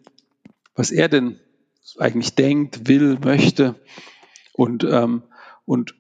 was 0.75 0.91
er 0.91 1.09
denn 1.09 1.41
eigentlich 1.99 2.35
denkt, 2.35 2.89
will, 2.89 3.19
möchte. 3.23 3.77
Und, 4.53 4.85
ähm, 4.85 5.23
und 5.65 5.95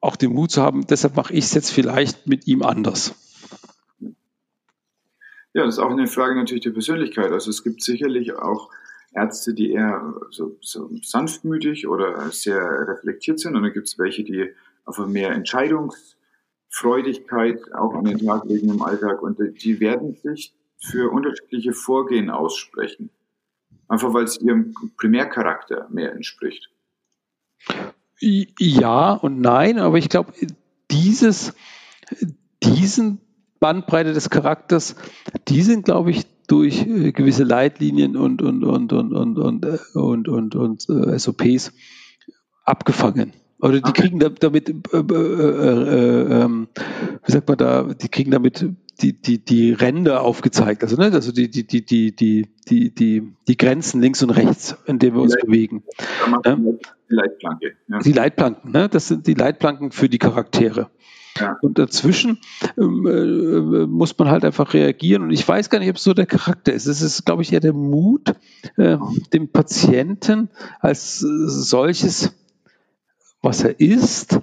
auch 0.00 0.16
den 0.16 0.32
Mut 0.32 0.50
zu 0.50 0.62
haben, 0.62 0.86
deshalb 0.86 1.16
mache 1.16 1.32
ich 1.32 1.46
es 1.46 1.54
jetzt 1.54 1.70
vielleicht 1.70 2.26
mit 2.26 2.46
ihm 2.46 2.62
anders. 2.62 3.14
Ja, 5.54 5.64
das 5.64 5.76
ist 5.76 5.80
auch 5.80 5.90
eine 5.90 6.06
Frage 6.06 6.36
natürlich 6.36 6.62
der 6.62 6.70
Persönlichkeit. 6.70 7.30
Also 7.30 7.50
es 7.50 7.62
gibt 7.62 7.82
sicherlich 7.82 8.34
auch 8.34 8.70
Ärzte, 9.14 9.52
die 9.52 9.72
eher 9.72 10.14
so, 10.30 10.56
so 10.60 10.90
sanftmütig 11.02 11.86
oder 11.86 12.30
sehr 12.30 12.88
reflektiert 12.88 13.38
sind. 13.38 13.54
Und 13.54 13.62
dann 13.62 13.72
gibt 13.72 13.88
es 13.88 13.98
welche, 13.98 14.24
die 14.24 14.50
einfach 14.86 15.06
mehr 15.06 15.32
Entscheidungsfreudigkeit 15.32 17.60
auch 17.74 17.94
an 17.94 18.04
den 18.04 18.18
Tag 18.18 18.44
legen 18.46 18.70
im 18.70 18.82
Alltag. 18.82 19.22
Und 19.22 19.38
die 19.62 19.80
werden 19.80 20.16
sich 20.22 20.54
für 20.78 21.10
unterschiedliche 21.10 21.74
Vorgehen 21.74 22.30
aussprechen. 22.30 23.10
Einfach 23.88 24.14
weil 24.14 24.24
es 24.24 24.40
ihrem 24.40 24.74
Primärcharakter 24.96 25.86
mehr 25.90 26.12
entspricht. 26.12 26.70
Ja 28.18 29.12
und 29.12 29.40
nein, 29.40 29.78
aber 29.78 29.98
ich 29.98 30.08
glaube, 30.08 30.32
dieses, 30.90 31.54
diesen 32.62 33.20
Bandbreite 33.62 34.12
des 34.12 34.28
Charakters, 34.28 34.96
die 35.48 35.62
sind, 35.62 35.84
glaube 35.84 36.10
ich, 36.10 36.26
durch 36.48 36.84
äh, 36.84 37.12
gewisse 37.12 37.44
Leitlinien 37.44 38.16
und, 38.16 38.42
und, 38.42 38.64
und, 38.64 38.92
und, 38.92 39.12
und, 39.12 39.38
und, 39.38 39.64
äh, 39.64 39.78
und, 39.94 40.28
und, 40.28 40.54
und, 40.56 40.88
äh, 40.90 41.18
SOPs 41.18 41.72
abgefangen. 42.64 43.32
Oder 43.60 43.80
die 43.80 43.92
kriegen 43.92 44.18
damit, 44.18 44.68
äh, 44.68 44.72
äh, 44.92 44.98
äh, 44.98 46.42
ähm, 46.42 46.66
wie 47.24 47.32
sagt 47.32 47.48
man 47.48 47.56
da, 47.56 47.84
die 47.84 48.08
kriegen 48.08 48.32
damit 48.32 48.66
die, 49.00 49.12
die, 49.12 49.44
die 49.44 49.72
Ränder 49.72 50.22
aufgezeigt, 50.22 50.82
also, 50.82 50.96
ne, 50.96 51.12
also 51.12 51.30
die, 51.30 51.48
die, 51.48 51.64
die, 51.64 51.86
die, 51.86 52.14
die, 52.14 52.48
die, 52.68 52.92
die, 52.92 53.32
die 53.46 53.56
Grenzen 53.56 54.00
links 54.00 54.22
und 54.24 54.30
rechts, 54.30 54.76
in 54.86 54.98
denen 54.98 55.14
wir 55.14 55.22
uns 55.22 55.34
Leit 55.34 55.46
bewegen. 55.46 55.84
Die 56.44 57.14
Leitplanke. 57.14 57.72
Ja. 57.86 57.98
Die 58.00 58.12
Leitplanken, 58.12 58.72
ne? 58.72 58.88
das 58.88 59.06
sind 59.06 59.28
die 59.28 59.34
Leitplanken 59.34 59.92
für 59.92 60.08
die 60.08 60.18
Charaktere. 60.18 60.90
Ja. 61.38 61.56
Und 61.62 61.78
dazwischen 61.78 62.38
ähm, 62.76 63.06
äh, 63.06 63.86
muss 63.86 64.16
man 64.18 64.28
halt 64.28 64.44
einfach 64.44 64.74
reagieren. 64.74 65.22
Und 65.22 65.30
ich 65.30 65.46
weiß 65.46 65.70
gar 65.70 65.78
nicht, 65.78 65.90
ob 65.90 65.96
es 65.96 66.04
so 66.04 66.14
der 66.14 66.26
Charakter 66.26 66.72
ist. 66.72 66.86
Es 66.86 67.00
ist, 67.00 67.24
glaube 67.24 67.42
ich, 67.42 67.52
eher 67.52 67.60
der 67.60 67.72
Mut, 67.72 68.34
äh, 68.76 68.98
dem 69.32 69.48
Patienten 69.48 70.50
als 70.80 71.18
solches, 71.20 72.34
was 73.40 73.64
er 73.64 73.80
ist, 73.80 74.40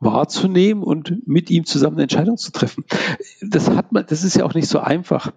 wahrzunehmen 0.00 0.82
und 0.82 1.28
mit 1.28 1.50
ihm 1.50 1.66
zusammen 1.66 1.96
eine 1.96 2.04
Entscheidung 2.04 2.38
zu 2.38 2.52
treffen. 2.52 2.84
Das 3.42 3.68
hat 3.68 3.92
man, 3.92 4.06
das 4.06 4.24
ist 4.24 4.34
ja 4.34 4.44
auch 4.46 4.54
nicht 4.54 4.68
so 4.68 4.78
einfach. 4.78 5.32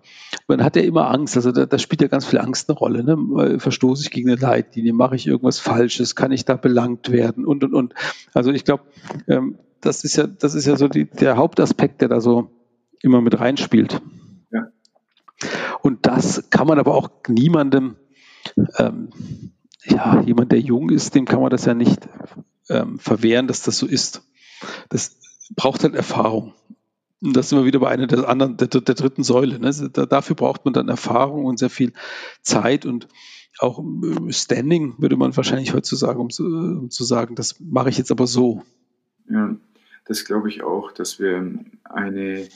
Man 0.47 0.63
hat 0.63 0.77
ja 0.77 0.83
immer 0.83 1.11
Angst, 1.11 1.35
also 1.35 1.51
da, 1.51 1.65
da 1.65 1.77
spielt 1.77 2.01
ja 2.01 2.07
ganz 2.07 2.25
viel 2.25 2.39
Angst 2.39 2.69
eine 2.69 2.77
Rolle. 2.77 3.03
Ne? 3.03 3.59
Verstoße 3.59 4.03
ich 4.03 4.11
gegen 4.11 4.29
eine 4.29 4.39
Leitlinie, 4.39 4.93
mache 4.93 5.17
ich 5.17 5.27
irgendwas 5.27 5.59
Falsches, 5.59 6.15
kann 6.15 6.31
ich 6.31 6.45
da 6.45 6.55
belangt 6.55 7.11
werden 7.11 7.45
und 7.45 7.65
und 7.65 7.73
und. 7.73 7.93
Also 8.33 8.51
ich 8.51 8.63
glaube, 8.63 8.83
ähm, 9.27 9.57
das 9.83 10.03
ist 10.03 10.15
ja, 10.15 10.27
das 10.27 10.55
ist 10.55 10.65
ja 10.65 10.75
so 10.77 10.87
die, 10.87 11.05
der 11.05 11.37
Hauptaspekt, 11.37 12.01
der 12.01 12.07
da 12.07 12.21
so 12.21 12.49
immer 13.01 13.21
mit 13.21 13.39
reinspielt. 13.39 14.01
Ja. 14.51 14.67
Und 15.81 16.05
das 16.05 16.49
kann 16.49 16.67
man 16.67 16.79
aber 16.79 16.95
auch 16.95 17.09
niemandem, 17.27 17.97
ähm, 18.77 19.09
ja, 19.85 20.21
jemand, 20.21 20.51
der 20.51 20.59
jung 20.59 20.89
ist, 20.89 21.15
dem 21.15 21.25
kann 21.25 21.41
man 21.41 21.49
das 21.49 21.65
ja 21.65 21.73
nicht 21.73 22.07
ähm, 22.69 22.97
verwehren, 22.97 23.47
dass 23.47 23.63
das 23.63 23.77
so 23.77 23.85
ist. 23.85 24.23
Das 24.87 25.17
braucht 25.55 25.83
halt 25.83 25.95
Erfahrung. 25.95 26.53
Und 27.21 27.35
das 27.35 27.49
sind 27.49 27.59
wir 27.59 27.65
wieder 27.65 27.79
bei 27.79 27.89
einer 27.89 28.07
der 28.07 28.29
anderen, 28.29 28.55
der, 28.55 28.67
der 28.67 28.95
dritten 28.95 29.23
Säule. 29.23 29.59
Ne? 29.59 29.71
dafür 29.89 30.35
braucht 30.35 30.63
man 30.63 30.73
dann 30.73 30.87
Erfahrung 30.87 31.45
und 31.45 31.59
sehr 31.59 31.69
viel 31.69 31.91
Zeit 32.41 32.85
und 32.85 33.09
auch 33.59 33.79
äh, 33.79 34.31
Standing, 34.31 34.95
würde 34.97 35.17
man 35.17 35.35
wahrscheinlich 35.35 35.73
heutzutage, 35.73 36.19
um, 36.19 36.29
um 36.39 36.89
zu 36.89 37.03
sagen, 37.03 37.35
das 37.35 37.59
mache 37.59 37.89
ich 37.89 37.97
jetzt 37.97 38.11
aber 38.11 38.27
so. 38.27 38.63
Ja, 39.29 39.55
das 40.05 40.25
glaube 40.25 40.49
ich 40.49 40.63
auch, 40.63 40.91
dass 40.91 41.19
wir 41.19 41.63
eine, 41.83 42.47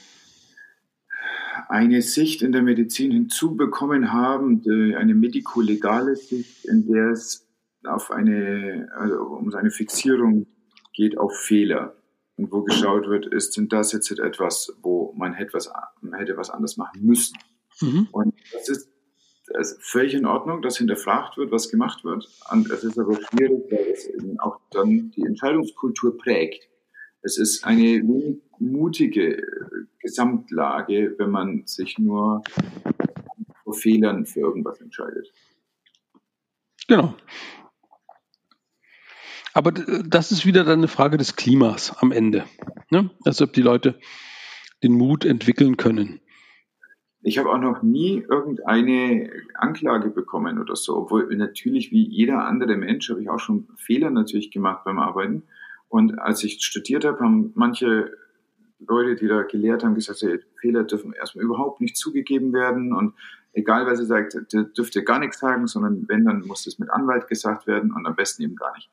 eine 1.70 2.02
Sicht 2.02 2.42
in 2.42 2.52
der 2.52 2.62
Medizin 2.62 3.12
hinzubekommen 3.12 4.12
haben, 4.12 4.64
eine 4.96 5.16
medikolegale 5.16 6.16
Sicht, 6.16 6.66
in 6.66 6.88
der 6.88 7.12
es 7.12 7.48
auf 7.84 8.12
eine, 8.12 8.90
also 8.96 9.22
um 9.22 9.54
eine 9.54 9.72
Fixierung 9.72 10.48
geht 10.94 11.18
auf 11.18 11.36
Fehler. 11.38 11.96
Und 12.36 12.52
wo 12.52 12.62
geschaut 12.64 13.08
wird, 13.08 13.26
ist, 13.26 13.54
sind 13.54 13.74
das 13.74 13.94
jetzt 13.94 14.12
etwas, 14.12 14.72
wo 14.84 15.14
man 15.18 15.34
hätte 15.34 15.54
was, 15.54 15.72
man 16.02 16.20
hätte 16.20 16.38
was 16.38 16.52
anders 16.52 16.78
machen 16.78 17.04
müssen. 17.04 17.36
Mhm. 17.82 18.08
Und 18.12 18.36
das 18.54 18.70
ist, 18.70 18.90
das 19.48 19.72
ist 19.72 19.84
völlig 19.84 20.14
in 20.14 20.26
Ordnung, 20.26 20.62
dass 20.62 20.78
hinterfragt 20.78 21.38
wird, 21.38 21.52
was 21.52 21.70
gemacht 21.70 22.04
wird. 22.04 22.28
Und 22.52 22.70
es 22.70 22.84
ist 22.84 23.00
aber 23.00 23.16
schwierig, 23.16 23.64
weil 23.72 23.88
es 23.92 24.08
eben 24.08 24.40
auch 24.40 24.60
dann 24.72 25.10
die 25.12 25.24
Entscheidungskultur 25.24 26.18
prägt. 26.18 26.68
Es 27.22 27.38
ist 27.38 27.66
eine 27.66 28.04
mutige 28.60 29.42
Gesamtlage, 30.00 31.16
wenn 31.18 31.32
man 31.32 31.66
sich 31.66 31.98
nur 31.98 32.44
vor 33.64 33.74
Fehlern 33.74 34.26
für 34.26 34.42
irgendwas 34.42 34.80
entscheidet. 34.80 35.32
Genau. 36.88 37.16
Aber 39.54 39.72
das 39.72 40.32
ist 40.32 40.46
wieder 40.46 40.64
dann 40.64 40.80
eine 40.80 40.88
Frage 40.88 41.18
des 41.18 41.36
Klimas 41.36 41.98
am 41.98 42.12
Ende. 42.12 42.46
Ne? 42.90 43.10
Also 43.26 43.46
ob 43.46 43.54
die 43.54 43.62
Leute 43.62 44.00
den 44.84 44.94
Mut 44.94 45.26
entwickeln 45.26 45.78
können. 45.78 46.22
Ich 47.24 47.40
habe 47.40 47.50
auch 47.50 47.58
noch 47.58 47.82
nie 47.82 48.24
irgendeine 48.30 49.30
Anklage 49.56 50.12
bekommen 50.12 50.60
oder 50.60 50.76
so, 50.76 50.96
obwohl 50.96 51.36
natürlich 51.36 51.92
wie 51.92 52.08
jeder 52.08 52.46
andere 52.46 52.78
Mensch 52.78 53.10
habe 53.10 53.22
ich 53.22 53.30
auch 53.30 53.40
schon 53.40 53.68
Fehler 53.76 54.12
natürlich 54.12 54.52
gemacht 54.52 54.86
beim 54.86 55.00
Arbeiten. 55.00 55.44
Und 55.90 56.20
als 56.20 56.44
ich 56.44 56.64
studiert 56.64 57.06
habe, 57.06 57.20
haben 57.20 57.52
manche 57.56 58.12
Leute, 58.80 59.16
die 59.16 59.28
da 59.28 59.44
gelehrt 59.44 59.84
haben, 59.84 59.96
gesagt, 59.96 60.22
hey, 60.22 60.40
Fehler 60.60 60.84
dürfen 60.84 61.14
erstmal 61.14 61.46
überhaupt 61.46 61.82
nicht 61.82 61.98
zugegeben 61.98 62.54
werden 62.54 62.94
und 62.94 63.14
egal, 63.54 63.86
wer 63.88 63.96
sie 63.96 64.06
sagt, 64.06 64.38
der 64.54 64.64
dürfte 64.64 65.04
gar 65.04 65.20
nichts 65.20 65.40
sagen, 65.40 65.68
sondern 65.68 66.06
wenn, 66.08 66.26
dann 66.26 66.46
muss 66.46 66.68
es 66.68 66.78
mit 66.78 66.92
Anwalt 66.92 67.28
gesagt 67.28 67.66
werden 67.68 67.92
und 67.92 68.06
am 68.06 68.16
besten 68.16 68.44
eben 68.44 68.56
gar 68.56 68.74
nicht. 68.76 68.90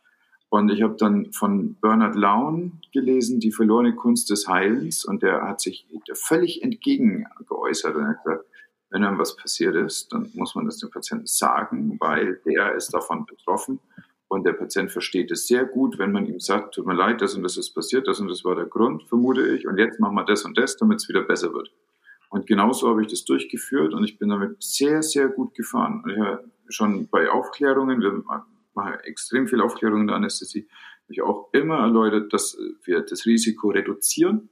Und 0.55 0.71
ich 0.71 0.83
habe 0.83 0.95
dann 0.97 1.33
von 1.33 1.75
Bernard 1.81 2.15
Laun 2.15 2.81
gelesen, 2.93 3.41
Die 3.41 3.51
verlorene 3.51 3.97
Kunst 3.97 4.31
des 4.31 4.47
Heilens. 4.47 5.05
Und 5.05 5.25
der 5.25 5.43
hat 5.43 5.61
sich 5.61 5.85
völlig 6.13 6.63
entgegen 6.63 7.27
geäußert 7.49 7.97
und 7.97 8.07
hat 8.07 8.23
gesagt, 8.23 8.45
wenn 8.91 9.03
dann 9.03 9.19
was 9.19 9.35
passiert 9.35 9.75
ist, 9.75 10.13
dann 10.13 10.31
muss 10.35 10.55
man 10.55 10.67
das 10.67 10.79
dem 10.79 10.91
Patienten 10.91 11.27
sagen, 11.27 11.97
weil 11.99 12.41
der 12.47 12.77
ist 12.77 12.95
davon 12.95 13.27
betroffen. 13.27 13.81
Und 14.29 14.45
der 14.45 14.53
Patient 14.53 14.91
versteht 14.91 15.31
es 15.31 15.47
sehr 15.47 15.65
gut, 15.65 15.99
wenn 15.99 16.13
man 16.13 16.27
ihm 16.27 16.41
sagt, 16.41 16.75
tut 16.75 16.87
mir 16.87 16.95
leid, 16.95 17.21
das 17.21 17.35
und 17.35 17.43
das 17.43 17.57
ist 17.57 17.75
passiert, 17.75 18.09
das 18.09 18.21
und 18.21 18.29
das 18.29 18.45
war 18.45 18.57
der 18.57 18.65
Grund, 18.65 19.05
vermute 19.09 19.47
ich. 19.55 19.67
Und 19.67 19.79
jetzt 19.79 20.01
machen 20.01 20.15
wir 20.15 20.25
das 20.25 20.45
und 20.45 20.57
das, 20.59 20.77
damit 20.77 21.01
es 21.01 21.09
wieder 21.09 21.23
besser 21.23 21.53
wird. 21.53 21.71
Und 22.31 22.47
genauso 22.47 22.89
habe 22.89 23.03
ich 23.03 23.09
das 23.09 23.25
durchgeführt 23.25 23.95
und 23.95 24.03
ich 24.03 24.19
bin 24.19 24.29
damit 24.29 24.57
sehr, 24.61 25.03
sehr 25.03 25.29
gut 25.29 25.55
gefahren. 25.55 26.03
Ich 26.11 26.19
habe 26.19 26.45
schon 26.69 27.07
bei 27.09 27.31
Aufklärungen, 27.31 28.01
wir 28.01 28.25
mache 28.75 29.05
extrem 29.05 29.47
viel 29.47 29.61
Aufklärung 29.61 30.01
in 30.01 30.07
der 30.09 30.17
Anästhesie, 30.17 30.67
habe 31.05 31.13
ich 31.13 31.23
auch 31.23 31.51
immer 31.53 31.79
erläutert, 31.79 32.33
dass 32.33 32.59
wir 32.83 33.03
das 33.03 33.27
Risiko 33.27 33.71
reduzieren 33.71 34.49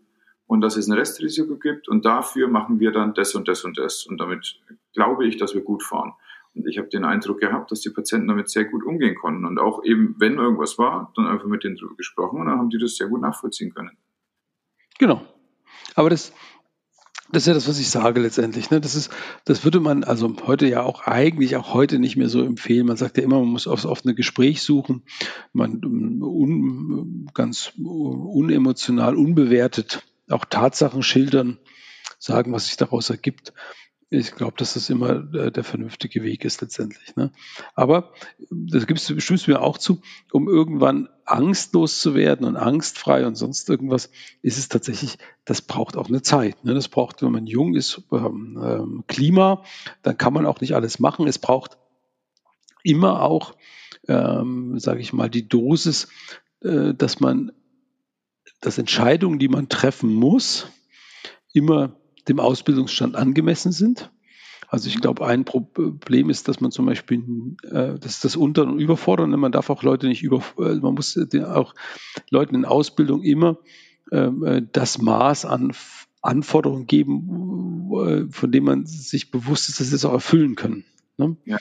und 0.47 0.61
dass 0.61 0.77
es 0.77 0.87
ein 0.87 0.93
Restrisiko 0.93 1.57
gibt 1.57 1.89
und 1.89 2.05
dafür 2.05 2.47
machen 2.47 2.79
wir 2.79 2.93
dann 2.93 3.15
das 3.15 3.35
und 3.35 3.49
das 3.49 3.65
und 3.65 3.79
das. 3.79 4.07
Und 4.07 4.21
damit 4.21 4.61
glaube 4.93 5.27
ich, 5.27 5.39
dass 5.39 5.55
wir 5.55 5.63
gut 5.63 5.83
fahren. 5.83 6.13
Und 6.55 6.69
ich 6.69 6.79
habe 6.79 6.89
den 6.89 7.05
Eindruck 7.05 7.41
gehabt, 7.41 7.71
dass 7.71 7.81
die 7.81 7.91
Patienten 7.91 8.29
damit 8.29 8.51
sehr 8.51 8.65
gut 8.67 8.85
umgehen 8.85 9.15
konnten. 9.15 9.45
Und 9.47 9.59
auch 9.59 9.85
eben, 9.85 10.17
wenn 10.19 10.37
irgendwas 10.37 10.79
war, 10.79 11.13
dann 11.17 11.27
einfach 11.27 11.47
mit 11.47 11.65
denen 11.65 11.77
drüber 11.77 11.97
gesprochen 11.97 12.41
und 12.41 12.47
dann 12.47 12.59
haben 12.59 12.71
die 12.71 12.79
das 12.79 12.97
sehr 12.97 13.09
gut 13.09 13.23
nachvollziehen 13.23 13.73
können. 13.75 13.97
Genau. 14.99 15.23
Aber 15.95 16.11
das, 16.11 16.33
das 17.31 17.45
ist 17.45 17.47
ja 17.47 17.55
das, 17.55 17.69
was 17.69 17.81
ich 17.81 17.89
sage 17.89 18.21
letztendlich. 18.21 18.71
Ne? 18.71 18.81
Das 18.81 18.95
ist, 18.95 19.11
das 19.47 19.65
würde 19.65 19.81
man 19.81 20.05
also 20.05 20.35
heute 20.47 20.67
ja 20.67 20.83
auch 20.83 21.07
eigentlich 21.07 21.57
auch 21.57 21.73
heute 21.73 21.99
nicht 21.99 22.17
mehr 22.17 22.29
so 22.29 22.43
empfehlen. 22.43 22.87
Man 22.87 22.99
sagt 22.99 23.17
ja 23.17 23.23
immer, 23.23 23.39
man 23.41 23.49
muss 23.49 23.67
oft 23.67 24.05
ein 24.05 24.15
Gespräch 24.15 24.63
suchen. 24.63 25.03
Man 25.55 25.83
un, 25.83 27.31
ganz 27.33 27.73
unemotional, 27.79 29.17
unbewertet 29.17 30.03
auch 30.29 30.45
Tatsachen 30.45 31.03
schildern, 31.03 31.59
sagen, 32.19 32.53
was 32.53 32.67
sich 32.67 32.77
daraus 32.77 33.11
ergibt 33.11 33.53
ich 34.13 34.35
glaube, 34.35 34.55
dass 34.59 34.75
das 34.75 34.91
immer 34.91 35.33
äh, 35.35 35.51
der 35.51 35.65
vernünftige 35.65 36.23
Weg 36.23 36.45
ist 36.45 36.61
letztendlich. 36.61 37.17
Ne? 37.17 37.33
Aber 37.75 38.13
das 38.51 38.87
gibst 38.87 39.09
du 39.09 39.51
mir 39.51 39.63
auch 39.63 39.79
zu, 39.79 40.03
um 40.33 40.49
irgendwann 40.49 41.09
angstlos 41.25 42.01
zu 42.01 42.15
werden 42.15 42.47
und 42.47 42.57
angstfrei 42.57 43.27
und 43.27 43.37
sonst 43.37 43.71
irgendwas, 43.71 44.11
ist 44.43 44.59
es 44.59 44.69
tatsächlich, 44.69 45.17
das 45.47 45.63
braucht 45.63 45.97
auch 45.97 46.09
eine 46.09 46.21
Zeit. 46.21 46.63
Ne? 46.65 46.75
Das 46.75 46.89
braucht, 46.89 47.23
wenn 47.23 47.33
man 47.33 47.47
jung 47.47 47.75
ist, 47.75 48.03
ähm, 48.13 48.61
ähm, 48.63 49.05
Klima, 49.09 49.65
dann 50.03 50.19
kann 50.19 50.35
man 50.35 50.45
auch 50.45 50.61
nicht 50.61 50.75
alles 50.75 50.99
machen. 50.99 51.27
Es 51.27 51.39
braucht 51.39 51.79
immer 52.83 53.23
auch, 53.23 53.55
ähm, 54.09 54.79
sage 54.79 55.01
ich 55.01 55.15
mal, 55.15 55.31
die 55.31 55.49
Dosis, 55.49 56.09
äh, 56.61 56.93
dass 56.93 57.19
man, 57.19 57.53
dass 58.61 58.77
Entscheidungen, 58.77 59.39
die 59.39 59.49
man 59.49 59.71
treffen 59.71 60.13
muss, 60.13 60.67
immer 61.55 61.97
dem 62.29 62.41
Ausbildungsstand 62.41 63.17
angemessen 63.17 63.73
sind. 63.73 64.11
Also 64.69 64.89
ich 64.89 65.01
glaube, 65.01 65.27
ein 65.27 65.45
Problem 65.45 66.31
ist, 66.31 66.49
dass 66.49 66.61
man 66.61 66.71
zum 66.71 66.87
Beispiel, 66.87 67.23
äh, 67.65 67.99
das 67.99 68.13
ist 68.13 68.25
das 68.25 68.37
Unter- 68.37 68.63
und 68.63 68.79
Überfordernde, 68.79 69.37
man 69.37 69.53
darf 69.53 69.69
auch 69.69 69.83
Leute 69.83 70.07
nicht 70.07 70.23
über, 70.23 70.43
äh, 70.59 70.77
man 70.77 70.95
muss 70.95 71.19
auch 71.45 71.75
Leuten 72.31 72.55
in 72.55 72.65
Ausbildung 72.65 73.23
immer 73.23 73.59
ähm, 74.11 74.43
äh, 74.45 74.63
das 74.73 74.99
Maß 74.99 75.45
an 75.45 75.73
Anforderungen 76.23 76.87
geben, 76.87 77.91
äh, 77.93 78.33
von 78.33 78.51
dem 78.53 78.65
man 78.65 78.87
sich 78.87 79.31
bewusst 79.31 79.69
ist, 79.69 79.81
dass 79.81 79.89
sie 79.89 79.97
es 79.97 80.05
auch 80.05 80.13
erfüllen 80.13 80.55
können. 80.55 80.85
Ne? 81.19 81.37
Ja. 81.45 81.59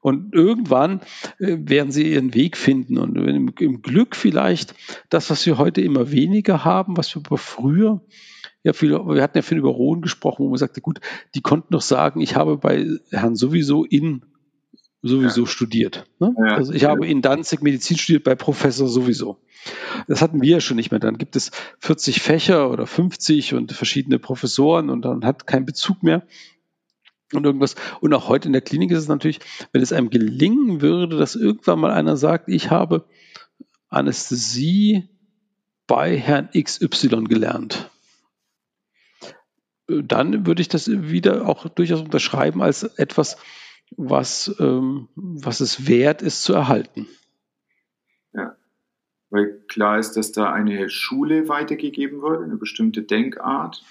Und 0.00 0.34
irgendwann 0.34 1.00
äh, 1.38 1.56
werden 1.58 1.90
sie 1.90 2.12
ihren 2.12 2.34
Weg 2.34 2.56
finden. 2.56 2.98
Und 2.98 3.16
im, 3.16 3.52
im 3.58 3.82
Glück 3.82 4.16
vielleicht 4.16 4.74
das, 5.08 5.30
was 5.30 5.44
wir 5.46 5.58
heute 5.58 5.80
immer 5.80 6.12
weniger 6.12 6.64
haben, 6.64 6.96
was 6.96 7.14
wir 7.16 7.38
früher 7.38 8.02
ja 8.64 8.72
viel, 8.72 8.90
wir 8.92 9.22
hatten 9.22 9.38
ja 9.38 9.42
viel 9.42 9.58
über 9.58 9.70
Rohn 9.70 10.00
gesprochen, 10.00 10.44
wo 10.44 10.48
man 10.48 10.58
sagte, 10.58 10.80
gut, 10.80 11.00
die 11.34 11.42
konnten 11.42 11.72
doch 11.72 11.82
sagen, 11.82 12.20
ich 12.20 12.34
habe 12.34 12.56
bei 12.56 12.88
Herrn 13.10 13.36
sowieso 13.36 13.84
in 13.84 14.24
sowieso 15.02 15.42
ja. 15.42 15.46
studiert. 15.46 16.06
Ne? 16.18 16.34
Ja, 16.38 16.56
also 16.56 16.72
ich 16.72 16.84
habe 16.86 17.06
in 17.06 17.20
Danzig 17.20 17.60
Medizin 17.60 17.98
studiert, 17.98 18.24
bei 18.24 18.34
Professor 18.34 18.88
sowieso. 18.88 19.38
Das 20.08 20.22
hatten 20.22 20.40
wir 20.40 20.48
ja 20.48 20.60
schon 20.60 20.76
nicht 20.76 20.90
mehr. 20.90 21.00
Dann 21.00 21.18
gibt 21.18 21.36
es 21.36 21.50
40 21.80 22.22
Fächer 22.22 22.70
oder 22.70 22.86
50 22.86 23.52
und 23.52 23.72
verschiedene 23.72 24.18
Professoren 24.18 24.88
und 24.88 25.02
dann 25.02 25.26
hat 25.26 25.46
keinen 25.46 25.66
Bezug 25.66 26.02
mehr 26.02 26.26
und 27.34 27.44
irgendwas. 27.44 27.74
Und 28.00 28.14
auch 28.14 28.28
heute 28.28 28.48
in 28.48 28.54
der 28.54 28.62
Klinik 28.62 28.90
ist 28.92 29.00
es 29.00 29.08
natürlich, 29.08 29.40
wenn 29.72 29.82
es 29.82 29.92
einem 29.92 30.08
gelingen 30.08 30.80
würde, 30.80 31.18
dass 31.18 31.36
irgendwann 31.36 31.80
mal 31.80 31.92
einer 31.92 32.16
sagt, 32.16 32.48
ich 32.48 32.70
habe 32.70 33.04
Anästhesie 33.90 35.10
bei 35.86 36.16
Herrn 36.16 36.48
XY 36.58 37.24
gelernt 37.24 37.90
dann 39.86 40.46
würde 40.46 40.62
ich 40.62 40.68
das 40.68 40.88
wieder 40.88 41.46
auch 41.46 41.68
durchaus 41.68 42.00
unterschreiben 42.00 42.62
als 42.62 42.82
etwas, 42.82 43.36
was, 43.96 44.54
ähm, 44.58 45.08
was 45.14 45.60
es 45.60 45.86
wert 45.86 46.22
ist 46.22 46.42
zu 46.42 46.54
erhalten. 46.54 47.06
Ja, 48.32 48.56
weil 49.30 49.60
klar 49.68 49.98
ist, 49.98 50.12
dass 50.12 50.32
da 50.32 50.52
eine 50.52 50.88
Schule 50.90 51.48
weitergegeben 51.48 52.22
wird, 52.22 52.42
eine 52.42 52.56
bestimmte 52.56 53.02
Denkart. 53.02 53.84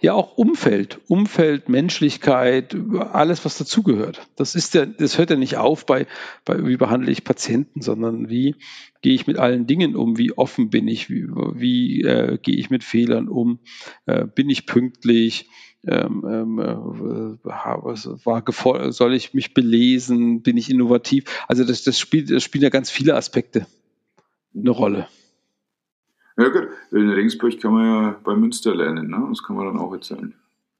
Ja, 0.00 0.14
auch 0.14 0.36
Umfeld, 0.36 1.00
Umfeld, 1.08 1.68
Menschlichkeit, 1.68 2.76
alles, 2.98 3.44
was 3.44 3.58
dazugehört. 3.58 4.26
Das 4.36 4.54
ist 4.54 4.74
ja, 4.74 4.84
das 4.86 5.18
hört 5.18 5.30
ja 5.30 5.36
nicht 5.36 5.56
auf 5.56 5.86
bei, 5.86 6.06
bei, 6.44 6.66
wie 6.66 6.76
behandle 6.76 7.10
ich 7.10 7.24
Patienten, 7.24 7.80
sondern 7.80 8.28
wie 8.28 8.56
gehe 9.00 9.14
ich 9.14 9.26
mit 9.26 9.38
allen 9.38 9.66
Dingen 9.66 9.96
um, 9.96 10.18
wie 10.18 10.32
offen 10.32 10.70
bin 10.70 10.88
ich, 10.88 11.10
wie, 11.10 11.26
wie 11.28 12.02
äh, 12.02 12.38
gehe 12.40 12.56
ich 12.56 12.70
mit 12.70 12.84
Fehlern 12.84 13.28
um, 13.28 13.60
äh, 14.06 14.26
bin 14.26 14.50
ich 14.50 14.66
pünktlich, 14.66 15.48
ähm, 15.86 16.24
ähm, 16.28 16.58
äh, 16.58 17.44
war 17.44 18.92
soll 18.92 19.14
ich 19.14 19.34
mich 19.34 19.54
belesen, 19.54 20.42
bin 20.42 20.56
ich 20.56 20.70
innovativ? 20.70 21.24
Also 21.48 21.64
das, 21.64 21.82
das 21.82 21.98
spielt, 21.98 22.30
das 22.30 22.44
spielen 22.44 22.62
ja 22.62 22.70
ganz 22.70 22.90
viele 22.90 23.16
Aspekte 23.16 23.66
eine 24.54 24.70
Rolle. 24.70 25.08
Ja 26.36 26.48
gut, 26.48 26.68
in 26.90 27.10
Regensburg 27.10 27.60
kann 27.60 27.72
man 27.72 27.84
ja 27.84 28.20
bei 28.24 28.34
Münster 28.34 28.74
lernen, 28.74 29.10
ne? 29.10 29.26
das 29.28 29.42
kann 29.42 29.56
man 29.56 29.66
dann 29.66 29.78
auch 29.78 29.92
erzählen. 29.92 30.34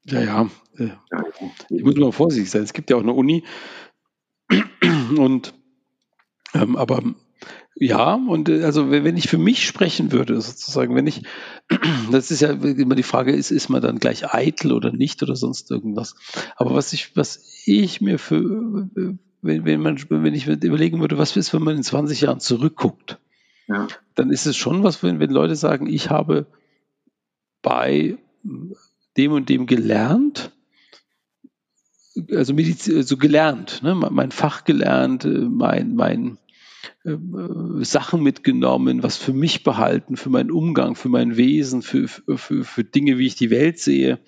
Ja, 0.04 0.20
ja. 0.20 0.50
ja 0.78 1.24
ich 1.68 1.84
muss 1.84 1.96
mal 1.96 2.12
vorsichtig 2.12 2.50
sein. 2.50 2.62
Es 2.62 2.72
gibt 2.72 2.90
ja 2.90 2.96
auch 2.96 3.02
eine 3.02 3.12
Uni 3.12 3.44
und 5.16 5.54
ähm, 6.54 6.76
aber 6.76 7.02
ja, 7.74 8.14
und 8.14 8.48
äh, 8.48 8.64
also 8.64 8.90
wenn 8.90 9.16
ich 9.16 9.28
für 9.28 9.38
mich 9.38 9.66
sprechen 9.66 10.12
würde, 10.12 10.40
sozusagen, 10.40 10.94
wenn 10.94 11.06
ich, 11.06 11.22
das 12.10 12.30
ist 12.30 12.40
ja 12.40 12.50
immer 12.50 12.94
die 12.94 13.02
Frage, 13.02 13.32
ist, 13.32 13.50
ist 13.50 13.68
man 13.68 13.82
dann 13.82 13.98
gleich 13.98 14.32
eitel 14.32 14.72
oder 14.72 14.92
nicht 14.92 15.22
oder 15.22 15.36
sonst 15.36 15.70
irgendwas. 15.70 16.14
Aber 16.56 16.74
was 16.74 16.92
ich, 16.92 17.16
was 17.16 17.62
ich 17.64 18.00
mir 18.00 18.18
für, 18.18 18.88
wenn, 19.40 19.64
wenn 19.64 19.80
man, 19.80 19.98
wenn 20.08 20.34
ich 20.34 20.46
überlegen 20.46 21.00
würde, 21.00 21.18
was 21.18 21.36
ist, 21.36 21.54
wenn 21.54 21.62
man 21.62 21.76
in 21.76 21.82
20 21.82 22.20
Jahren 22.20 22.40
zurückguckt, 22.40 23.18
dann 24.14 24.30
ist 24.30 24.46
es 24.46 24.56
schon 24.56 24.82
was, 24.82 25.02
wenn, 25.02 25.20
wenn 25.20 25.30
Leute 25.30 25.56
sagen, 25.56 25.86
ich 25.86 26.10
habe 26.10 26.46
bei 27.62 28.18
dem 29.16 29.32
und 29.32 29.48
dem 29.48 29.66
gelernt, 29.66 30.50
also 32.30 32.54
Medizin, 32.54 33.02
so 33.02 33.16
gelernt, 33.16 33.82
ne, 33.82 33.94
mein 33.94 34.32
Fach 34.32 34.64
gelernt, 34.64 35.24
mein, 35.24 35.94
mein, 35.94 36.38
äh, 37.04 37.16
Sachen 37.84 38.22
mitgenommen, 38.22 39.02
was 39.02 39.16
für 39.16 39.32
mich 39.32 39.64
behalten, 39.64 40.16
für 40.16 40.30
meinen 40.30 40.50
Umgang, 40.50 40.94
für 40.94 41.08
mein 41.08 41.36
Wesen, 41.36 41.82
für, 41.82 42.08
für, 42.08 42.64
für 42.64 42.84
Dinge, 42.84 43.18
wie 43.18 43.26
ich 43.26 43.34
die 43.34 43.50
Welt 43.50 43.78
sehe. 43.78 44.18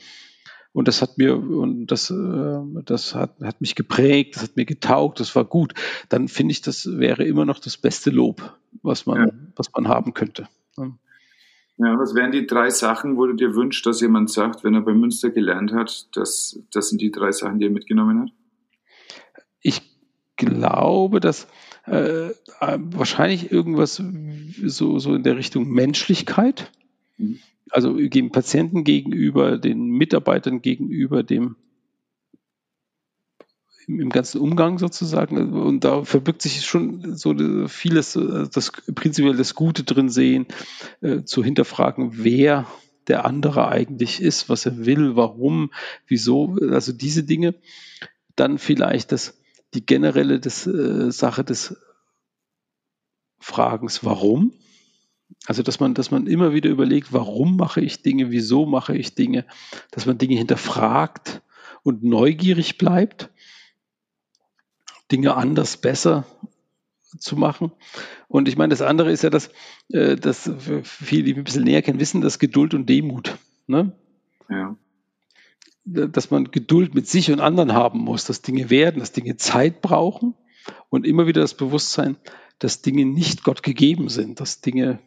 Und 0.75 0.89
das 0.89 1.03
hat 1.03 1.19
mir, 1.19 1.37
und 1.37 1.87
das, 1.87 2.11
äh, 2.11 2.61
das 2.85 3.15
hat, 3.15 3.41
hat 3.41 3.61
mich 3.61 3.77
geprägt, 3.77 4.35
das 4.35 4.43
hat 4.43 4.57
mir 4.57 4.65
getaugt, 4.65 5.21
das 5.21 5.35
war 5.37 5.45
gut. 5.45 5.73
Dann 6.09 6.27
finde 6.27 6.51
ich, 6.51 6.63
das 6.63 6.99
wäre 6.99 7.25
immer 7.25 7.45
noch 7.45 7.61
das 7.61 7.77
beste 7.77 8.11
Lob, 8.11 8.59
was 8.83 9.07
man, 9.07 9.29
ja. 9.29 9.33
was 9.55 9.71
man 9.73 9.87
haben 9.87 10.15
könnte. 10.15 10.49
Ja, 11.77 11.99
was 11.99 12.15
wären 12.15 12.33
die 12.33 12.47
drei 12.47 12.71
Sachen, 12.71 13.17
wo 13.17 13.27
du 13.27 13.35
dir 13.35 13.55
wünschst, 13.55 13.87
dass 13.87 14.01
jemand 14.01 14.31
sagt, 14.31 14.63
wenn 14.63 14.75
er 14.75 14.83
bei 14.83 14.95
Münster 14.95 15.31
gelernt 15.31 15.73
hat, 15.73 16.09
dass 16.17 16.61
das 16.73 16.89
sind 16.89 17.01
die 17.01 17.11
drei 17.11 17.33
Sachen, 17.33 17.59
die 17.59 17.67
er 17.67 17.73
mitgenommen 17.73 18.21
hat? 18.21 18.31
Ich 19.61 19.81
glaube, 20.37 21.21
dass 21.21 21.49
äh, 21.87 22.31
wahrscheinlich 22.61 23.51
irgendwas 23.51 24.03
so, 24.65 24.99
so 24.99 25.15
in 25.15 25.23
der 25.23 25.37
Richtung 25.37 25.69
Menschlichkeit, 25.69 26.71
mhm. 27.17 27.39
Also 27.75 27.99
dem 27.99 28.31
Patienten 28.31 28.85
gegenüber, 28.85 29.59
den 29.59 29.89
Mitarbeitern 29.89 30.63
gegenüber, 30.63 31.25
dem 31.25 31.57
im 33.89 34.11
ganzen 34.11 34.41
Umgang 34.41 34.79
sozusagen. 34.79 35.53
Und 35.53 35.83
da 35.83 36.05
verbirgt 36.05 36.41
sich 36.41 36.65
schon 36.65 37.17
so 37.17 37.35
vieles, 37.67 38.15
äh, 38.15 38.47
das 38.53 38.71
prinzipiell 38.95 39.37
das 39.37 39.57
Gute 39.57 39.83
drin 39.83 40.09
sehen, 40.09 40.47
äh, 41.01 41.25
zu 41.25 41.43
hinterfragen, 41.43 42.11
wer 42.25 42.69
der 43.09 43.27
andere 43.27 43.67
eigentlich 43.69 44.23
ist, 44.23 44.49
was 44.49 44.67
er 44.67 44.87
will, 44.87 45.17
warum, 45.17 45.73
wieso, 46.07 46.57
also 46.71 46.93
diese 46.93 47.25
Dinge. 47.25 47.57
Dann 48.37 48.59
vielleicht 48.59 49.11
das, 49.11 49.37
die 49.75 49.85
generelle 49.85 50.39
des, 50.39 50.67
äh, 50.69 51.11
Sache 51.11 51.43
des 51.43 51.77
Fragens, 53.41 54.05
warum. 54.05 54.53
Also, 55.47 55.63
dass 55.63 55.81
man, 55.81 55.95
dass 55.95 56.11
man 56.11 56.27
immer 56.27 56.55
wieder 56.55 56.71
überlegt, 56.71 57.13
warum 57.13 57.57
mache 57.57 57.81
ich 57.81 58.03
Dinge, 58.03 58.31
wieso 58.31 58.67
mache 58.67 58.97
ich 58.97 59.15
Dinge, 59.15 59.45
dass 59.91 60.07
man 60.07 60.19
Dinge 60.19 60.37
hinterfragt 60.37 61.43
und 61.83 62.03
neugierig 62.03 62.79
bleibt 62.79 63.31
Dinge 65.11 65.37
anders, 65.37 65.77
besser 65.77 66.25
zu 67.19 67.37
machen. 67.37 67.71
Und 68.29 68.49
ich 68.49 68.57
meine, 68.57 68.71
das 68.71 68.83
andere 68.83 69.13
ist 69.13 69.23
ja, 69.23 69.31
dass, 69.31 69.51
äh, 69.93 70.17
dass 70.17 70.51
viele, 70.83 71.23
die 71.23 71.35
ein 71.35 71.45
bisschen 71.45 71.65
näher 71.65 71.83
kennen, 71.83 72.01
wissen, 72.01 72.21
dass 72.21 72.39
Geduld 72.39 72.75
und 72.75 72.89
Demut. 72.89 73.37
Ne? 73.67 73.93
Ja. 74.49 74.77
Dass 75.85 76.31
man 76.31 76.51
Geduld 76.51 76.95
mit 76.95 77.07
sich 77.07 77.31
und 77.31 77.41
anderen 77.41 77.75
haben 77.75 78.01
muss, 78.01 78.25
dass 78.25 78.43
Dinge 78.43 78.71
werden, 78.71 79.01
dass 79.01 79.13
Dinge 79.13 79.37
Zeit 79.37 79.83
brauchen 79.83 80.35
und 80.89 81.07
immer 81.07 81.27
wieder 81.27 81.43
das 81.43 81.55
Bewusstsein, 81.55 82.17
dass 82.59 82.83
Dinge 82.83 83.05
nicht 83.05 83.45
Gott 83.45 83.63
gegeben 83.63 84.09
sind, 84.09 84.41
dass 84.41 84.63
Dinge 84.63 84.99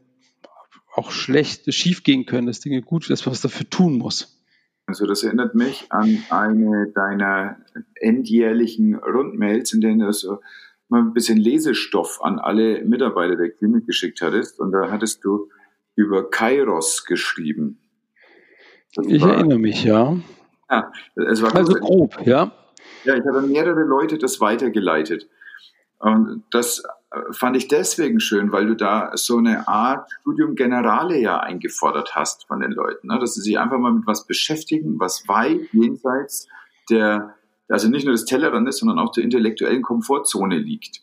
auch 0.97 1.11
schlecht 1.11 1.71
schief 1.73 2.03
gehen 2.03 2.25
können, 2.25 2.47
dass 2.47 2.59
Dinge 2.59 2.81
gut, 2.81 3.09
dass 3.09 3.25
man 3.25 3.33
was 3.33 3.41
dafür 3.41 3.69
tun 3.69 3.97
muss. 3.97 4.41
Also 4.87 5.05
das 5.05 5.23
erinnert 5.23 5.53
mich 5.53 5.91
an 5.91 6.23
eine 6.29 6.91
deiner 6.93 7.57
endjährlichen 7.95 8.95
Rundmails, 8.95 9.73
in 9.73 9.81
denen 9.81 9.99
du 9.99 10.11
so 10.13 10.39
mal 10.89 11.01
ein 11.01 11.13
bisschen 11.13 11.37
Lesestoff 11.37 12.19
an 12.23 12.39
alle 12.39 12.83
Mitarbeiter 12.85 13.35
der 13.35 13.51
Klinik 13.51 13.85
geschickt 13.85 14.21
hattest. 14.21 14.59
Und 14.59 14.71
da 14.71 14.89
hattest 14.89 15.23
du 15.25 15.49
über 15.95 16.29
Kairos 16.29 17.03
geschrieben. 17.05 17.79
Das 18.95 19.05
ich 19.07 19.21
war, 19.21 19.35
erinnere 19.35 19.59
mich, 19.59 19.83
ja. 19.83 20.17
ja 20.69 20.91
es 21.15 21.41
war 21.41 21.53
also 21.53 21.73
grob, 21.73 22.25
ja. 22.25 22.53
Ja, 23.03 23.15
ich 23.15 23.25
habe 23.25 23.41
mehrere 23.41 23.83
Leute 23.83 24.17
das 24.17 24.39
weitergeleitet. 24.39 25.27
Und 25.99 26.43
das 26.51 26.83
fand 27.31 27.55
ich 27.55 27.67
deswegen 27.67 28.19
schön, 28.19 28.51
weil 28.51 28.67
du 28.67 28.75
da 28.75 29.11
so 29.15 29.37
eine 29.37 29.67
Art 29.67 30.11
Studium 30.21 30.55
Generale 30.55 31.19
ja 31.19 31.39
eingefordert 31.39 32.15
hast 32.15 32.45
von 32.47 32.59
den 32.59 32.71
Leuten, 32.71 33.07
ne? 33.07 33.17
dass 33.19 33.35
sie 33.35 33.41
sich 33.41 33.57
einfach 33.57 33.77
mal 33.77 33.93
mit 33.93 34.05
was 34.05 34.27
beschäftigen, 34.27 34.99
was 34.99 35.27
weit 35.27 35.61
jenseits 35.71 36.47
der, 36.89 37.35
also 37.69 37.89
nicht 37.89 38.05
nur 38.05 38.13
des 38.13 38.25
Tellerrandes, 38.25 38.77
sondern 38.77 38.99
auch 38.99 39.11
der 39.11 39.23
intellektuellen 39.23 39.81
Komfortzone 39.81 40.57
liegt. 40.57 41.01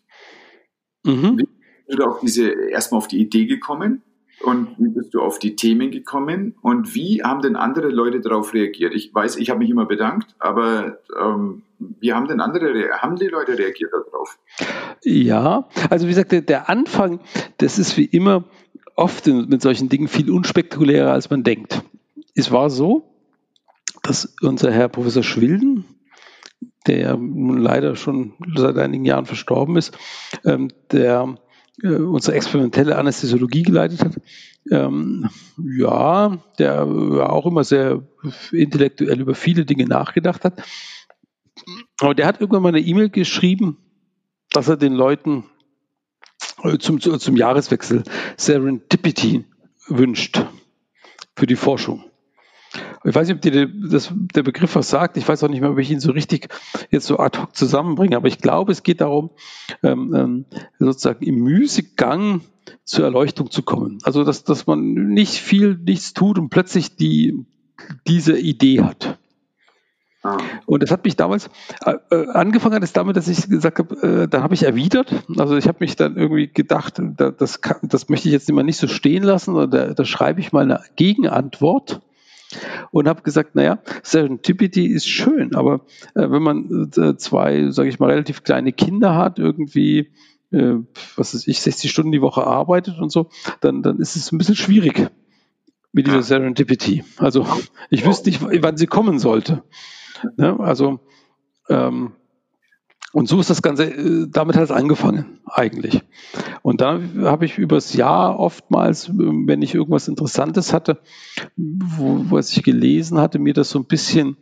Mhm. 1.05 1.39
Wie 1.39 1.49
bist 1.87 1.99
du 1.99 2.05
auf 2.05 2.21
diese, 2.21 2.51
erstmal 2.51 2.99
auf 2.99 3.09
die 3.09 3.21
Idee 3.21 3.47
gekommen? 3.47 4.03
Und 4.45 4.77
wie 4.79 4.91
bist 4.91 5.15
du 5.15 5.21
auf 5.21 5.39
die 5.39 5.57
Themen 5.57 5.91
gekommen? 5.91 6.55
Und 6.61 6.95
wie 6.95 7.23
haben 7.23 7.41
denn 7.41 7.57
andere 7.57 7.89
Leute 7.89 8.21
darauf 8.21 8.53
reagiert? 8.53 8.95
Ich 8.95 9.15
weiß, 9.15 9.37
ich 9.37 9.51
habe 9.51 9.61
mich 9.61 9.71
immer 9.71 9.87
bedankt, 9.87 10.35
aber 10.39 10.99
ähm, 11.19 11.63
wie 11.79 12.13
haben 12.13 12.29
denn 12.29 12.41
andere, 12.41 12.91
haben 12.99 13.17
die 13.17 13.27
Leute 13.27 13.59
reagiert 13.59 13.91
darauf? 13.93 14.39
Ja, 15.03 15.69
also 15.91 16.07
wie 16.07 16.11
gesagt, 16.11 16.33
der, 16.33 16.43
der 16.43 16.69
Anfang, 16.69 17.21
das 17.59 17.79
ist 17.79 17.97
wie 17.97 18.05
immer 18.05 18.45
oft 18.97 19.27
mit 19.27 19.63
solchen 19.63 19.89
Dingen 19.89 20.09
viel 20.09 20.31
unspektakulärer, 20.31 21.13
als 21.13 21.31
man 21.31 21.43
denkt. 21.43 21.83
Es 22.35 22.53
war 22.53 22.71
so, 22.71 23.15
dass 24.03 24.35
unser 24.43 24.71
Herr 24.71 24.89
Professor 24.89 25.23
Schwilden, 25.23 25.85
der 26.87 27.17
nun 27.17 27.59
leider 27.59 27.97
schon 27.97 28.35
seit 28.55 28.77
einigen 28.77 29.05
Jahren 29.05 29.27
verstorben 29.27 29.77
ist, 29.77 29.97
ähm, 30.45 30.69
der 30.93 31.37
äh, 31.83 31.89
unsere 31.89 32.37
experimentelle 32.37 32.97
Anästhesiologie 32.97 33.63
geleitet 33.63 34.05
hat. 34.05 34.21
Ähm, 34.71 35.29
ja, 35.59 36.39
der 36.59 36.83
auch 36.85 37.47
immer 37.47 37.65
sehr 37.65 38.03
intellektuell 38.53 39.21
über 39.21 39.35
viele 39.35 39.65
Dinge 39.65 39.87
nachgedacht 39.87 40.45
hat. 40.45 40.63
Aber 42.01 42.15
der 42.15 42.27
hat 42.27 42.41
irgendwann 42.41 42.63
mal 42.63 42.69
eine 42.71 42.81
E-Mail 42.81 43.11
geschrieben, 43.11 43.79
dass 44.51 44.69
er 44.69 44.77
den 44.77 44.95
Leuten 44.95 45.45
äh, 46.63 46.79
zum, 46.79 47.01
zum 47.01 47.37
Jahreswechsel 47.37 48.05
Serendipity 48.37 49.45
wünscht 49.89 50.45
für 51.37 51.47
die 51.47 51.57
Forschung. 51.57 52.05
Ich 53.07 53.15
weiß 53.15 53.29
nicht, 53.29 53.37
ob 53.37 53.43
dir 53.43 53.67
das, 53.67 54.13
der 54.15 54.43
Begriff 54.43 54.75
was 54.77 54.89
sagt. 54.89 55.19
Ich 55.19 55.29
weiß 55.29 55.45
auch 55.45 55.49
nicht 55.49 55.61
mehr, 55.61 55.71
ob 55.71 55.79
ich 55.79 55.91
ihn 55.91 56.01
so 56.01 56.13
richtig 56.13 56.49
jetzt 56.91 57.07
so 57.07 57.19
ad 57.19 57.39
hoc 57.39 57.55
zusammenbringe. 57.55 58.17
Aber 58.17 58.29
ich 58.29 58.39
glaube, 58.39 58.73
es 58.73 58.83
geht 58.83 59.03
darum, 59.03 59.31
ähm, 59.83 60.15
ähm 60.15 60.45
sozusagen 60.79 61.23
im 61.25 61.37
Müßiggang 61.37 62.41
zur 62.85 63.05
Erleuchtung 63.05 63.51
zu 63.51 63.63
kommen. 63.63 63.99
Also, 64.05 64.25
dass, 64.25 64.45
dass 64.45 64.67
man 64.67 64.95
nicht 64.95 65.35
viel, 65.35 65.77
nichts 65.77 66.15
tut 66.15 66.39
und 66.39 66.49
plötzlich 66.49 66.97
die, 66.97 67.45
diese 68.07 68.39
Idee 68.39 68.81
hat. 68.81 69.19
Ah. 70.23 70.39
Und 70.65 70.83
das 70.83 70.91
hat 70.91 71.05
mich 71.05 71.17
damals, 71.17 71.51
äh, 71.85 71.97
äh, 72.11 72.29
angefangen 72.31 72.77
hat 72.77 72.83
es 72.83 72.95
damit, 72.95 73.17
dass 73.17 73.29
ich 73.29 73.51
gesagt 73.51 73.79
habe, 73.79 74.23
äh, 74.23 74.29
da 74.29 74.43
habe 74.43 74.55
ich 74.55 74.63
erwidert. 74.63 75.25
Also 75.37 75.59
ich 75.59 75.69
habe 75.69 75.79
mich 75.81 75.97
dann 75.97 76.17
irgendwie 76.17 76.49
gedacht, 76.49 76.95
da, 76.99 77.31
das, 77.31 77.61
kann, 77.61 77.77
das 77.83 78.09
möchte 78.09 78.29
ich 78.29 78.33
jetzt 78.33 78.49
immer 78.49 78.63
nicht 78.63 78.79
so 78.79 78.89
stehen 78.89 79.23
lassen, 79.23 79.55
oder 79.55 79.67
da, 79.67 79.93
da 79.93 80.05
schreibe 80.07 80.41
ich 80.41 80.53
mal 80.53 80.63
eine 80.63 80.81
Gegenantwort 80.97 82.01
und 82.91 83.09
habe 83.09 83.23
gesagt, 83.23 83.55
naja, 83.55 83.79
Serendipity 84.03 84.87
ist 84.87 85.09
schön, 85.09 85.55
aber 85.55 85.87
äh, 86.15 86.31
wenn 86.31 86.43
man 86.43 86.91
äh, 86.97 87.17
zwei, 87.17 87.71
sage 87.71 87.89
ich 87.89 87.99
mal, 87.99 88.11
relativ 88.11 88.43
kleine 88.43 88.73
Kinder 88.73 89.15
hat, 89.15 89.39
irgendwie, 89.39 90.13
äh, 90.51 90.77
was 91.17 91.35
weiß 91.35 91.47
ich, 91.47 91.61
60 91.61 91.91
Stunden 91.91 92.13
die 92.13 92.23
Woche 92.23 92.47
arbeitet 92.47 92.99
und 92.99 93.11
so, 93.11 93.29
dann, 93.61 93.83
dann 93.83 93.99
ist 93.99 94.17
es 94.17 94.33
ein 94.33 94.39
bisschen 94.39 94.57
schwierig 94.57 95.11
mit 95.93 96.07
dieser 96.07 96.23
Serendipity. 96.23 97.05
Also 97.19 97.47
ich 97.91 98.05
wüsste 98.05 98.31
nicht, 98.31 98.43
wann 98.43 98.77
sie 98.77 98.87
kommen 98.87 99.19
sollte. 99.19 99.63
Ne? 100.37 100.59
Also 100.59 101.01
ähm, 101.69 102.13
und 103.15 103.29
so 103.29 103.39
ist 103.39 103.49
das 103.49 103.63
Ganze, 103.63 103.85
äh, 103.85 104.27
damit 104.29 104.57
hat 104.57 104.65
es 104.65 104.71
angefangen 104.73 105.39
eigentlich. 105.47 106.03
Und 106.65 106.81
da 106.81 106.99
habe 107.25 107.45
ich 107.45 107.59
übers 107.59 107.93
Jahr 107.93 108.41
oftmals, 108.41 109.11
ähm, 109.11 109.47
wenn 109.47 109.61
ich 109.61 109.75
irgendwas 109.75 110.09
Interessantes 110.09 110.73
hatte, 110.73 110.99
wo, 111.57 112.25
was 112.31 112.57
ich 112.57 112.63
gelesen 112.63 113.19
hatte, 113.19 113.39
mir 113.39 113.53
das 113.53 113.69
so 113.69 113.79
ein 113.79 113.85
bisschen 113.85 114.39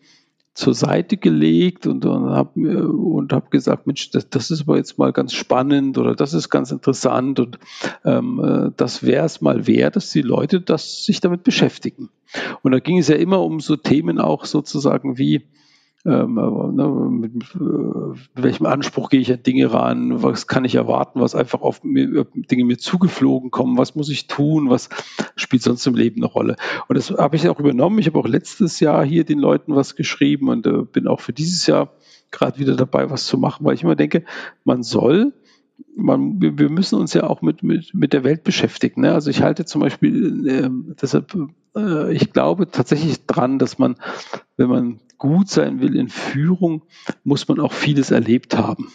zur 0.54 0.72
Seite 0.72 1.16
gelegt 1.16 1.88
und, 1.88 2.04
und 2.04 2.30
habe 2.30 2.78
und 2.78 3.32
hab 3.32 3.50
gesagt, 3.50 3.88
Mensch, 3.88 4.10
das, 4.10 4.30
das 4.30 4.52
ist 4.52 4.62
aber 4.62 4.76
jetzt 4.76 4.98
mal 4.98 5.12
ganz 5.12 5.32
spannend 5.32 5.98
oder 5.98 6.14
das 6.14 6.32
ist 6.32 6.48
ganz 6.48 6.70
interessant 6.70 7.40
und 7.40 7.58
ähm, 8.04 8.40
äh, 8.40 8.70
das 8.76 9.02
wäre 9.02 9.26
es 9.26 9.40
mal 9.40 9.66
wert, 9.66 9.96
dass 9.96 10.10
die 10.10 10.22
Leute 10.22 10.60
das 10.60 11.04
sich 11.04 11.20
damit 11.20 11.42
beschäftigen. 11.42 12.08
Und 12.62 12.70
da 12.70 12.78
ging 12.78 12.98
es 12.98 13.08
ja 13.08 13.16
immer 13.16 13.40
um 13.40 13.58
so 13.58 13.74
Themen 13.74 14.20
auch 14.20 14.44
sozusagen 14.44 15.18
wie 15.18 15.42
ähm, 16.04 16.34
ne, 16.34 17.08
mit, 17.10 17.34
mit, 17.34 17.46
welchem 18.34 18.66
Anspruch 18.66 19.08
gehe 19.08 19.20
ich 19.20 19.32
an 19.32 19.42
Dinge 19.42 19.72
ran, 19.72 20.22
was 20.22 20.48
kann 20.48 20.64
ich 20.64 20.74
erwarten, 20.74 21.20
was 21.20 21.34
einfach 21.34 21.60
auf 21.60 21.84
mir, 21.84 22.26
Dinge 22.34 22.64
mir 22.64 22.78
zugeflogen 22.78 23.50
kommen, 23.50 23.78
was 23.78 23.94
muss 23.94 24.08
ich 24.08 24.26
tun, 24.26 24.68
was 24.68 24.88
spielt 25.36 25.62
sonst 25.62 25.86
im 25.86 25.94
Leben 25.94 26.22
eine 26.22 26.32
Rolle. 26.32 26.56
Und 26.88 26.98
das 26.98 27.10
habe 27.10 27.36
ich 27.36 27.48
auch 27.48 27.60
übernommen. 27.60 27.98
Ich 27.98 28.06
habe 28.06 28.18
auch 28.18 28.26
letztes 28.26 28.80
Jahr 28.80 29.04
hier 29.04 29.24
den 29.24 29.38
Leuten 29.38 29.76
was 29.76 29.94
geschrieben 29.94 30.48
und 30.48 30.66
äh, 30.66 30.82
bin 30.82 31.06
auch 31.06 31.20
für 31.20 31.32
dieses 31.32 31.66
Jahr 31.66 31.92
gerade 32.32 32.58
wieder 32.58 32.74
dabei, 32.74 33.10
was 33.10 33.26
zu 33.26 33.38
machen, 33.38 33.64
weil 33.64 33.74
ich 33.74 33.84
immer 33.84 33.96
denke, 33.96 34.24
man 34.64 34.82
soll 34.82 35.32
man, 35.96 36.40
wir 36.40 36.70
müssen 36.70 36.98
uns 36.98 37.12
ja 37.12 37.24
auch 37.24 37.42
mit, 37.42 37.62
mit, 37.62 37.92
mit 37.92 38.12
der 38.12 38.24
Welt 38.24 38.44
beschäftigen. 38.44 39.02
Ne? 39.02 39.12
Also 39.12 39.30
ich 39.30 39.42
halte 39.42 39.64
zum 39.64 39.80
Beispiel 39.80 40.46
äh, 40.46 40.70
deshalb, 41.00 41.36
äh, 41.76 42.12
ich 42.12 42.32
glaube 42.32 42.70
tatsächlich 42.70 43.26
dran, 43.26 43.58
dass 43.58 43.78
man, 43.78 43.96
wenn 44.56 44.68
man 44.68 45.00
gut 45.18 45.48
sein 45.48 45.80
will 45.80 45.96
in 45.96 46.08
Führung, 46.08 46.82
muss 47.24 47.46
man 47.48 47.60
auch 47.60 47.72
vieles 47.72 48.10
erlebt 48.10 48.56
haben. 48.56 48.92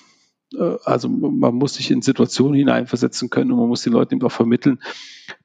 Äh, 0.54 0.76
also 0.84 1.10
man 1.10 1.56
muss 1.56 1.76
sich 1.76 1.92
in 1.92 2.02
Situationen 2.02 2.56
hineinversetzen 2.56 3.30
können 3.30 3.52
und 3.52 3.60
man 3.60 3.70
muss 3.70 3.84
den 3.84 3.94
Leuten 3.94 4.16
eben 4.16 4.26
auch 4.26 4.32
vermitteln, 4.32 4.80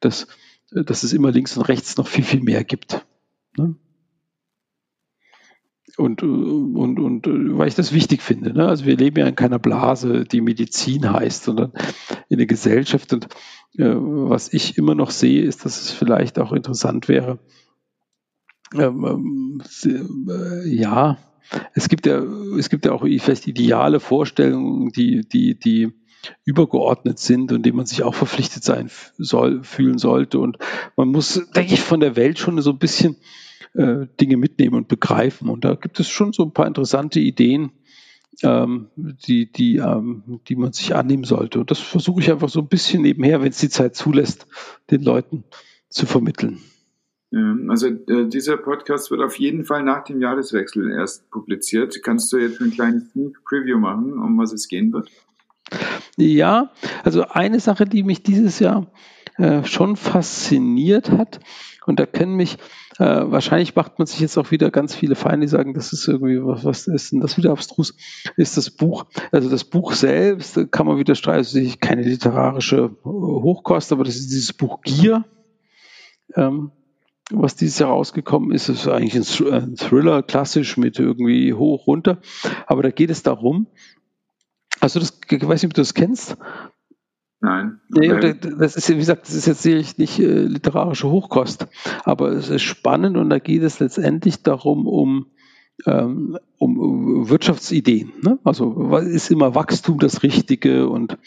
dass, 0.00 0.26
dass 0.70 1.02
es 1.02 1.12
immer 1.12 1.30
links 1.30 1.56
und 1.56 1.64
rechts 1.64 1.96
noch 1.96 2.06
viel, 2.06 2.24
viel 2.24 2.42
mehr 2.42 2.64
gibt. 2.64 3.04
Ne? 3.56 3.74
Und, 5.98 6.22
und, 6.22 6.98
und 6.98 7.26
weil 7.58 7.68
ich 7.68 7.74
das 7.74 7.92
wichtig 7.92 8.22
finde. 8.22 8.54
Ne? 8.54 8.66
Also 8.66 8.86
wir 8.86 8.96
leben 8.96 9.18
ja 9.18 9.26
in 9.26 9.36
keiner 9.36 9.58
Blase, 9.58 10.24
die 10.24 10.40
Medizin 10.40 11.12
heißt, 11.12 11.44
sondern 11.44 11.72
in 12.30 12.38
der 12.38 12.46
Gesellschaft. 12.46 13.12
Und 13.12 13.26
äh, 13.76 13.94
was 13.94 14.52
ich 14.52 14.78
immer 14.78 14.94
noch 14.94 15.10
sehe, 15.10 15.42
ist, 15.42 15.64
dass 15.64 15.82
es 15.82 15.90
vielleicht 15.90 16.38
auch 16.38 16.52
interessant 16.52 17.08
wäre, 17.08 17.40
ähm, 18.74 19.62
äh, 19.84 20.68
ja, 20.68 21.18
es 21.74 21.88
gibt 21.88 22.06
ja, 22.06 22.22
es 22.58 22.70
gibt 22.70 22.86
ja 22.86 22.92
auch 22.92 23.02
vielleicht 23.02 23.46
ideale 23.46 24.00
Vorstellungen, 24.00 24.90
die, 24.90 25.28
die, 25.28 25.58
die 25.58 25.92
übergeordnet 26.44 27.18
sind 27.18 27.52
und 27.52 27.66
dem 27.66 27.76
man 27.76 27.86
sich 27.86 28.02
auch 28.02 28.14
verpflichtet 28.14 28.64
sein 28.64 28.90
soll, 29.18 29.62
fühlen 29.64 29.98
sollte. 29.98 30.38
Und 30.38 30.58
man 30.96 31.08
muss, 31.08 31.34
denke 31.54 31.74
ich, 31.74 31.80
von 31.80 32.00
der 32.00 32.16
Welt 32.16 32.38
schon 32.38 32.60
so 32.62 32.70
ein 32.70 32.78
bisschen 32.78 33.16
äh, 33.74 34.06
Dinge 34.20 34.36
mitnehmen 34.36 34.76
und 34.76 34.88
begreifen. 34.88 35.48
Und 35.48 35.64
da 35.64 35.74
gibt 35.74 35.98
es 36.00 36.08
schon 36.08 36.32
so 36.32 36.42
ein 36.42 36.52
paar 36.52 36.66
interessante 36.66 37.20
Ideen, 37.20 37.72
ähm, 38.42 38.88
die, 38.96 39.50
die, 39.50 39.76
ähm, 39.76 40.40
die 40.48 40.56
man 40.56 40.72
sich 40.72 40.94
annehmen 40.94 41.24
sollte. 41.24 41.60
Und 41.60 41.70
das 41.70 41.78
versuche 41.78 42.20
ich 42.20 42.30
einfach 42.30 42.48
so 42.48 42.60
ein 42.60 42.68
bisschen 42.68 43.02
nebenher, 43.02 43.40
wenn 43.42 43.50
es 43.50 43.58
die 43.58 43.68
Zeit 43.68 43.94
zulässt, 43.96 44.46
den 44.90 45.02
Leuten 45.02 45.44
zu 45.88 46.06
vermitteln. 46.06 46.60
Also 47.68 47.86
äh, 47.86 48.28
dieser 48.28 48.58
Podcast 48.58 49.10
wird 49.10 49.22
auf 49.22 49.38
jeden 49.38 49.64
Fall 49.64 49.82
nach 49.82 50.04
dem 50.04 50.20
Jahreswechsel 50.20 50.90
erst 50.90 51.30
publiziert. 51.30 52.02
Kannst 52.02 52.30
du 52.30 52.36
jetzt 52.36 52.60
ein 52.60 52.72
kleines 52.72 53.10
Sneak 53.12 53.42
Preview 53.44 53.78
machen, 53.78 54.18
um 54.18 54.36
was 54.36 54.52
es 54.52 54.68
gehen 54.68 54.92
wird? 54.92 55.10
Ja, 56.18 56.70
also 57.04 57.22
eine 57.28 57.58
Sache, 57.58 57.86
die 57.86 58.02
mich 58.02 58.22
dieses 58.22 58.58
Jahr 58.58 58.92
äh, 59.42 59.64
schon 59.64 59.96
fasziniert 59.96 61.10
hat, 61.10 61.40
und 61.84 61.98
da 61.98 62.06
können 62.06 62.34
mich, 62.34 62.58
äh, 62.98 63.04
wahrscheinlich 63.04 63.74
macht 63.74 63.98
man 63.98 64.06
sich 64.06 64.20
jetzt 64.20 64.38
auch 64.38 64.50
wieder 64.52 64.70
ganz 64.70 64.94
viele 64.94 65.16
Feinde, 65.16 65.46
die 65.46 65.50
sagen, 65.50 65.74
das 65.74 65.92
ist 65.92 66.06
irgendwie, 66.06 66.40
was, 66.44 66.64
was 66.64 66.86
ist 66.86 67.10
denn 67.10 67.20
das 67.20 67.36
wieder 67.36 67.50
abstrus, 67.50 67.96
ist 68.36 68.56
das 68.56 68.70
Buch. 68.70 69.06
Also 69.32 69.50
das 69.50 69.64
Buch 69.64 69.92
selbst 69.94 70.70
kann 70.70 70.86
man 70.86 70.98
wieder 70.98 71.16
streiten, 71.16 71.38
also 71.38 71.60
keine 71.80 72.02
literarische 72.02 72.96
Hochkost, 73.04 73.92
aber 73.92 74.04
das 74.04 74.14
ist 74.16 74.30
dieses 74.30 74.52
Buch 74.52 74.80
Gier. 74.82 75.24
Ähm, 76.36 76.70
was 77.30 77.56
dieses 77.56 77.78
Jahr 77.78 77.90
rausgekommen 77.90 78.52
ist, 78.52 78.68
ist 78.68 78.86
eigentlich 78.86 79.16
ein 79.16 79.76
Thriller, 79.76 80.22
klassisch 80.22 80.76
mit 80.76 80.98
irgendwie 80.98 81.54
hoch, 81.54 81.86
runter. 81.86 82.20
Aber 82.66 82.82
da 82.82 82.90
geht 82.90 83.10
es 83.10 83.22
darum, 83.22 83.66
also 84.80 85.00
das, 85.00 85.18
ich 85.30 85.48
weiß 85.48 85.62
nicht, 85.62 85.70
ob 85.70 85.74
du 85.74 85.80
das 85.80 85.94
kennst. 85.94 86.36
Nein. 87.42 87.80
Nee, 87.88 88.34
das 88.56 88.76
ist, 88.76 88.88
wie 88.88 88.96
gesagt, 88.96 89.26
das 89.26 89.34
ist 89.34 89.46
jetzt 89.46 89.62
sicherlich 89.62 89.98
nicht 89.98 90.20
äh, 90.20 90.42
literarische 90.42 91.10
Hochkost, 91.10 91.66
aber 92.04 92.30
es 92.30 92.48
ist 92.48 92.62
spannend 92.62 93.16
und 93.16 93.30
da 93.30 93.40
geht 93.40 93.64
es 93.64 93.80
letztendlich 93.80 94.44
darum, 94.44 94.86
um, 94.86 95.26
ähm, 95.84 96.38
um 96.58 97.28
Wirtschaftsideen. 97.28 98.12
Ne? 98.22 98.38
Also 98.44 98.96
ist 98.98 99.32
immer 99.32 99.56
Wachstum 99.56 99.98
das 99.98 100.22
Richtige 100.22 100.88
und 100.88 101.18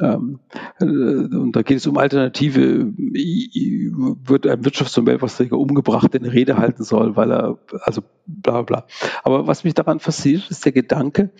ähm, 0.00 0.40
äh, 0.80 0.86
und 0.86 1.52
da 1.54 1.62
geht 1.62 1.76
es 1.76 1.86
um 1.86 1.98
Alternative. 1.98 2.92
Wird 2.96 4.48
ein 4.48 4.62
Wirtschafts- 4.62 4.98
und 4.98 5.06
Weltwasserträger 5.06 5.56
umgebracht, 5.56 6.12
der 6.12 6.20
eine 6.20 6.32
Rede 6.32 6.56
halten 6.56 6.82
soll, 6.82 7.14
weil 7.14 7.30
er, 7.30 7.58
also 7.82 8.02
bla 8.26 8.62
bla. 8.62 8.86
Aber 9.22 9.46
was 9.46 9.62
mich 9.62 9.74
daran 9.74 10.00
fasziniert, 10.00 10.50
ist 10.50 10.64
der 10.64 10.72
Gedanke, 10.72 11.30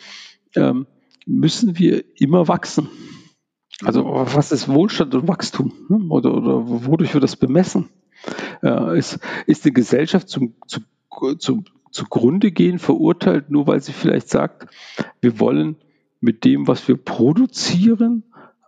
ähm, 0.54 0.86
müssen 1.26 1.80
wir 1.80 2.04
immer 2.20 2.46
wachsen? 2.46 2.88
Also 3.84 4.04
was 4.04 4.52
ist 4.52 4.68
Wohlstand 4.68 5.14
und 5.14 5.28
Wachstum? 5.28 5.72
Ne? 5.88 6.00
Oder, 6.08 6.34
oder 6.34 6.86
wodurch 6.86 7.14
wird 7.14 7.24
das 7.24 7.36
bemessen? 7.36 7.88
Äh, 8.62 8.98
ist, 8.98 9.18
ist 9.46 9.64
die 9.64 9.72
Gesellschaft 9.72 10.28
zum, 10.28 10.54
zu, 10.66 10.80
zu, 11.38 11.64
zugrunde 11.90 12.52
gehen 12.52 12.78
verurteilt, 12.78 13.50
nur 13.50 13.66
weil 13.66 13.80
sie 13.80 13.92
vielleicht 13.92 14.28
sagt, 14.28 14.68
wir 15.20 15.40
wollen 15.40 15.76
mit 16.20 16.44
dem, 16.44 16.68
was 16.68 16.86
wir 16.86 16.96
produzieren, 16.96 18.24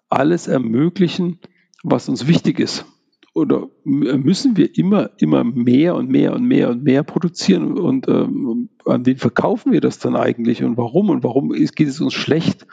alles 0.08 0.48
ermöglichen, 0.48 1.38
was 1.82 2.08
uns 2.08 2.26
wichtig 2.26 2.58
ist? 2.58 2.86
Oder 3.34 3.68
müssen 3.84 4.58
wir 4.58 4.76
immer, 4.76 5.10
immer 5.16 5.42
mehr 5.42 5.94
und 5.94 6.10
mehr 6.10 6.34
und 6.34 6.44
mehr 6.44 6.68
und 6.70 6.84
mehr 6.84 7.02
produzieren? 7.02 7.78
Und 7.78 8.06
ähm, 8.08 8.68
an 8.84 9.06
wen 9.06 9.16
verkaufen 9.16 9.72
wir 9.72 9.80
das 9.80 9.98
dann 9.98 10.16
eigentlich 10.16 10.62
und 10.62 10.76
warum? 10.76 11.08
Und 11.08 11.24
warum 11.24 11.50
geht 11.50 11.80
es 11.80 12.00
uns 12.00 12.12
schlecht, 12.12 12.66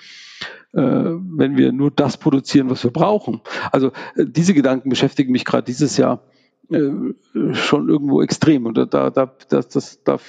wenn 0.72 1.58
wir 1.58 1.72
nur 1.72 1.92
das 1.92 2.18
produzieren, 2.18 2.70
was 2.70 2.84
wir 2.84 2.92
brauchen? 2.92 3.42
Also 3.72 3.88
äh, 4.16 4.26
diese 4.26 4.54
Gedanken 4.54 4.90
beschäftigen 4.90 5.32
mich 5.32 5.46
gerade 5.46 5.64
dieses 5.64 5.98
Jahr 5.98 6.24
äh, 6.70 6.92
schon 7.54 7.90
irgendwo 7.90 8.22
extrem. 8.22 8.68
Und 8.68 8.78
da, 8.78 8.86
da, 8.86 9.10
da, 9.10 9.34
das, 9.50 9.70
das, 9.70 10.04
da, 10.04 10.20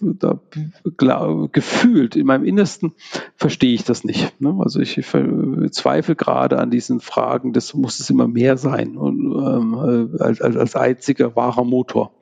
da 0.00 0.40
klar, 0.96 1.48
gefühlt 1.52 2.16
in 2.16 2.26
meinem 2.26 2.44
Innersten 2.44 2.94
verstehe 3.36 3.74
ich 3.74 3.84
das 3.84 4.04
nicht. 4.04 4.40
Ne? 4.40 4.56
Also 4.58 4.80
ich 4.80 4.94
zweifle 5.72 6.16
gerade 6.16 6.58
an 6.58 6.70
diesen 6.70 7.00
Fragen, 7.00 7.52
das 7.52 7.74
muss 7.74 8.00
es 8.00 8.08
immer 8.08 8.26
mehr 8.26 8.56
sein 8.56 8.96
und, 8.96 9.20
ähm, 9.20 10.16
als, 10.18 10.40
als, 10.40 10.56
als 10.56 10.76
einziger 10.76 11.36
wahrer 11.36 11.64
Motor. 11.64 12.14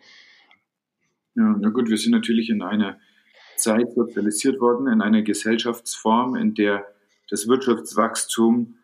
Ja, 1.36 1.56
na 1.60 1.70
gut, 1.70 1.88
wir 1.88 1.96
sind 1.96 2.12
natürlich 2.12 2.50
in 2.50 2.62
einer 2.62 2.98
Zeit 3.56 3.92
sozialisiert 3.94 4.60
worden, 4.60 4.88
in 4.88 5.00
einer 5.00 5.22
Gesellschaftsform, 5.22 6.34
in 6.34 6.54
der 6.54 6.84
das 7.32 7.48
Wirtschaftswachstum 7.48 8.76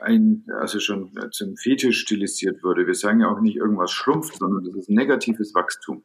ein, 0.00 0.44
also 0.58 0.80
schon 0.80 1.10
zum 1.32 1.56
Fetisch 1.56 2.00
stilisiert 2.00 2.62
wurde. 2.62 2.86
Wir 2.86 2.94
sagen 2.94 3.20
ja 3.20 3.28
auch 3.28 3.40
nicht 3.40 3.56
irgendwas 3.56 3.90
schrumpft, 3.90 4.36
sondern 4.38 4.64
das 4.64 4.74
ist 4.74 4.90
negatives 4.90 5.54
Wachstum. 5.54 6.02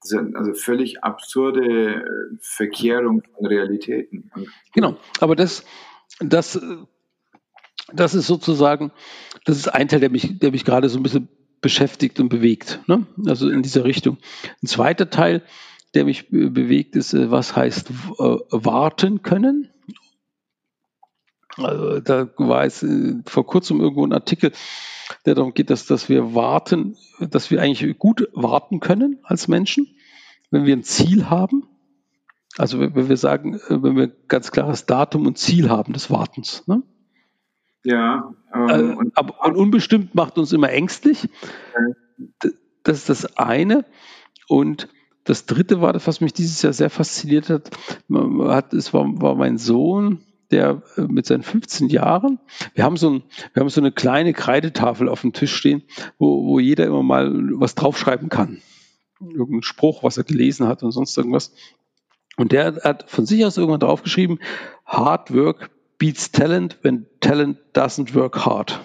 Das 0.00 0.12
ist 0.12 0.36
also 0.36 0.54
völlig 0.54 1.02
absurde 1.02 1.64
äh, 1.64 2.04
Verkehrung 2.40 3.22
von 3.34 3.46
Realitäten. 3.46 4.30
Genau, 4.72 4.96
aber 5.20 5.36
das, 5.36 5.64
das, 6.20 6.60
das 7.92 8.14
ist 8.14 8.26
sozusagen, 8.26 8.92
das 9.44 9.58
ist 9.58 9.68
ein 9.68 9.88
Teil, 9.88 10.00
der 10.00 10.10
mich, 10.10 10.38
der 10.38 10.50
mich 10.50 10.64
gerade 10.64 10.88
so 10.88 10.98
ein 10.98 11.02
bisschen 11.02 11.28
beschäftigt 11.60 12.20
und 12.20 12.28
bewegt. 12.28 12.80
Ne? 12.86 13.06
Also 13.26 13.48
in 13.48 13.62
dieser 13.62 13.84
Richtung. 13.84 14.18
Ein 14.62 14.66
zweiter 14.66 15.10
Teil, 15.10 15.42
der 15.94 16.04
mich 16.04 16.28
bewegt, 16.30 16.94
ist, 16.94 17.14
äh, 17.14 17.30
was 17.30 17.56
heißt 17.56 17.90
äh, 17.90 18.36
warten 18.50 19.22
können 19.22 19.70
also, 21.56 22.00
da 22.00 22.28
war 22.36 22.64
es 22.64 22.82
äh, 22.82 23.14
vor 23.26 23.46
kurzem 23.46 23.80
irgendwo 23.80 24.06
ein 24.06 24.12
Artikel, 24.12 24.52
der 25.24 25.34
darum 25.34 25.54
geht, 25.54 25.70
dass, 25.70 25.86
dass 25.86 26.08
wir 26.08 26.34
warten, 26.34 26.96
dass 27.20 27.50
wir 27.50 27.62
eigentlich 27.62 27.98
gut 27.98 28.28
warten 28.34 28.80
können 28.80 29.20
als 29.22 29.48
Menschen, 29.48 29.88
wenn 30.50 30.64
wir 30.66 30.76
ein 30.76 30.82
Ziel 30.82 31.30
haben. 31.30 31.68
Also 32.58 32.80
wenn 32.80 33.08
wir 33.08 33.16
sagen, 33.16 33.54
äh, 33.54 33.82
wenn 33.82 33.96
wir 33.96 34.08
ganz 34.28 34.50
klares 34.50 34.86
Datum 34.86 35.26
und 35.26 35.38
Ziel 35.38 35.70
haben 35.70 35.92
des 35.92 36.10
Wartens. 36.10 36.66
Ne? 36.66 36.82
Ja. 37.84 38.34
Ähm, 38.54 38.68
äh, 38.68 38.94
und, 38.94 39.16
aber, 39.16 39.46
und 39.46 39.56
unbestimmt 39.56 40.14
macht 40.14 40.38
uns 40.38 40.52
immer 40.52 40.70
ängstlich. 40.70 41.28
Das 42.82 42.98
ist 42.98 43.08
das 43.08 43.36
eine. 43.38 43.84
Und 44.48 44.88
das 45.24 45.46
dritte 45.46 45.80
war 45.80 45.92
das, 45.92 46.06
was 46.06 46.20
mich 46.20 46.32
dieses 46.32 46.62
Jahr 46.62 46.72
sehr 46.72 46.90
fasziniert 46.90 47.50
hat. 47.50 47.70
hat 48.10 48.72
es 48.72 48.94
war, 48.94 49.04
war 49.20 49.34
mein 49.34 49.58
Sohn, 49.58 50.20
der 50.50 50.82
äh, 50.96 51.02
mit 51.02 51.26
seinen 51.26 51.42
15 51.42 51.88
Jahren, 51.88 52.38
wir 52.74 52.84
haben 52.84 52.96
so, 52.96 53.10
ein, 53.10 53.22
wir 53.52 53.60
haben 53.60 53.68
so 53.68 53.80
eine 53.80 53.92
kleine 53.92 54.32
Kreidetafel 54.32 55.08
auf 55.08 55.22
dem 55.22 55.32
Tisch 55.32 55.54
stehen, 55.54 55.82
wo, 56.18 56.46
wo 56.46 56.58
jeder 56.58 56.86
immer 56.86 57.02
mal 57.02 57.32
was 57.54 57.74
draufschreiben 57.74 58.28
kann. 58.28 58.62
Irgendein 59.20 59.62
Spruch, 59.62 60.02
was 60.02 60.18
er 60.18 60.24
gelesen 60.24 60.66
hat 60.66 60.82
und 60.82 60.92
sonst 60.92 61.16
irgendwas. 61.16 61.52
Und 62.36 62.52
der 62.52 62.76
hat 62.82 63.10
von 63.10 63.24
sich 63.24 63.44
aus 63.44 63.56
irgendwann 63.56 63.80
draufgeschrieben, 63.80 64.40
Hard 64.84 65.34
Work 65.34 65.70
beats 65.98 66.30
Talent 66.30 66.78
when 66.82 67.06
Talent 67.20 67.58
doesn't 67.74 68.14
work 68.14 68.44
hard. 68.44 68.80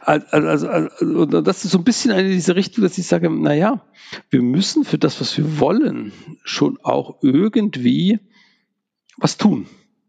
Also, 0.00 0.26
also, 0.32 0.68
also, 0.68 1.26
das 1.26 1.64
ist 1.64 1.72
so 1.72 1.78
ein 1.78 1.84
bisschen 1.84 2.12
eine 2.12 2.30
dieser 2.30 2.56
Richtung, 2.56 2.82
dass 2.82 2.96
ich 2.96 3.06
sage, 3.06 3.30
naja, 3.30 3.84
wir 4.30 4.42
müssen 4.42 4.84
für 4.84 4.98
das, 4.98 5.20
was 5.20 5.36
wir 5.36 5.60
wollen, 5.60 6.12
schon 6.44 6.78
auch 6.82 7.18
irgendwie 7.22 8.18
was 9.18 9.36
tun. 9.36 9.66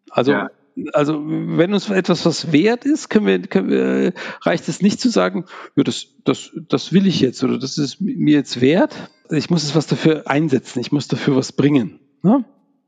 Also, 0.09 0.31
ja. 0.31 0.49
also 0.93 1.21
wenn 1.25 1.73
uns 1.73 1.89
etwas 1.89 2.25
was 2.25 2.51
wert 2.51 2.85
ist, 2.85 3.09
können 3.09 3.25
wir, 3.25 3.41
können 3.41 3.69
wir, 3.69 4.13
reicht 4.41 4.67
es 4.67 4.81
nicht 4.81 4.99
zu 4.99 5.09
sagen, 5.09 5.45
ja, 5.75 5.83
das, 5.83 6.07
das, 6.23 6.51
das 6.67 6.93
will 6.93 7.07
ich 7.07 7.19
jetzt 7.19 7.43
oder 7.43 7.59
das 7.59 7.77
ist 7.77 7.99
mir 8.01 8.35
jetzt 8.35 8.61
wert. 8.61 8.95
Ich 9.29 9.49
muss 9.49 9.63
es 9.63 9.75
was 9.75 9.87
dafür 9.87 10.27
einsetzen, 10.27 10.79
ich 10.79 10.91
muss 10.91 11.07
dafür 11.07 11.35
was 11.35 11.51
bringen. 11.51 11.99
Ne? 12.23 12.45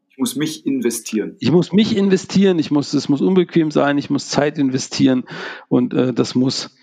Ich 0.09 0.17
muss 0.17 0.35
mich 0.35 0.65
investieren. 0.65 1.35
Ich 1.39 1.51
muss 1.51 1.71
mich 1.71 1.95
investieren, 1.95 2.59
ich 2.59 2.71
muss, 2.71 2.93
es 2.93 3.09
muss 3.09 3.21
unbequem 3.21 3.71
sein, 3.71 3.97
ich 3.97 4.09
muss 4.09 4.29
Zeit 4.29 4.57
investieren 4.57 5.23
und 5.69 5.93
äh, 5.93 6.13
das 6.13 6.35
muss, 6.35 6.75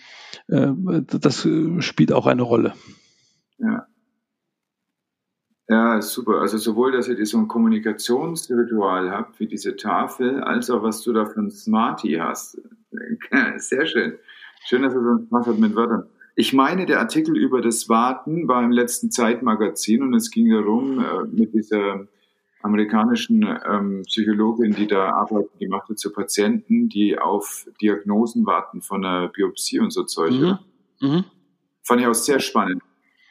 äh, 0.48 0.68
das 1.04 1.46
spielt 1.80 2.12
auch 2.12 2.26
eine 2.26 2.42
Rolle. 2.42 2.74
Ja. 3.58 3.86
Ja, 5.68 6.00
super. 6.00 6.40
Also 6.40 6.56
sowohl, 6.56 6.92
dass 6.92 7.08
ihr 7.08 7.26
so 7.26 7.38
ein 7.38 7.46
Kommunikationsritual 7.46 9.10
habt, 9.10 9.38
wie 9.38 9.46
diese 9.46 9.76
Tafel, 9.76 10.42
als 10.42 10.70
auch, 10.70 10.82
was 10.82 11.02
du 11.02 11.12
da 11.12 11.26
für 11.26 11.40
ein 11.40 11.50
Smartie 11.50 12.20
hast. 12.20 12.58
Sehr 13.58 13.86
schön. 13.86 14.14
Schön, 14.66 14.82
dass 14.82 14.94
er 14.94 15.02
so 15.02 15.10
ein 15.10 15.26
Spaß 15.26 15.46
hat 15.46 15.58
mit 15.58 15.76
Wörtern. 15.76 16.04
Ich 16.36 16.54
meine, 16.54 16.86
der 16.86 17.00
Artikel 17.00 17.36
über 17.36 17.60
das 17.60 17.88
Warten 17.88 18.48
war 18.48 18.62
im 18.62 18.70
letzten 18.70 19.10
Zeitmagazin 19.10 20.02
und 20.02 20.14
es 20.14 20.30
ging 20.30 20.50
darum, 20.50 21.00
äh, 21.00 21.24
mit 21.30 21.52
dieser 21.52 22.06
amerikanischen 22.62 23.46
ähm, 23.68 24.02
Psychologin, 24.06 24.72
die 24.72 24.86
da 24.86 25.10
Arbeit 25.10 25.46
gemacht 25.58 25.88
hat 25.90 25.98
zu 25.98 26.12
Patienten, 26.12 26.88
die 26.88 27.18
auf 27.18 27.66
Diagnosen 27.80 28.46
warten 28.46 28.80
von 28.80 29.04
einer 29.04 29.28
Biopsie 29.28 29.80
und 29.80 29.92
so 29.92 30.04
Zeug. 30.04 30.32
Mhm. 30.32 30.58
Mhm. 31.00 31.24
Fand 31.82 32.00
ich 32.00 32.06
auch 32.06 32.14
sehr 32.14 32.40
spannend 32.40 32.82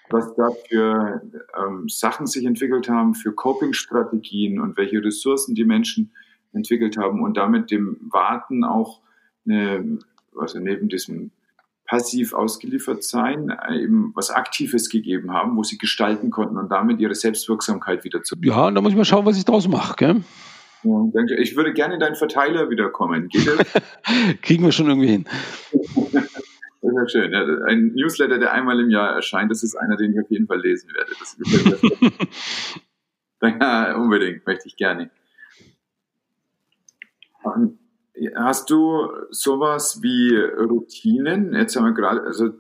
was 0.10 0.34
da 0.36 0.50
für 0.70 1.22
ähm, 1.58 1.90
Sachen 1.90 2.28
sich 2.28 2.46
entwickelt 2.46 2.90
haben, 2.90 3.16
für 3.16 3.34
Coping-Strategien 3.34 4.60
und 4.60 4.78
welche 4.78 5.04
Ressourcen 5.04 5.56
die 5.56 5.66
Menschen 5.66 6.12
entwickelt 6.54 6.98
haben 6.98 7.22
und 7.22 7.38
damit 7.38 7.72
dem 7.72 7.98
Warten 8.10 8.64
auch 8.64 9.02
eine, 9.46 10.00
also 10.38 10.60
neben 10.60 10.90
diesem 10.90 11.32
passiv 11.86 12.34
ausgeliefert 12.34 13.04
sein, 13.04 13.56
eben 13.74 14.12
was 14.14 14.30
Aktives 14.30 14.90
gegeben 14.90 15.32
haben, 15.32 15.56
wo 15.56 15.64
sie 15.64 15.78
gestalten 15.78 16.30
konnten 16.32 16.58
und 16.58 16.70
damit 16.70 17.00
ihre 17.00 17.16
Selbstwirksamkeit 17.16 18.04
wieder 18.04 18.24
zu. 18.24 18.36
Ja, 18.42 18.68
und 18.68 18.76
da 18.76 18.82
muss 18.82 18.92
ich 18.92 18.98
mal 18.98 19.06
schauen, 19.06 19.26
was 19.26 19.38
ich 19.38 19.46
daraus 19.46 19.68
mache, 19.68 19.96
gell? 19.96 20.24
Ja, 20.84 21.10
danke. 21.14 21.36
Ich 21.36 21.56
würde 21.56 21.74
gerne 21.74 21.96
in 21.96 22.00
deinen 22.00 22.16
Verteiler 22.16 22.70
wiederkommen. 22.70 23.30
Geht 23.30 23.48
das? 23.48 23.58
Kriegen 24.42 24.64
wir 24.64 24.72
schon 24.72 24.88
irgendwie 24.88 25.08
hin. 25.08 25.26
Das 26.88 26.96
ist 26.96 27.14
ja 27.14 27.22
schön. 27.22 27.34
Ja, 27.34 27.42
ein 27.66 27.94
Newsletter, 27.96 28.40
der 28.40 28.54
einmal 28.54 28.80
im 28.80 28.90
Jahr 28.90 29.14
erscheint, 29.14 29.52
das 29.52 29.64
ist 29.64 29.76
einer, 29.76 29.98
den 29.98 30.14
ich 30.14 30.22
auf 30.22 30.30
jeden 30.30 30.48
Fall 30.48 30.62
lesen 30.62 30.90
werde. 30.94 31.12
Das 31.20 31.38
gefällt 31.38 31.84
mir. 33.42 33.58
ja, 33.60 33.96
unbedingt, 33.98 34.46
möchte 34.48 34.68
ich 34.68 34.78
gerne. 34.78 35.10
Hast 38.36 38.70
du 38.70 39.10
sowas 39.32 40.02
wie 40.02 40.36
Routinen? 40.36 41.54
Jetzt 41.54 41.76
haben 41.76 41.86
wir 41.86 41.94
gerade, 41.94 42.24
also 42.24 42.52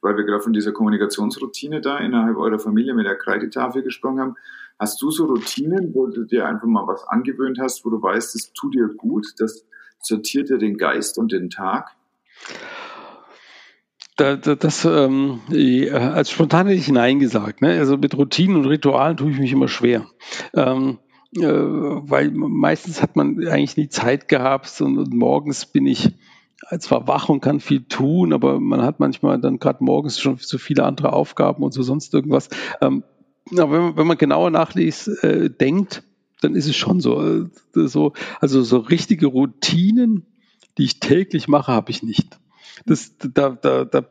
weil 0.00 0.16
wir 0.16 0.24
gerade 0.24 0.42
von 0.42 0.52
dieser 0.52 0.72
Kommunikationsroutine 0.72 1.80
da 1.80 1.98
innerhalb 1.98 2.36
eurer 2.36 2.58
Familie 2.58 2.94
mit 2.94 3.06
der 3.06 3.16
Kreidetafel 3.16 3.82
gesprochen 3.82 4.20
haben. 4.20 4.34
Hast 4.78 5.00
du 5.00 5.10
so 5.10 5.26
Routinen, 5.26 5.94
wo 5.94 6.06
du 6.06 6.24
dir 6.24 6.46
einfach 6.46 6.66
mal 6.66 6.86
was 6.86 7.04
angewöhnt 7.06 7.58
hast, 7.60 7.84
wo 7.84 7.90
du 7.90 8.02
weißt, 8.02 8.34
das 8.34 8.52
tut 8.52 8.74
dir 8.74 8.88
gut, 8.88 9.26
das 9.38 9.64
sortiert 10.00 10.48
dir 10.48 10.58
den 10.58 10.76
Geist 10.76 11.18
und 11.18 11.32
den 11.32 11.50
Tag? 11.50 11.96
Da, 14.16 14.36
da, 14.36 14.54
das 14.54 14.84
ähm, 14.84 15.40
als 15.92 16.30
spontan 16.30 16.66
hätte 16.66 16.78
ich 16.78 16.90
Nein 16.90 17.18
gesagt. 17.18 17.62
Ne? 17.62 17.78
Also 17.78 17.96
mit 17.96 18.16
Routinen 18.16 18.56
und 18.56 18.66
Ritualen 18.66 19.16
tue 19.16 19.30
ich 19.30 19.38
mich 19.38 19.52
immer 19.52 19.68
schwer. 19.68 20.06
Ähm, 20.54 20.98
äh, 21.36 21.42
weil 21.42 22.30
meistens 22.30 23.02
hat 23.02 23.16
man 23.16 23.46
eigentlich 23.46 23.76
nie 23.76 23.88
Zeit 23.88 24.28
gehabt 24.28 24.80
und, 24.80 24.98
und 24.98 25.12
morgens 25.12 25.66
bin 25.66 25.86
ich 25.86 26.12
zwar 26.78 27.06
wach 27.06 27.28
und 27.28 27.40
kann 27.40 27.60
viel 27.60 27.84
tun, 27.84 28.32
aber 28.32 28.58
man 28.58 28.82
hat 28.82 28.98
manchmal 28.98 29.40
dann 29.40 29.58
gerade 29.58 29.84
morgens 29.84 30.18
schon 30.18 30.38
so 30.40 30.58
viele 30.58 30.84
andere 30.84 31.12
Aufgaben 31.12 31.62
und 31.62 31.72
so 31.72 31.82
sonst 31.82 32.14
irgendwas. 32.14 32.48
Ähm, 32.80 33.04
aber 33.52 33.72
wenn 33.72 33.80
man, 33.82 33.96
wenn 33.96 34.06
man 34.06 34.18
genauer 34.18 34.50
nachliest, 34.50 35.22
äh, 35.22 35.50
denkt, 35.50 36.02
dann 36.40 36.54
ist 36.54 36.66
es 36.66 36.76
schon 36.76 37.00
so, 37.00 37.22
äh, 37.22 37.48
so. 37.74 38.12
Also 38.40 38.62
so 38.62 38.78
richtige 38.78 39.26
Routinen, 39.26 40.26
die 40.78 40.84
ich 40.84 41.00
täglich 41.00 41.46
mache, 41.48 41.72
habe 41.72 41.90
ich 41.90 42.02
nicht. 42.02 42.38
Das, 42.86 43.12
da, 43.18 43.50
da, 43.50 43.84
da, 43.84 44.04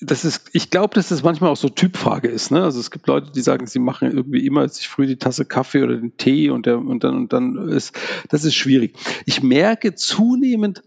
das 0.00 0.24
ist, 0.24 0.50
ich 0.52 0.70
glaube, 0.70 0.94
dass 0.94 1.08
das 1.08 1.22
manchmal 1.22 1.50
auch 1.50 1.56
so 1.56 1.68
Typfrage 1.68 2.28
ist. 2.28 2.50
Ne? 2.50 2.62
Also 2.62 2.78
es 2.78 2.90
gibt 2.90 3.06
Leute, 3.06 3.32
die 3.32 3.40
sagen, 3.40 3.66
sie 3.66 3.78
machen 3.78 4.10
irgendwie 4.10 4.46
immer 4.46 4.68
sich 4.68 4.88
früh 4.88 5.06
die 5.06 5.16
Tasse 5.16 5.44
Kaffee 5.44 5.82
oder 5.82 5.96
den 5.96 6.16
Tee 6.16 6.50
und, 6.50 6.66
der, 6.66 6.78
und 6.78 7.02
dann 7.04 7.16
und 7.16 7.32
dann 7.32 7.68
ist 7.68 7.98
das 8.28 8.44
ist 8.44 8.54
schwierig. 8.54 8.96
Ich 9.26 9.42
merke 9.42 9.94
zunehmend, 9.94 10.82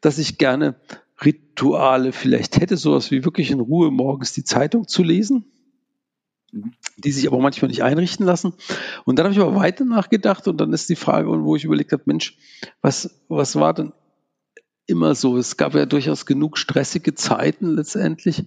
dass 0.00 0.18
ich 0.18 0.38
gerne 0.38 0.76
Rituale 1.24 2.12
vielleicht 2.12 2.60
hätte, 2.60 2.76
sowas 2.76 3.10
wie 3.10 3.24
wirklich 3.24 3.50
in 3.50 3.60
Ruhe 3.60 3.90
morgens 3.90 4.32
die 4.32 4.44
Zeitung 4.44 4.86
zu 4.86 5.02
lesen, 5.02 5.44
die 6.96 7.12
sich 7.12 7.26
aber 7.26 7.38
manchmal 7.38 7.68
nicht 7.68 7.82
einrichten 7.82 8.24
lassen. 8.24 8.54
Und 9.04 9.18
dann 9.18 9.24
habe 9.24 9.34
ich 9.34 9.40
aber 9.40 9.56
weiter 9.56 9.84
nachgedacht 9.84 10.48
und 10.48 10.58
dann 10.60 10.72
ist 10.72 10.88
die 10.88 10.96
Frage, 10.96 11.28
wo 11.42 11.56
ich 11.56 11.64
überlegt 11.64 11.92
habe, 11.92 12.02
Mensch, 12.06 12.36
was 12.80 13.22
was 13.28 13.56
war 13.56 13.74
denn 13.74 13.92
immer 14.86 15.14
so. 15.14 15.36
Es 15.36 15.56
gab 15.56 15.74
ja 15.74 15.86
durchaus 15.86 16.26
genug 16.26 16.58
stressige 16.58 17.14
Zeiten 17.14 17.74
letztendlich. 17.74 18.44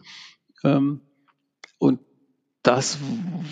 Ähm, 0.63 1.01
und 1.77 1.99
das 2.63 2.97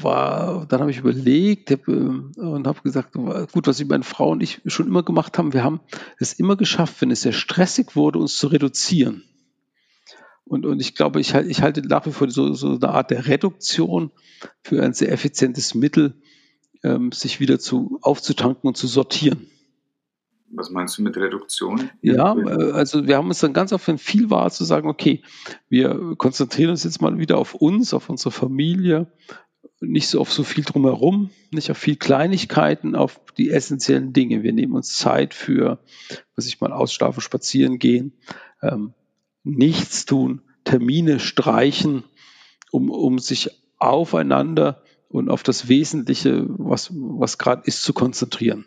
war, 0.02 0.66
dann 0.68 0.82
habe 0.82 0.92
ich 0.92 0.98
überlegt 0.98 1.72
hab, 1.72 1.88
äh, 1.88 1.92
und 1.92 2.68
habe 2.68 2.82
gesagt, 2.82 3.14
gut, 3.14 3.68
was 3.68 3.80
ich 3.80 3.88
meine 3.88 4.04
Frau 4.04 4.32
und 4.32 4.44
ich 4.44 4.62
schon 4.66 4.88
immer 4.88 5.04
gemacht 5.04 5.38
haben, 5.38 5.54
wir 5.54 5.64
haben 5.64 5.80
es 6.20 6.34
immer 6.34 6.56
geschafft, 6.56 7.02
wenn 7.02 7.12
es 7.12 7.22
sehr 7.22 7.34
stressig 7.34 7.96
wurde, 7.96 8.20
uns 8.20 8.38
zu 8.38 8.48
reduzieren. 8.48 9.24
Und, 10.44 10.66
und 10.66 10.80
ich 10.80 10.96
glaube, 10.96 11.20
ich, 11.20 11.34
ich 11.34 11.62
halte 11.62 11.82
nach 11.82 12.06
wie 12.06 12.12
vor 12.12 12.30
so, 12.30 12.54
so 12.54 12.76
eine 12.76 12.90
Art 12.90 13.12
der 13.12 13.28
Reduktion 13.28 14.12
für 14.62 14.82
ein 14.82 14.94
sehr 14.94 15.12
effizientes 15.12 15.76
Mittel, 15.76 16.22
ähm, 16.84 17.12
sich 17.12 17.40
wieder 17.40 17.60
zu 17.60 18.00
aufzutanken 18.02 18.68
und 18.68 18.78
zu 18.78 18.88
sortieren. 18.88 19.48
Was 20.52 20.70
meinst 20.70 20.98
du 20.98 21.02
mit 21.02 21.18
Reduktion? 21.18 21.90
Ja, 22.02 22.36
äh, 22.36 22.72
also 22.72 23.08
wir 23.08 23.18
haben 23.18 23.28
uns 23.28 23.40
dann 23.40 23.54
ganz 23.54 23.74
oft, 23.74 23.90
viel 24.00 24.30
war, 24.30 24.50
zu 24.50 24.64
sagen, 24.64 24.88
okay, 24.88 25.22
wir 25.70 26.16
konzentrieren 26.18 26.72
uns 26.72 26.84
jetzt 26.84 27.02
mal 27.02 27.18
wieder 27.20 27.38
auf 27.38 27.54
uns, 27.54 27.94
auf 27.94 28.10
unsere 28.10 28.32
Familie, 28.32 29.12
nicht 29.80 30.08
so 30.08 30.22
auf 30.22 30.32
so 30.32 30.44
viel 30.44 30.64
drumherum, 30.64 31.30
nicht 31.52 31.70
auf 31.70 31.78
viel 31.78 31.98
Kleinigkeiten, 31.98 32.96
auf 32.96 33.20
die 33.38 33.52
essentiellen 33.52 34.14
Dinge. 34.14 34.42
Wir 34.42 34.54
nehmen 34.54 34.74
uns 34.74 34.98
Zeit 34.98 35.34
für, 35.34 35.80
was 36.36 36.48
ich 36.48 36.62
mal 36.62 36.72
ausschlafen, 36.72 37.22
spazieren 37.22 37.78
gehen, 37.78 38.14
ähm, 38.62 38.94
nichts 39.44 40.06
tun, 40.06 40.42
Termine 40.64 41.20
streichen, 41.20 42.04
um, 42.72 42.90
um 42.90 43.20
sich 43.20 43.52
aufeinander 43.78 44.82
und 45.10 45.30
auf 45.30 45.44
das 45.44 45.68
Wesentliche, 45.68 46.46
was, 46.48 46.92
was 46.94 47.38
gerade 47.38 47.64
ist, 47.66 47.84
zu 47.84 47.94
konzentrieren 47.94 48.66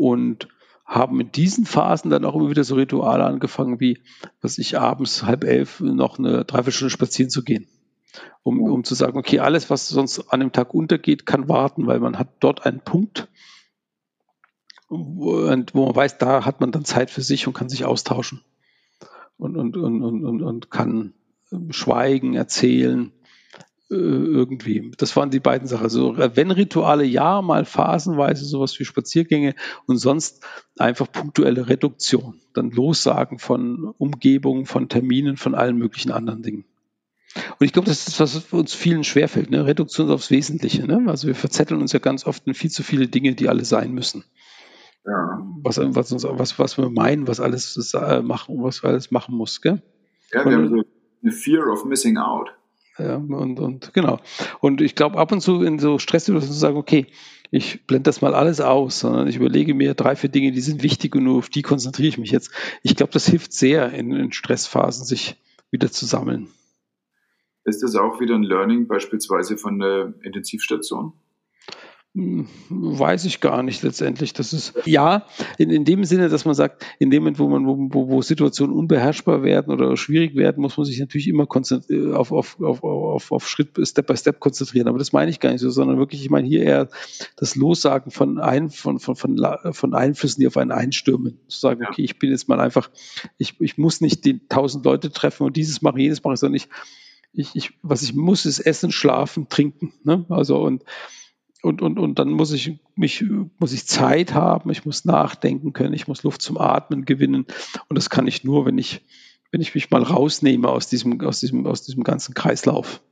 und 0.00 0.48
haben 0.86 1.20
in 1.20 1.30
diesen 1.30 1.66
Phasen 1.66 2.10
dann 2.10 2.24
auch 2.24 2.34
immer 2.34 2.50
wieder 2.50 2.64
so 2.64 2.74
Rituale 2.74 3.24
angefangen, 3.24 3.78
wie, 3.78 4.02
was 4.40 4.58
ich 4.58 4.78
abends 4.78 5.22
halb 5.24 5.44
elf 5.44 5.80
noch 5.80 6.18
eine 6.18 6.44
Dreiviertelstunde 6.44 6.90
spazieren 6.90 7.30
zu 7.30 7.44
gehen. 7.44 7.68
Um, 8.42 8.60
um 8.62 8.82
zu 8.82 8.94
sagen, 8.94 9.18
okay, 9.18 9.38
alles, 9.38 9.70
was 9.70 9.88
sonst 9.88 10.32
an 10.32 10.40
dem 10.40 10.50
Tag 10.50 10.74
untergeht, 10.74 11.26
kann 11.26 11.48
warten, 11.48 11.86
weil 11.86 12.00
man 12.00 12.18
hat 12.18 12.28
dort 12.40 12.66
einen 12.66 12.80
Punkt, 12.80 13.28
wo, 14.88 15.34
wo 15.72 15.86
man 15.86 15.94
weiß, 15.94 16.18
da 16.18 16.44
hat 16.44 16.60
man 16.60 16.72
dann 16.72 16.84
Zeit 16.84 17.10
für 17.10 17.22
sich 17.22 17.46
und 17.46 17.52
kann 17.52 17.68
sich 17.68 17.84
austauschen 17.84 18.40
und, 19.36 19.56
und, 19.56 19.76
und, 19.76 20.02
und, 20.02 20.42
und 20.42 20.70
kann 20.70 21.14
schweigen, 21.70 22.34
erzählen, 22.34 23.12
äh, 23.12 23.19
irgendwie. 23.90 24.92
Das 24.96 25.16
waren 25.16 25.30
die 25.30 25.40
beiden 25.40 25.66
Sachen. 25.66 25.82
Also 25.82 26.16
wenn 26.16 26.50
Rituale 26.50 27.04
ja, 27.04 27.42
mal 27.42 27.64
phasenweise 27.64 28.44
sowas 28.44 28.78
wie 28.78 28.84
Spaziergänge 28.84 29.54
und 29.86 29.96
sonst 29.96 30.44
einfach 30.78 31.10
punktuelle 31.10 31.68
Reduktion. 31.68 32.40
Dann 32.54 32.70
Lossagen 32.70 33.38
von 33.38 33.92
Umgebungen, 33.98 34.66
von 34.66 34.88
Terminen, 34.88 35.36
von 35.36 35.54
allen 35.54 35.76
möglichen 35.76 36.12
anderen 36.12 36.42
Dingen. 36.42 36.64
Und 37.34 37.66
ich 37.66 37.72
glaube, 37.72 37.88
das 37.88 38.08
ist, 38.08 38.20
was 38.20 38.52
uns 38.52 38.74
vielen 38.74 39.04
schwerfällt, 39.04 39.50
ne? 39.50 39.66
Reduktion 39.66 40.10
aufs 40.10 40.30
Wesentliche. 40.30 40.84
Ne? 40.84 41.04
Also 41.06 41.28
wir 41.28 41.34
verzetteln 41.34 41.80
uns 41.80 41.92
ja 41.92 42.00
ganz 42.00 42.26
oft 42.26 42.46
in 42.46 42.54
viel 42.54 42.70
zu 42.70 42.82
viele 42.82 43.06
Dinge, 43.06 43.34
die 43.34 43.48
alle 43.48 43.64
sein 43.64 43.92
müssen. 43.92 44.24
Ja. 45.04 45.40
Was, 45.62 45.78
was, 45.80 46.12
uns, 46.12 46.24
was, 46.24 46.58
was 46.58 46.78
wir 46.78 46.90
meinen, 46.90 47.28
was 47.28 47.40
alles 47.40 47.94
äh, 47.94 48.22
machen, 48.22 48.62
was 48.62 48.84
alles 48.84 49.10
machen 49.10 49.36
muss. 49.36 49.60
Gell? 49.60 49.82
Ja, 50.32 50.44
wir 50.44 50.52
haben 50.52 50.68
so 50.68 50.82
eine 51.22 51.32
Fear 51.32 51.68
of 51.72 51.84
Missing 51.84 52.18
Out. 52.18 52.50
Ja, 53.00 53.16
und, 53.16 53.58
und 53.58 53.94
genau. 53.94 54.18
Und 54.60 54.80
ich 54.80 54.94
glaube, 54.94 55.18
ab 55.18 55.32
und 55.32 55.40
zu 55.40 55.62
in 55.62 55.78
so 55.78 55.98
Stresssituationen 55.98 56.52
zu 56.52 56.58
sagen, 56.58 56.76
okay, 56.76 57.06
ich 57.50 57.86
blende 57.86 58.04
das 58.04 58.20
mal 58.20 58.34
alles 58.34 58.60
aus, 58.60 59.00
sondern 59.00 59.26
ich 59.26 59.36
überlege 59.36 59.74
mir 59.74 59.94
drei, 59.94 60.14
vier 60.14 60.30
Dinge, 60.30 60.52
die 60.52 60.60
sind 60.60 60.82
wichtig 60.82 61.16
und 61.16 61.24
nur 61.24 61.38
auf 61.38 61.48
die 61.48 61.62
konzentriere 61.62 62.08
ich 62.08 62.18
mich 62.18 62.30
jetzt. 62.30 62.52
Ich 62.82 62.94
glaube, 62.94 63.12
das 63.12 63.26
hilft 63.26 63.52
sehr 63.52 63.92
in, 63.92 64.12
in 64.12 64.32
Stressphasen, 64.32 65.04
sich 65.04 65.36
wieder 65.70 65.90
zu 65.90 66.06
sammeln. 66.06 66.48
Ist 67.64 67.82
das 67.82 67.96
auch 67.96 68.20
wieder 68.20 68.34
ein 68.34 68.42
Learning 68.42 68.86
beispielsweise 68.86 69.56
von 69.56 69.78
der 69.78 70.14
Intensivstation? 70.22 71.12
Hm, 72.12 72.48
weiß 72.68 73.24
ich 73.24 73.40
gar 73.40 73.62
nicht 73.62 73.84
letztendlich. 73.84 74.32
Das 74.32 74.52
ist 74.52 74.74
ja 74.84 75.26
in, 75.58 75.70
in 75.70 75.84
dem 75.84 76.02
Sinne, 76.02 76.28
dass 76.28 76.44
man 76.44 76.56
sagt, 76.56 76.84
in 76.98 77.08
dem 77.08 77.22
Moment, 77.22 77.38
wo 77.38 77.48
man 77.48 77.66
wo, 77.94 78.08
wo 78.08 78.20
Situationen 78.20 78.74
unbeherrschbar 78.74 79.44
werden 79.44 79.72
oder 79.72 79.96
schwierig 79.96 80.34
werden, 80.34 80.60
muss 80.60 80.76
man 80.76 80.86
sich 80.86 80.98
natürlich 80.98 81.28
immer 81.28 81.46
äh, 81.88 82.12
auf, 82.12 82.32
auf, 82.32 82.60
auf, 82.60 82.82
auf, 82.82 83.30
auf 83.30 83.48
Schritt 83.48 83.78
Step 83.86 84.08
by 84.08 84.16
Step 84.16 84.40
konzentrieren. 84.40 84.88
Aber 84.88 84.98
das 84.98 85.12
meine 85.12 85.30
ich 85.30 85.38
gar 85.38 85.52
nicht 85.52 85.60
so, 85.60 85.70
sondern 85.70 85.98
wirklich, 85.98 86.22
ich 86.22 86.30
meine 86.30 86.48
hier 86.48 86.64
eher 86.64 86.88
das 87.36 87.54
Lossagen 87.54 88.10
von, 88.10 88.40
ein, 88.40 88.70
von, 88.70 88.98
von, 88.98 89.14
von, 89.14 89.38
von 89.70 89.94
Einflüssen, 89.94 90.40
die 90.40 90.48
auf 90.48 90.56
einen 90.56 90.72
einstürmen. 90.72 91.38
Zu 91.46 91.60
sagen, 91.60 91.86
okay, 91.88 92.02
ich 92.02 92.18
bin 92.18 92.30
jetzt 92.30 92.48
mal 92.48 92.58
einfach, 92.58 92.90
ich, 93.38 93.60
ich 93.60 93.78
muss 93.78 94.00
nicht 94.00 94.24
die 94.24 94.48
tausend 94.48 94.84
Leute 94.84 95.12
treffen 95.12 95.46
und 95.46 95.56
dieses 95.56 95.80
mache, 95.80 96.00
jenes 96.00 96.24
mache, 96.24 96.36
sondern 96.36 96.56
ich 96.56 96.68
ich, 97.32 97.54
ich, 97.54 97.70
was 97.82 98.02
ich 98.02 98.14
muss, 98.14 98.44
ist 98.44 98.58
essen, 98.58 98.90
schlafen, 98.90 99.48
trinken. 99.48 99.92
Ne? 100.02 100.26
Also 100.28 100.60
und 100.60 100.82
und, 101.62 101.82
und, 101.82 101.98
und 101.98 102.18
dann 102.18 102.30
muss 102.30 102.52
ich 102.52 102.78
mich, 102.94 103.24
muss 103.58 103.72
ich 103.72 103.86
Zeit 103.86 104.34
haben, 104.34 104.70
ich 104.70 104.84
muss 104.84 105.04
nachdenken 105.04 105.72
können, 105.72 105.92
ich 105.92 106.08
muss 106.08 106.22
Luft 106.22 106.42
zum 106.42 106.58
Atmen 106.58 107.04
gewinnen. 107.04 107.46
Und 107.88 107.96
das 107.96 108.10
kann 108.10 108.26
ich 108.26 108.44
nur, 108.44 108.66
wenn 108.66 108.78
ich, 108.78 109.04
wenn 109.50 109.60
ich 109.60 109.74
mich 109.74 109.90
mal 109.90 110.02
rausnehme 110.02 110.68
aus 110.68 110.88
diesem, 110.88 111.20
aus 111.20 111.40
diesem, 111.40 111.66
aus 111.66 111.82
diesem 111.82 112.02
ganzen 112.02 112.34
Kreislauf. 112.34 113.02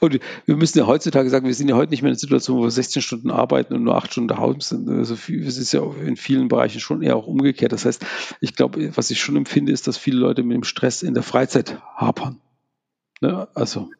Und 0.00 0.18
wir 0.46 0.56
müssen 0.56 0.78
ja 0.78 0.86
heutzutage 0.86 1.30
sagen, 1.30 1.46
wir 1.46 1.54
sind 1.54 1.68
ja 1.68 1.76
heute 1.76 1.90
nicht 1.90 2.02
mehr 2.02 2.08
in 2.08 2.14
einer 2.14 2.18
Situation, 2.18 2.58
wo 2.58 2.64
wir 2.64 2.70
16 2.70 3.02
Stunden 3.02 3.30
arbeiten 3.30 3.72
und 3.72 3.84
nur 3.84 3.96
8 3.96 4.12
Stunden 4.12 4.28
daheim 4.28 4.60
sind. 4.60 4.88
Also 4.88 5.14
es 5.14 5.58
ist 5.58 5.72
ja 5.72 5.82
in 6.04 6.16
vielen 6.16 6.48
Bereichen 6.48 6.80
schon 6.80 7.02
eher 7.02 7.16
auch 7.16 7.28
umgekehrt. 7.28 7.72
Das 7.72 7.84
heißt, 7.84 8.04
ich 8.40 8.56
glaube, 8.56 8.96
was 8.96 9.10
ich 9.10 9.20
schon 9.20 9.36
empfinde, 9.36 9.72
ist, 9.72 9.86
dass 9.86 9.96
viele 9.96 10.18
Leute 10.18 10.42
mit 10.42 10.56
dem 10.56 10.64
Stress 10.64 11.02
in 11.02 11.14
der 11.14 11.22
Freizeit 11.22 11.80
hapern. 11.94 12.40
Ne? 13.20 13.48
Also 13.54 13.90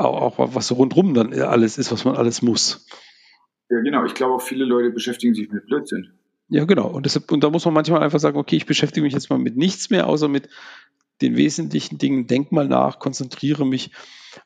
auch, 0.00 0.38
auch 0.38 0.54
was 0.54 0.72
rundrum 0.72 1.14
dann 1.14 1.32
alles 1.32 1.78
ist, 1.78 1.92
was 1.92 2.04
man 2.04 2.16
alles 2.16 2.42
muss. 2.42 2.86
Ja, 3.68 3.80
genau. 3.80 4.04
Ich 4.04 4.14
glaube 4.14 4.34
auch 4.34 4.42
viele 4.42 4.64
Leute 4.64 4.90
beschäftigen 4.90 5.34
sich 5.34 5.50
mit 5.50 5.66
Blödsinn. 5.66 6.12
Ja, 6.48 6.64
genau. 6.64 6.88
Und, 6.88 7.06
deshalb, 7.06 7.30
und 7.30 7.44
da 7.44 7.50
muss 7.50 7.64
man 7.64 7.74
manchmal 7.74 8.02
einfach 8.02 8.18
sagen, 8.18 8.36
okay, 8.36 8.56
ich 8.56 8.66
beschäftige 8.66 9.04
mich 9.04 9.12
jetzt 9.12 9.30
mal 9.30 9.38
mit 9.38 9.56
nichts 9.56 9.90
mehr, 9.90 10.08
außer 10.08 10.28
mit 10.28 10.48
den 11.22 11.36
wesentlichen 11.36 11.98
Dingen. 11.98 12.26
Denk 12.26 12.50
mal 12.50 12.66
nach, 12.66 12.98
konzentriere 12.98 13.64
mich 13.64 13.92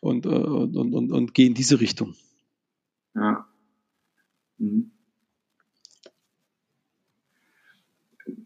und, 0.00 0.26
äh, 0.26 0.28
und, 0.28 0.76
und, 0.76 0.94
und, 0.94 1.12
und 1.12 1.34
gehe 1.34 1.46
in 1.46 1.55
diese 1.55 1.80
Richtung. 1.80 2.14
Ja. 3.14 3.46
Mhm. 4.59 4.90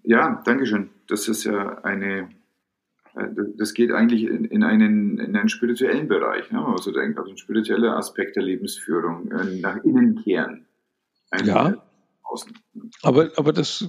Ja, 0.02 0.42
Dankeschön. 0.44 0.90
Das 1.08 1.28
ist 1.28 1.44
ja 1.44 1.82
eine, 1.82 2.20
äh, 2.20 2.26
das 3.56 3.74
geht 3.74 3.92
eigentlich 3.92 4.24
in, 4.24 4.44
in, 4.44 4.62
einen, 4.62 5.18
in 5.18 5.36
einen 5.36 5.48
spirituellen 5.48 6.08
Bereich, 6.08 6.50
ne? 6.50 6.64
also 6.64 6.92
denkt, 6.92 7.18
also 7.18 7.30
ein 7.30 7.38
spiritueller 7.38 7.96
Aspekt 7.96 8.36
der 8.36 8.42
Lebensführung, 8.42 9.30
äh, 9.30 9.60
nach 9.60 9.82
innen 9.84 10.22
kehren. 10.22 10.66
ja. 11.44 11.84
Außen. 12.22 12.52
Aber, 13.02 13.30
aber 13.36 13.54
das, 13.54 13.88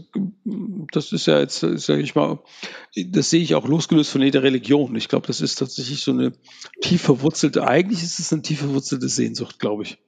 das 0.93 1.11
ist 1.11 1.25
ja 1.25 1.39
jetzt, 1.39 1.59
sage 1.59 2.01
ich 2.01 2.15
mal, 2.15 2.39
das 2.95 3.29
sehe 3.29 3.41
ich 3.41 3.53
auch 3.53 3.67
losgelöst 3.67 4.11
von 4.11 4.21
jeder 4.21 4.43
Religion. 4.43 4.95
Ich 4.95 5.09
glaube, 5.09 5.27
das 5.27 5.41
ist 5.41 5.55
tatsächlich 5.55 6.01
so 6.01 6.11
eine 6.11 6.31
tief 6.79 7.01
verwurzelte, 7.01 7.67
eigentlich 7.67 8.01
ist 8.01 8.17
es 8.17 8.31
eine 8.31 8.41
tief 8.41 8.59
verwurzelte 8.59 9.09
Sehnsucht, 9.09 9.59
glaube 9.59 9.83
ich. 9.83 10.01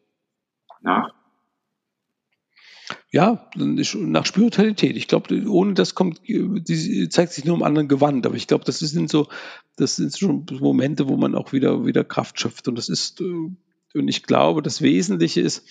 Nach? 0.82 1.14
Ja, 3.14 3.50
nach 3.56 4.26
Spiritualität. 4.26 4.96
Ich 4.96 5.10
glaube, 5.10 5.46
ohne 5.46 5.74
das 5.74 5.96
kommt, 5.96 6.22
die 6.26 7.10
zeigt 7.10 7.34
sich 7.34 7.44
nur 7.44 7.58
im 7.58 7.64
anderen 7.64 7.90
Gewand. 7.90 8.26
Aber 8.26 8.36
ich 8.36 8.48
glaube, 8.48 8.64
das 8.64 8.80
sind 8.80 9.10
so, 9.10 9.28
das 9.76 9.98
sind 9.98 10.18
schon 10.18 10.46
Momente, 10.62 11.10
wo 11.10 11.18
man 11.18 11.36
auch 11.36 11.52
wieder, 11.52 11.86
wieder 11.86 12.06
Kraft 12.06 12.40
schöpft. 12.40 12.70
Und 12.70 12.78
das 12.78 12.88
ist, 12.88 13.20
äh, 13.20 13.24
und 13.94 14.08
ich 14.08 14.24
glaube, 14.24 14.62
das 14.62 14.82
Wesentliche 14.82 15.42
ist, 15.42 15.68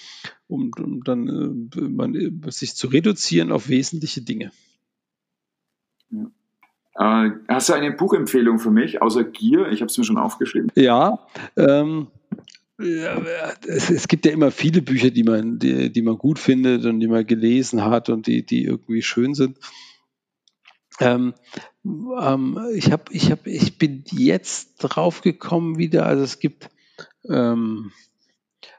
um, 0.48 0.70
um 0.78 1.02
dann 1.02 1.70
äh, 1.74 1.80
man, 1.80 2.14
äh, 2.14 2.30
sich 2.50 2.74
zu 2.74 2.88
reduzieren 2.88 3.52
auf 3.52 3.70
wesentliche 3.70 4.20
Dinge. 4.20 4.52
Ja. 6.10 7.24
Äh, 7.24 7.30
hast 7.48 7.70
du 7.70 7.72
eine 7.72 7.92
Buchempfehlung 7.92 8.58
für 8.58 8.70
mich, 8.70 9.00
außer 9.00 9.24
Gier? 9.24 9.68
Ich 9.70 9.80
habe 9.80 9.90
es 9.90 9.96
mir 9.96 10.04
schon 10.04 10.18
aufgeschrieben. 10.18 10.70
Ja, 10.74 11.26
ähm, 11.56 12.08
es, 12.80 13.90
es, 13.90 14.08
gibt 14.08 14.24
ja 14.24 14.32
immer 14.32 14.50
viele 14.50 14.82
Bücher, 14.82 15.10
die 15.10 15.22
man, 15.22 15.58
die, 15.58 15.92
die, 15.92 16.02
man 16.02 16.16
gut 16.16 16.38
findet 16.38 16.84
und 16.86 17.00
die 17.00 17.08
man 17.08 17.26
gelesen 17.26 17.84
hat 17.84 18.08
und 18.08 18.26
die, 18.26 18.44
die 18.44 18.64
irgendwie 18.64 19.02
schön 19.02 19.34
sind. 19.34 19.58
Ähm, 20.98 21.34
ähm, 21.84 22.58
ich, 22.74 22.90
hab, 22.90 23.10
ich, 23.10 23.30
hab, 23.30 23.46
ich 23.46 23.78
bin 23.78 24.04
jetzt 24.10 24.76
drauf 24.78 25.20
gekommen 25.20 25.78
wieder, 25.78 26.06
also 26.06 26.22
es 26.22 26.38
gibt 26.38 26.70
ähm, 27.28 27.92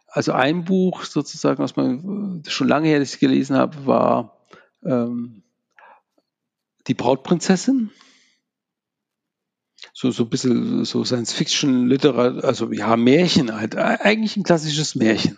also 0.08 0.34
ein 0.34 0.66
Buch 0.66 1.04
sozusagen, 1.04 1.60
was 1.64 1.76
man 1.76 2.44
schon 2.48 2.68
lange 2.68 2.88
her 2.88 3.00
das 3.00 3.14
ich 3.14 3.20
gelesen 3.20 3.56
habe, 3.56 3.86
war 3.86 4.46
ähm, 4.84 5.44
Die 6.88 6.94
Brautprinzessin. 6.94 7.92
So, 9.94 10.12
so 10.12 10.24
ein 10.24 10.30
bisschen 10.30 10.86
so 10.86 11.04
Science-Fiction-Literatur, 11.04 12.44
also 12.44 12.72
ja, 12.72 12.96
Märchen 12.98 13.56
halt. 13.56 13.76
Eigentlich 13.76 14.38
ein 14.38 14.44
klassisches 14.44 14.96
Märchen. 14.96 15.38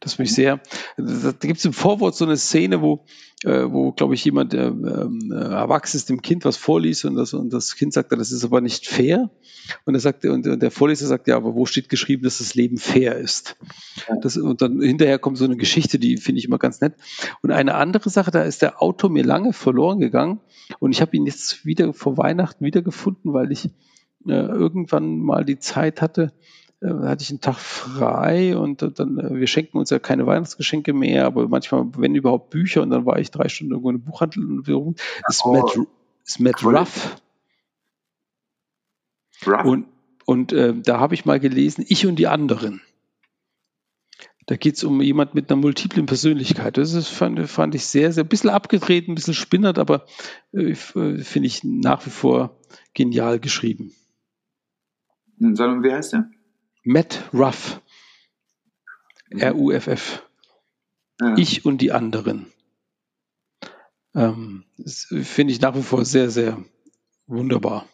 Das 0.00 0.18
mich 0.18 0.34
sehr. 0.34 0.60
Da 0.96 1.32
gibt 1.32 1.58
es 1.58 1.64
im 1.64 1.72
Vorwort 1.72 2.14
so 2.14 2.24
eine 2.24 2.36
Szene, 2.36 2.82
wo, 2.82 3.04
äh, 3.44 3.64
wo 3.64 3.92
glaube 3.92 4.14
ich, 4.14 4.24
jemand, 4.24 4.54
ähm, 4.54 5.32
äh, 5.32 5.36
erwachsen 5.36 5.96
ist, 5.96 6.08
dem 6.08 6.22
Kind 6.22 6.44
was 6.44 6.56
vorliest 6.56 7.04
und 7.04 7.14
das, 7.14 7.34
und 7.34 7.52
das 7.52 7.76
Kind 7.76 7.92
sagt, 7.92 8.12
das 8.12 8.32
ist 8.32 8.44
aber 8.44 8.60
nicht 8.60 8.86
fair. 8.86 9.30
Und 9.84 9.94
er 9.94 10.00
sagt, 10.00 10.24
und 10.24 10.44
der 10.44 10.70
Vorleser 10.70 11.06
sagt, 11.06 11.28
ja, 11.28 11.36
aber 11.36 11.54
wo 11.54 11.66
steht 11.66 11.88
geschrieben, 11.88 12.24
dass 12.24 12.38
das 12.38 12.54
Leben 12.54 12.78
fair 12.78 13.16
ist? 13.16 13.56
Das, 14.20 14.36
und 14.36 14.60
dann 14.62 14.80
hinterher 14.80 15.18
kommt 15.18 15.38
so 15.38 15.44
eine 15.44 15.56
Geschichte, 15.56 15.98
die 15.98 16.16
finde 16.16 16.40
ich 16.40 16.46
immer 16.46 16.58
ganz 16.58 16.80
nett. 16.80 16.94
Und 17.42 17.52
eine 17.52 17.74
andere 17.74 18.10
Sache, 18.10 18.30
da 18.30 18.42
ist 18.42 18.62
der 18.62 18.82
Autor 18.82 19.10
mir 19.10 19.24
lange 19.24 19.52
verloren 19.52 20.00
gegangen 20.00 20.40
und 20.78 20.92
ich 20.92 21.00
habe 21.00 21.16
ihn 21.16 21.26
jetzt 21.26 21.64
wieder 21.64 21.92
vor 21.92 22.16
Weihnachten 22.16 22.64
wiedergefunden, 22.64 23.32
weil 23.32 23.52
ich 23.52 23.66
äh, 24.26 24.32
irgendwann 24.32 25.18
mal 25.18 25.44
die 25.44 25.58
Zeit 25.58 26.00
hatte, 26.00 26.32
hatte 26.82 27.22
ich 27.22 27.30
einen 27.30 27.40
Tag 27.40 27.58
frei 27.58 28.56
und 28.56 28.82
dann, 28.98 29.18
äh, 29.18 29.34
wir 29.36 29.46
schenken 29.46 29.78
uns 29.78 29.90
ja 29.90 29.98
keine 29.98 30.26
Weihnachtsgeschenke 30.26 30.92
mehr, 30.92 31.26
aber 31.26 31.48
manchmal, 31.48 31.86
wenn 31.96 32.14
überhaupt 32.14 32.50
Bücher 32.50 32.82
und 32.82 32.90
dann 32.90 33.06
war 33.06 33.18
ich 33.18 33.30
drei 33.30 33.48
Stunden 33.48 33.72
irgendwo 33.72 33.90
in 33.90 33.96
einem 33.96 34.04
Buchhandel 34.04 34.44
und 34.44 34.66
wiederum 34.66 34.96
ist 35.28 35.42
oh, 35.44 35.52
Matt, 35.52 35.78
ist 36.24 36.40
Matt 36.40 36.64
Ruff. 36.64 37.16
Ruff. 39.46 39.64
Und, 39.64 39.86
und 40.24 40.52
äh, 40.52 40.74
da 40.74 40.98
habe 40.98 41.14
ich 41.14 41.24
mal 41.24 41.38
gelesen, 41.38 41.84
ich 41.86 42.06
und 42.06 42.16
die 42.16 42.26
anderen. 42.26 42.80
Da 44.46 44.56
geht 44.56 44.74
es 44.74 44.82
um 44.82 45.00
jemand 45.00 45.34
mit 45.34 45.50
einer 45.50 45.60
multiplen 45.60 46.06
Persönlichkeit. 46.06 46.76
Das 46.76 46.94
ist, 46.94 47.08
fand, 47.08 47.48
fand 47.48 47.76
ich 47.76 47.86
sehr, 47.86 48.12
sehr, 48.12 48.24
ein 48.24 48.28
bisschen 48.28 48.50
abgedreht, 48.50 49.08
ein 49.08 49.14
bisschen 49.14 49.34
spinnert, 49.34 49.78
aber 49.78 50.06
äh, 50.52 50.72
äh 50.72 50.74
finde 51.18 51.46
ich 51.46 51.62
nach 51.62 52.04
wie 52.06 52.10
vor 52.10 52.58
genial 52.92 53.38
geschrieben. 53.38 53.92
Sag 55.38 55.82
wie 55.82 55.92
heißt 55.92 56.12
der? 56.14 56.30
Matt 56.84 57.28
Ruff. 57.32 57.80
Mhm. 59.30 59.38
R-U-F-F. 59.40 60.28
Ja. 61.20 61.36
Ich 61.36 61.64
und 61.64 61.78
die 61.78 61.92
anderen. 61.92 62.52
Ähm, 64.14 64.64
das 64.76 65.06
finde 65.22 65.52
ich 65.52 65.60
nach 65.60 65.74
wie 65.74 65.82
vor 65.82 66.04
sehr, 66.04 66.30
sehr 66.30 66.62
wunderbar. 67.26 67.86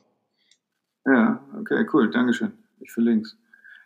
Ja, 1.07 1.45
okay, 1.59 1.87
cool, 1.93 2.11
Dankeschön. 2.11 2.53
Ich 2.81 2.91
verlinke 2.91 3.27
es. 3.27 3.37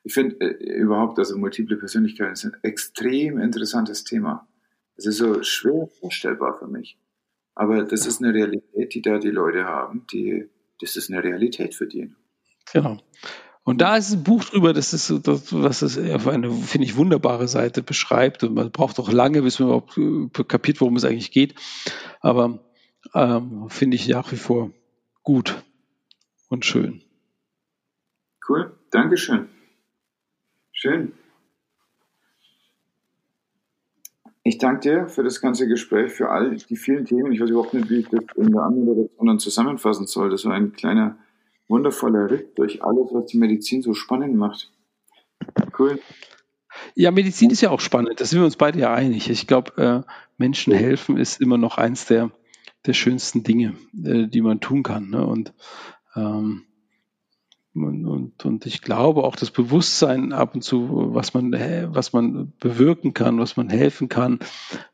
Ich 0.04 0.14
finde 0.14 0.36
äh, 0.40 0.80
überhaupt, 0.80 1.18
also 1.18 1.38
multiple 1.38 1.76
Persönlichkeiten 1.76 2.32
ist 2.32 2.44
ein 2.44 2.56
extrem 2.62 3.38
interessantes 3.38 4.04
Thema. 4.04 4.48
Es 4.96 5.06
ist 5.06 5.18
so 5.18 5.42
schwer 5.42 5.88
vorstellbar 6.00 6.58
für 6.58 6.66
mich. 6.66 6.98
Aber 7.54 7.84
das 7.84 8.06
ist 8.06 8.22
eine 8.22 8.32
Realität, 8.32 8.94
die 8.94 9.02
da 9.02 9.18
die 9.18 9.30
Leute 9.30 9.64
haben, 9.64 10.06
die, 10.12 10.48
das 10.80 10.96
ist 10.96 11.10
eine 11.10 11.22
Realität 11.22 11.74
für 11.74 11.86
die. 11.86 12.14
Genau. 12.72 12.98
Und 13.64 13.80
da 13.80 13.96
ist 13.96 14.12
ein 14.12 14.24
Buch 14.24 14.44
drüber, 14.44 14.72
das 14.72 14.92
ist, 14.92 15.26
das, 15.26 15.52
was 15.52 15.82
es 15.82 15.96
auf 15.96 16.26
eine, 16.26 16.50
finde 16.50 16.84
ich, 16.84 16.96
wunderbare 16.96 17.46
Seite 17.46 17.82
beschreibt. 17.82 18.42
Und 18.42 18.54
man 18.54 18.72
braucht 18.72 18.98
auch 18.98 19.12
lange, 19.12 19.42
bis 19.42 19.60
man 19.60 19.68
überhaupt 19.68 19.96
äh, 19.98 20.44
kapiert, 20.44 20.80
worum 20.80 20.96
es 20.96 21.04
eigentlich 21.04 21.30
geht. 21.30 21.54
Aber 22.20 22.58
ähm, 23.14 23.68
finde 23.68 23.94
ich 23.96 24.08
nach 24.08 24.32
wie 24.32 24.36
vor 24.36 24.72
gut 25.22 25.62
und 26.48 26.64
schön. 26.64 27.02
Cool, 28.48 28.76
Dankeschön. 28.90 29.48
Schön. 30.72 31.12
Ich 34.42 34.58
danke 34.58 34.80
dir 34.80 35.08
für 35.08 35.22
das 35.22 35.40
ganze 35.40 35.68
Gespräch, 35.68 36.10
für 36.12 36.30
all 36.30 36.56
die 36.56 36.76
vielen 36.76 37.04
Themen. 37.04 37.30
Ich 37.30 37.40
weiß 37.40 37.50
überhaupt 37.50 37.74
nicht, 37.74 37.88
wie 37.88 38.00
ich 38.00 38.08
das 38.08 38.24
in 38.34 38.50
der 38.50 38.62
anderen 38.62 39.38
zusammenfassen 39.38 40.08
soll. 40.08 40.30
Das 40.30 40.44
war 40.44 40.54
ein 40.54 40.72
kleiner 40.72 41.16
wundervoller 41.72 42.30
Ritt 42.30 42.58
durch 42.58 42.84
alles, 42.84 43.08
was 43.12 43.26
die 43.26 43.38
Medizin 43.38 43.82
so 43.82 43.94
spannend 43.94 44.36
macht. 44.36 44.70
Cool. 45.76 45.98
Ja, 46.94 47.10
Medizin 47.10 47.50
ist 47.50 47.60
ja 47.60 47.70
auch 47.70 47.80
spannend. 47.80 48.20
Da 48.20 48.24
sind 48.24 48.38
wir 48.38 48.44
uns 48.44 48.56
beide 48.56 48.78
ja 48.78 48.94
einig. 48.94 49.28
Ich 49.28 49.46
glaube, 49.46 50.04
äh, 50.06 50.12
Menschen 50.36 50.72
helfen 50.72 51.16
ist 51.16 51.40
immer 51.40 51.58
noch 51.58 51.78
eins 51.78 52.06
der, 52.06 52.30
der 52.86 52.92
schönsten 52.92 53.42
Dinge, 53.42 53.74
äh, 54.04 54.28
die 54.28 54.42
man 54.42 54.60
tun 54.60 54.82
kann. 54.82 55.10
Ne? 55.10 55.26
Und, 55.26 55.52
ähm, 56.14 56.64
und, 57.74 58.06
und, 58.06 58.44
und 58.44 58.66
ich 58.66 58.82
glaube 58.82 59.24
auch 59.24 59.36
das 59.36 59.50
Bewusstsein 59.50 60.32
ab 60.32 60.54
und 60.54 60.62
zu, 60.62 61.14
was 61.14 61.34
man, 61.34 61.52
was 61.94 62.12
man 62.12 62.52
bewirken 62.60 63.14
kann, 63.14 63.38
was 63.38 63.56
man 63.56 63.70
helfen 63.70 64.08
kann. 64.08 64.38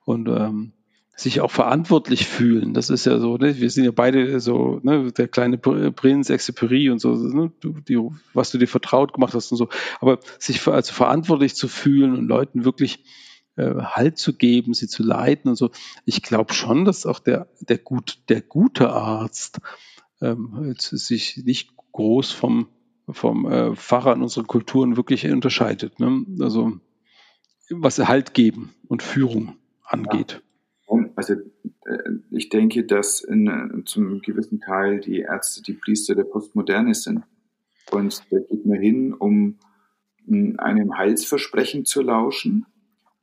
Und 0.05 0.29
ähm, 0.29 0.73
sich 1.19 1.41
auch 1.41 1.51
verantwortlich 1.51 2.27
fühlen. 2.27 2.75
Das 2.75 2.91
ist 2.91 3.05
ja 3.05 3.19
so, 3.19 3.37
ne? 3.39 3.59
wir 3.59 3.71
sind 3.71 3.85
ja 3.85 3.91
beide 3.91 4.39
so, 4.39 4.79
ne? 4.85 5.11
der 5.11 5.27
kleine 5.27 5.59
Prinz, 5.59 6.31
Exupéry 6.31 6.93
und 6.93 7.01
so, 7.01 7.13
ne? 7.15 7.51
du, 7.59 7.81
die, 7.81 7.99
was 8.35 8.53
du 8.53 8.59
dir 8.59 8.69
vertraut 8.69 9.13
gemacht 9.13 9.35
hast 9.35 9.51
und 9.51 9.59
so. 9.59 9.69
Aber 10.01 10.21
sich 10.39 10.61
für, 10.61 10.75
also 10.75 10.93
verantwortlich 10.93 11.57
zu 11.57 11.67
fühlen 11.67 12.17
und 12.17 12.29
Leuten 12.29 12.65
wirklich 12.65 13.05
äh, 13.57 13.75
Halt 13.75 14.17
zu 14.19 14.33
geben, 14.33 14.75
sie 14.75 14.87
zu 14.87 15.03
leiten 15.03 15.49
und 15.49 15.57
so. 15.57 15.73
Ich 16.05 16.23
glaube 16.23 16.55
schon, 16.55 16.85
dass 16.85 17.05
auch 17.05 17.19
der, 17.19 17.49
der, 17.61 17.79
gut, 17.79 18.21
der 18.29 18.41
gute 18.41 18.91
Arzt 18.91 19.59
ähm, 20.21 20.75
sich 20.79 21.43
nicht 21.45 21.73
groß 21.91 22.31
vom, 22.31 22.69
vom 23.11 23.51
äh, 23.51 23.75
Pfarrer 23.75 24.13
in 24.13 24.23
unseren 24.23 24.47
Kulturen 24.47 24.97
wirklich 24.97 25.27
unterscheidet. 25.27 25.99
Ne? 25.99 26.25
Also 26.41 26.79
was 27.71 27.99
Halt 27.99 28.35
geben 28.35 28.73
und 28.87 29.03
Führung 29.03 29.57
angeht. 29.83 30.43
Also 31.17 31.35
äh, 31.35 31.99
ich 32.31 32.49
denke, 32.49 32.85
dass 32.85 33.21
in, 33.21 33.83
zum 33.87 34.21
gewissen 34.23 34.61
Teil 34.61 35.01
die 35.01 35.21
Ärzte 35.21 35.63
die 35.63 35.75
Priester 35.75 36.15
der 36.15 36.25
Postmoderne 36.25 36.95
sind. 36.95 37.25
Und 37.91 38.23
da 38.31 38.39
geht 38.39 38.67
man 38.67 38.79
hin, 38.81 39.15
um 39.15 39.59
einem 40.59 40.97
Heilsversprechen 40.97 41.85
zu 41.85 42.03
lauschen. 42.03 42.67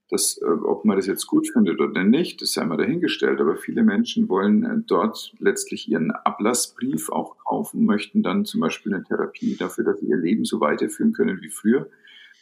Das, 0.10 0.40
äh, 0.40 0.46
ob 0.46 0.86
man 0.86 0.98
das 0.98 1.08
jetzt 1.08 1.26
gut 1.26 1.48
findet 1.52 1.80
oder 1.80 2.04
nicht, 2.04 2.42
das 2.42 2.54
sei 2.54 2.64
mal 2.66 2.78
dahingestellt. 2.78 3.42
Aber 3.42 3.56
viele 3.58 3.84
Menschen 3.84 4.30
wollen 4.30 4.64
äh, 4.64 4.78
dort 4.86 5.34
letztlich 5.40 5.90
ihren 5.90 6.12
Ablassbrief 6.12 7.10
auch 7.10 7.38
kaufen, 7.38 7.86
möchten 7.86 8.22
dann 8.22 8.46
zum 8.46 8.62
Beispiel 8.62 8.94
eine 8.94 9.04
Therapie 9.04 9.56
dafür, 9.56 9.84
dass 9.84 10.00
sie 10.00 10.08
ihr 10.08 10.18
Leben 10.18 10.46
so 10.46 10.60
weiterführen 10.60 11.14
können 11.14 11.42
wie 11.42 11.50
früher. 11.50 11.90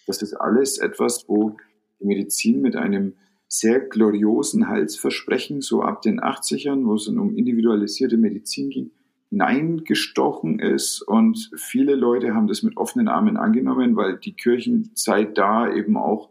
Das 0.07 0.21
ist 0.21 0.34
alles 0.34 0.78
etwas, 0.78 1.24
wo 1.28 1.55
die 2.01 2.05
Medizin 2.05 2.61
mit 2.61 2.76
einem 2.76 3.13
sehr 3.54 3.82
gloriosen 3.82 4.68
Heilsversprechen, 4.68 5.62
so 5.62 5.84
ab 5.84 6.01
den 6.01 6.20
80ern, 6.20 6.86
wo 6.86 6.95
es 6.95 7.06
dann 7.06 7.20
um 7.20 7.36
individualisierte 7.36 8.18
Medizin 8.18 8.72
ging, 8.72 8.91
hineingestochen 9.30 10.58
ist. 10.58 11.04
Und 11.04 11.51
viele 11.56 11.93
Leute 11.93 12.34
haben 12.34 12.47
das 12.47 12.64
mit 12.64 12.78
offenen 12.78 13.08
Armen 13.08 13.38
angenommen, 13.38 13.95
weil 13.95 14.18
die 14.18 14.34
Kirchenzeit 14.34 15.38
da 15.38 15.72
eben 15.72 15.97
auch 15.97 16.30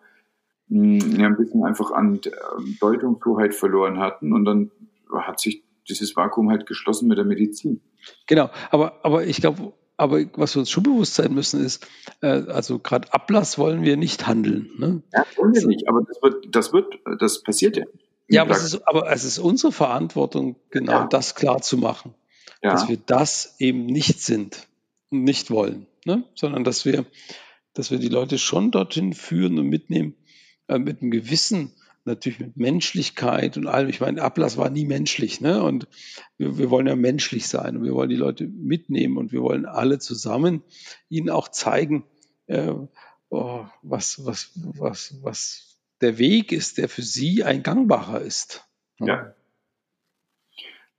mh, 0.67 1.05
hm, 1.05 1.21
ja, 1.21 1.27
ein 1.29 1.37
bisschen 1.37 1.65
einfach 1.65 1.93
an 1.93 2.21
ähm, 2.25 2.77
Deutungshoheit 2.81 3.55
verloren 3.55 4.01
hatten. 4.01 4.33
Und 4.33 4.45
dann 4.45 4.73
hat 5.13 5.39
sich 5.39 5.63
dieses 5.89 6.17
Vakuum 6.17 6.51
halt 6.51 6.67
geschlossen 6.67 7.07
mit 7.07 7.19
der 7.19 7.25
Medizin. 7.25 7.83
Genau, 8.27 8.51
aber, 8.73 9.05
aber 9.05 9.25
ich 9.27 9.37
glaube, 9.37 9.75
aber 9.97 10.25
was 10.35 10.55
wir 10.55 10.61
uns 10.61 10.71
schon 10.71 10.83
bewusst 10.83 11.15
sein 11.15 11.35
müssen, 11.35 11.65
ist, 11.65 11.87
äh, 12.21 12.27
also 12.27 12.79
gerade 12.79 13.13
Ablass 13.13 13.59
wollen 13.59 13.83
wir 13.83 13.97
nicht 13.97 14.27
handeln. 14.27 14.71
Ne? 14.79 15.03
Ja, 15.13 15.25
wollen 15.37 15.55
wir 15.55 15.67
nicht, 15.67 15.89
aber 15.89 16.03
das 16.03 16.23
wird, 16.23 16.55
das 16.55 16.73
wird, 16.73 16.95
das 17.21 17.43
passiert 17.43 17.77
ja. 17.77 17.85
Ja, 18.29 18.43
aber 18.43 18.53
es, 18.53 18.65
ist, 18.65 18.89
aber 18.89 19.11
es 19.13 19.25
ist 19.25 19.39
unsere 19.39 19.73
Verantwortung, 19.73 20.57
genau 20.71 20.93
ja. 20.93 21.07
das 21.07 21.35
klar 21.35 21.61
zu 21.61 21.77
machen 21.77 22.15
ja. 22.63 22.73
dass 22.73 22.89
wir 22.89 22.97
das 22.97 23.57
eben 23.59 23.87
nicht 23.87 24.21
sind 24.21 24.69
und 25.11 25.25
nicht 25.25 25.51
wollen, 25.51 25.87
ne? 26.05 26.25
sondern 26.35 26.65
dass 26.65 26.85
wir, 26.85 27.05
dass 27.75 27.91
wir 27.91 27.99
die 27.99 28.09
Leute 28.09 28.39
schon 28.39 28.71
dorthin 28.71 29.13
führen 29.13 29.59
und 29.59 29.67
mitnehmen, 29.67 30.15
äh, 30.69 30.79
mit 30.79 31.03
einem 31.03 31.11
Gewissen, 31.11 31.73
natürlich 32.05 32.41
mit 32.41 32.57
Menschlichkeit 32.57 33.57
und 33.57 33.67
allem. 33.67 33.89
Ich 33.89 34.01
meine, 34.01 34.23
Ablass 34.23 34.57
war 34.57 34.71
nie 34.71 34.85
menschlich, 34.85 35.41
ne? 35.41 35.63
Und 35.63 35.89
wir, 36.37 36.59
wir, 36.59 36.71
wollen 36.71 36.87
ja 36.87 36.97
menschlich 36.97 37.49
sein 37.49 37.77
und 37.77 37.85
wir 37.85 37.95
wollen 37.95 38.11
die 38.11 38.17
Leute 38.17 38.47
mitnehmen 38.47 39.17
und 39.17 39.33
wir 39.33 39.43
wollen 39.43 39.67
alle 39.67 39.99
zusammen 39.99 40.63
ihnen 41.09 41.31
auch 41.31 41.49
zeigen, 41.49 42.05
äh, 42.47 42.73
oh, 43.31 43.65
was, 43.83 44.25
was, 44.25 44.51
was, 44.55 45.15
was 45.23 45.79
der 46.01 46.19
Weg 46.19 46.53
ist, 46.53 46.79
der 46.79 46.89
für 46.89 47.03
sie 47.03 47.45
ein 47.45 47.63
gangbarer 47.63 48.21
ist. 48.21 48.67
Ja. 48.99 49.35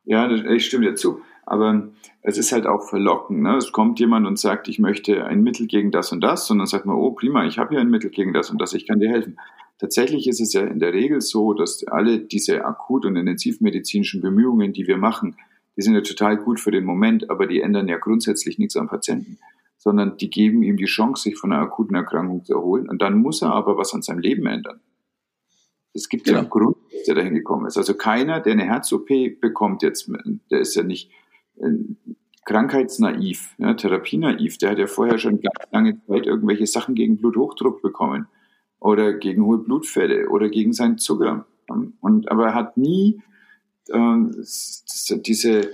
Ja, 0.06 0.30
ich 0.30 0.66
stimme 0.66 0.86
dir 0.86 0.96
zu. 0.96 1.22
Aber 1.46 1.90
es 2.22 2.38
ist 2.38 2.52
halt 2.54 2.66
auch 2.66 2.88
verlockend. 2.88 3.42
Ne? 3.42 3.58
Es 3.58 3.72
kommt 3.72 4.00
jemand 4.00 4.26
und 4.26 4.40
sagt, 4.40 4.70
ich 4.70 4.80
möchte 4.80 5.26
ein 5.26 5.44
Mittel 5.44 5.68
gegen 5.68 5.92
das 5.92 6.12
und 6.12 6.22
das, 6.22 6.50
und 6.50 6.58
dann 6.58 6.68
sagt 6.68 6.86
man, 6.86 6.96
oh 6.96 7.12
prima, 7.12 7.46
ich 7.46 7.58
habe 7.58 7.72
hier 7.72 7.82
ein 7.82 7.90
Mittel 7.90 8.10
gegen 8.10 8.34
das 8.34 8.50
und 8.50 8.62
das, 8.62 8.74
ich 8.74 8.88
kann 8.88 9.00
dir 9.00 9.10
helfen. 9.10 9.38
Tatsächlich 9.84 10.30
ist 10.30 10.40
es 10.40 10.54
ja 10.54 10.62
in 10.62 10.80
der 10.80 10.94
Regel 10.94 11.20
so, 11.20 11.54
dass 11.54 11.86
alle 11.88 12.20
diese 12.20 12.64
akut- 12.64 13.06
und 13.06 13.18
intensivmedizinischen 13.18 14.22
Bemühungen, 14.22 14.72
die 14.72 14.88
wir 14.88 14.96
machen, 14.96 15.36
die 15.76 15.82
sind 15.82 15.94
ja 15.94 16.00
total 16.00 16.38
gut 16.38 16.62
für 16.62 16.72
den 16.72 16.86
Moment, 16.86 17.30
aber 17.30 17.48
die 17.48 17.60
ändern 17.60 17.90
ja 17.90 17.98
grundsätzlich 17.98 18.58
nichts 18.58 18.78
am 18.78 18.88
Patienten, 18.88 19.40
sondern 19.78 20.16
die 20.16 20.30
geben 20.30 20.64
ihm 20.64 20.78
die 20.78 20.86
Chance, 20.86 21.24
sich 21.24 21.38
von 21.38 21.52
einer 21.52 21.64
akuten 21.64 21.98
Erkrankung 21.98 22.46
zu 22.46 22.54
erholen. 22.54 22.88
Und 22.88 23.02
dann 23.02 23.18
muss 23.18 23.42
er 23.42 23.52
aber 23.52 23.78
was 23.78 23.94
an 23.94 24.02
seinem 24.02 24.20
Leben 24.20 24.46
ändern. 24.46 24.80
Es 25.92 26.08
gibt 26.08 26.28
ja, 26.28 26.36
ja 26.36 26.40
einen 26.40 26.50
Grund, 26.50 26.78
dass 26.90 27.10
er 27.10 27.16
dahin 27.16 27.34
gekommen 27.34 27.66
ist. 27.66 27.76
Also 27.76 27.94
keiner, 27.94 28.40
der 28.40 28.54
eine 28.54 28.64
Herz-OP 28.64 29.10
bekommt 29.42 29.84
jetzt, 29.84 30.10
der 30.50 30.62
ist 30.62 30.76
ja 30.76 30.84
nicht 30.84 31.12
krankheitsnaiv, 32.46 33.54
ja, 33.58 33.74
therapienaiv, 33.74 34.60
der 34.60 34.72
hat 34.72 34.78
ja 34.78 34.88
vorher 34.88 35.18
schon 35.18 35.42
ganz 35.42 35.72
lange 35.74 36.02
Zeit 36.08 36.26
irgendwelche 36.26 36.68
Sachen 36.68 36.96
gegen 36.96 37.18
Bluthochdruck 37.18 37.82
bekommen 37.82 38.30
oder 38.84 39.14
gegen 39.14 39.46
hohe 39.46 39.60
Blutfälle 39.60 40.30
oder 40.30 40.50
gegen 40.50 40.74
seinen 40.74 40.98
Zucker. 40.98 41.46
Und, 42.02 42.30
aber 42.30 42.48
er 42.48 42.54
hat 42.54 42.78
nie 42.78 43.22
äh, 43.88 44.18
diese, 45.26 45.72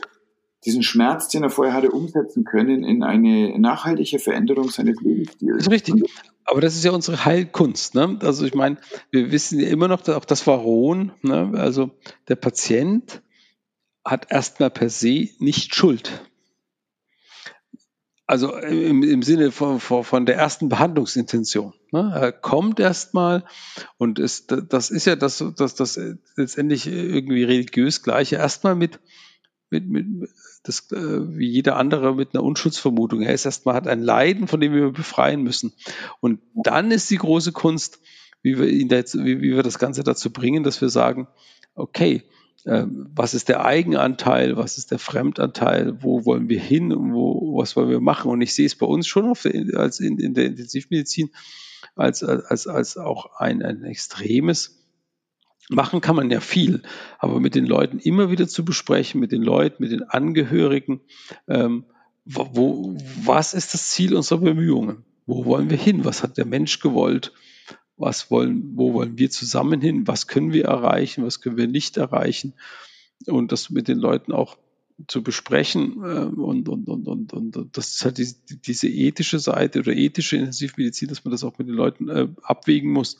diesen 0.66 0.84
Schmerz, 0.84 1.28
den 1.30 1.44
er 1.44 1.50
vorher 1.50 1.74
hatte, 1.74 1.92
umsetzen 1.92 2.44
können 2.44 2.84
in 2.84 3.04
eine 3.04 3.58
nachhaltige 3.60 4.20
Veränderung 4.20 4.70
seines 4.70 5.02
Lebensstils. 5.02 5.58
Das 5.58 5.68
ist 5.68 5.72
richtig. 5.72 6.04
Aber 6.46 6.62
das 6.62 6.76
ist 6.76 6.86
ja 6.86 6.92
unsere 6.92 7.26
Heilkunst. 7.26 7.96
Ne? 7.96 8.20
Also 8.22 8.46
ich 8.46 8.54
meine, 8.54 8.78
wir 9.12 9.32
wissen 9.32 9.60
ja 9.60 9.70
immer 9.70 9.88
noch, 9.88 10.08
auch 10.08 10.26
das 10.26 10.46
war 10.48 10.58
Rohn. 10.58 11.12
Ne? 11.22 11.52
Also 11.56 11.92
der 12.28 12.36
Patient 12.36 13.22
hat 14.06 14.32
erstmal 14.32 14.70
per 14.70 14.90
se 14.90 15.30
nicht 15.40 15.76
Schuld. 15.76 16.29
Also 18.30 18.56
im, 18.56 19.02
im 19.02 19.24
Sinne 19.24 19.52
von, 19.52 19.80
von 19.80 20.26
der 20.28 20.36
ersten 20.36 20.70
Behandlungsintention. 20.70 21.74
Ne? 21.92 22.12
Er 22.14 22.32
kommt 22.32 22.80
erstmal 22.80 23.44
und 23.98 24.20
ist, 24.20 24.54
das 24.70 24.92
ist 24.92 25.06
ja 25.06 25.16
das, 25.16 25.44
das, 25.58 25.74
das 25.74 26.00
letztendlich 26.36 26.86
irgendwie 26.86 27.44
religiös 27.44 28.04
gleiche. 28.04 28.36
Erstmal 28.36 28.76
mit, 28.76 29.00
mit, 29.72 29.90
mit 29.90 30.30
das, 30.62 30.92
äh, 30.92 31.38
wie 31.40 31.50
jeder 31.50 31.78
andere 31.78 32.14
mit 32.14 32.36
einer 32.36 32.44
Unschuldsvermutung. 32.44 33.24
Er 33.24 33.34
ist 33.34 33.46
erstmal 33.46 33.74
hat 33.74 33.88
ein 33.88 34.04
Leiden, 34.04 34.48
von 34.48 34.60
dem 34.60 34.76
wir 34.76 34.92
befreien 34.92 35.42
müssen. 35.42 35.74
Und 36.20 36.40
dann 36.54 36.92
ist 36.92 37.10
die 37.10 37.18
große 37.18 37.52
Kunst, 37.52 38.00
wie 38.44 38.60
wir 38.60 38.68
ihn 38.68 38.90
da 38.90 38.98
jetzt, 38.98 39.16
wie, 39.16 39.42
wie 39.42 39.56
wir 39.56 39.64
das 39.64 39.80
Ganze 39.80 40.04
dazu 40.04 40.32
bringen, 40.32 40.64
dass 40.64 40.82
wir 40.82 40.90
sagen, 40.90 41.28
okay, 41.74 42.22
was 42.66 43.34
ist 43.34 43.50
der 43.50 43.66
Eigenanteil, 43.66 44.58
was 44.58 44.78
ist 44.78 44.92
der 44.92 45.00
Fremdanteil, 45.00 46.04
wo 46.04 46.26
wollen 46.26 46.50
wir 46.50 46.60
hin 46.60 46.92
und 46.92 47.14
wo, 47.14 47.58
was 47.58 47.76
wollen 47.76 47.90
wir 47.90 48.02
machen. 48.02 48.30
Und 48.30 48.42
ich 48.42 48.54
sehe 48.54 48.66
es 48.66 48.76
bei 48.76 48.86
uns 48.86 49.08
schon 49.08 49.30
auf 49.30 49.44
der, 49.44 49.80
als 49.80 50.00
in, 50.00 50.20
in 50.20 50.34
der 50.34 50.46
Intensivmedizin 50.46 51.32
als, 51.96 52.24
als, 52.24 52.68
als 52.68 52.98
auch 52.98 53.38
ein, 53.38 53.62
ein 53.62 53.84
extremes. 53.84 54.78
Machen 55.70 56.02
kann 56.02 56.16
man 56.16 56.32
ja 56.32 56.40
viel, 56.40 56.82
aber 57.20 57.40
mit 57.40 57.54
den 57.54 57.66
Leuten 57.66 58.00
immer 58.00 58.32
wieder 58.32 58.48
zu 58.48 58.66
besprechen, 58.66 59.20
mit 59.20 59.32
den 59.32 59.44
Leuten, 59.44 59.84
mit 59.84 59.92
den 59.92 60.04
Angehörigen, 60.04 61.02
ähm, 61.48 61.86
wo, 62.26 62.96
was 63.24 63.54
ist 63.54 63.74
das 63.74 63.90
Ziel 63.90 64.16
unserer 64.16 64.40
Bemühungen? 64.40 65.04
Wo 65.26 65.46
wollen 65.46 65.70
wir 65.70 65.78
hin? 65.78 66.06
Was 66.06 66.24
hat 66.24 66.38
der 66.38 66.46
Mensch 66.46 66.80
gewollt? 66.80 67.34
Was 68.00 68.32
wollen, 68.32 68.72
wo 68.76 68.94
wollen 68.94 69.18
wir 69.18 69.30
zusammen 69.30 69.82
hin, 69.82 70.08
was 70.08 70.28
können 70.28 70.54
wir 70.54 70.66
erreichen, 70.66 71.26
was 71.26 71.42
können 71.42 71.58
wir 71.58 71.68
nicht 71.68 71.98
erreichen 71.98 72.54
und 73.26 73.52
das 73.52 73.70
mit 73.70 73.88
den 73.88 74.00
Leuten 74.00 74.32
auch 74.32 74.58
zu 75.08 75.24
besprechen 75.24 76.04
äh, 76.04 76.26
und, 76.26 76.68
und, 76.68 76.88
und, 76.88 77.08
und, 77.08 77.34
und 77.34 77.78
das 77.78 77.96
ist 77.96 78.06
halt 78.06 78.18
diese, 78.18 78.36
diese 78.48 78.88
ethische 78.88 79.40
Seite 79.40 79.80
oder 79.80 79.94
ethische 79.94 80.38
Intensivmedizin, 80.38 81.08
dass 81.08 81.24
man 81.24 81.32
das 81.32 81.44
auch 81.44 81.58
mit 81.58 81.68
den 81.68 81.76
Leuten 81.76 82.10
äh, 82.10 82.28
abwägen 82.44 82.92
muss. 82.92 83.18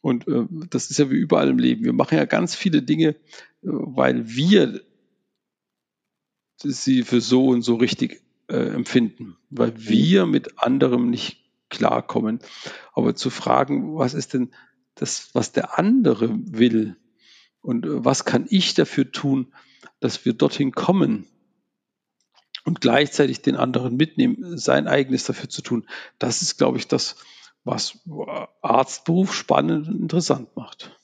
Und 0.00 0.28
äh, 0.28 0.44
das 0.70 0.90
ist 0.90 0.98
ja 0.98 1.10
wie 1.10 1.16
überall 1.16 1.48
im 1.48 1.58
Leben. 1.58 1.84
Wir 1.84 1.92
machen 1.92 2.18
ja 2.18 2.24
ganz 2.24 2.54
viele 2.54 2.82
Dinge, 2.82 3.08
äh, 3.08 3.14
weil 3.62 4.28
wir 4.28 4.82
sie 6.62 7.02
für 7.02 7.20
so 7.20 7.48
und 7.48 7.62
so 7.62 7.76
richtig 7.76 8.22
äh, 8.48 8.56
empfinden, 8.56 9.36
weil 9.50 9.72
wir 9.76 10.26
mit 10.26 10.58
anderem 10.58 11.10
nicht 11.10 11.47
klarkommen. 11.70 12.40
Aber 12.92 13.14
zu 13.14 13.30
fragen, 13.30 13.96
was 13.96 14.14
ist 14.14 14.34
denn 14.34 14.50
das, 14.94 15.30
was 15.34 15.52
der 15.52 15.78
andere 15.78 16.30
will 16.30 16.96
und 17.60 17.86
äh, 17.86 18.04
was 18.04 18.24
kann 18.24 18.46
ich 18.48 18.74
dafür 18.74 19.10
tun, 19.10 19.52
dass 20.00 20.24
wir 20.24 20.32
dorthin 20.32 20.72
kommen 20.72 21.26
und 22.64 22.80
gleichzeitig 22.80 23.42
den 23.42 23.56
anderen 23.56 23.96
mitnehmen, 23.96 24.58
sein 24.58 24.88
eigenes 24.88 25.24
dafür 25.24 25.48
zu 25.48 25.62
tun, 25.62 25.86
das 26.18 26.42
ist, 26.42 26.58
glaube 26.58 26.78
ich, 26.78 26.88
das, 26.88 27.16
was 27.64 27.98
Arztberuf 28.62 29.34
spannend 29.34 29.88
und 29.88 30.00
interessant 30.00 30.54
macht. 30.56 30.96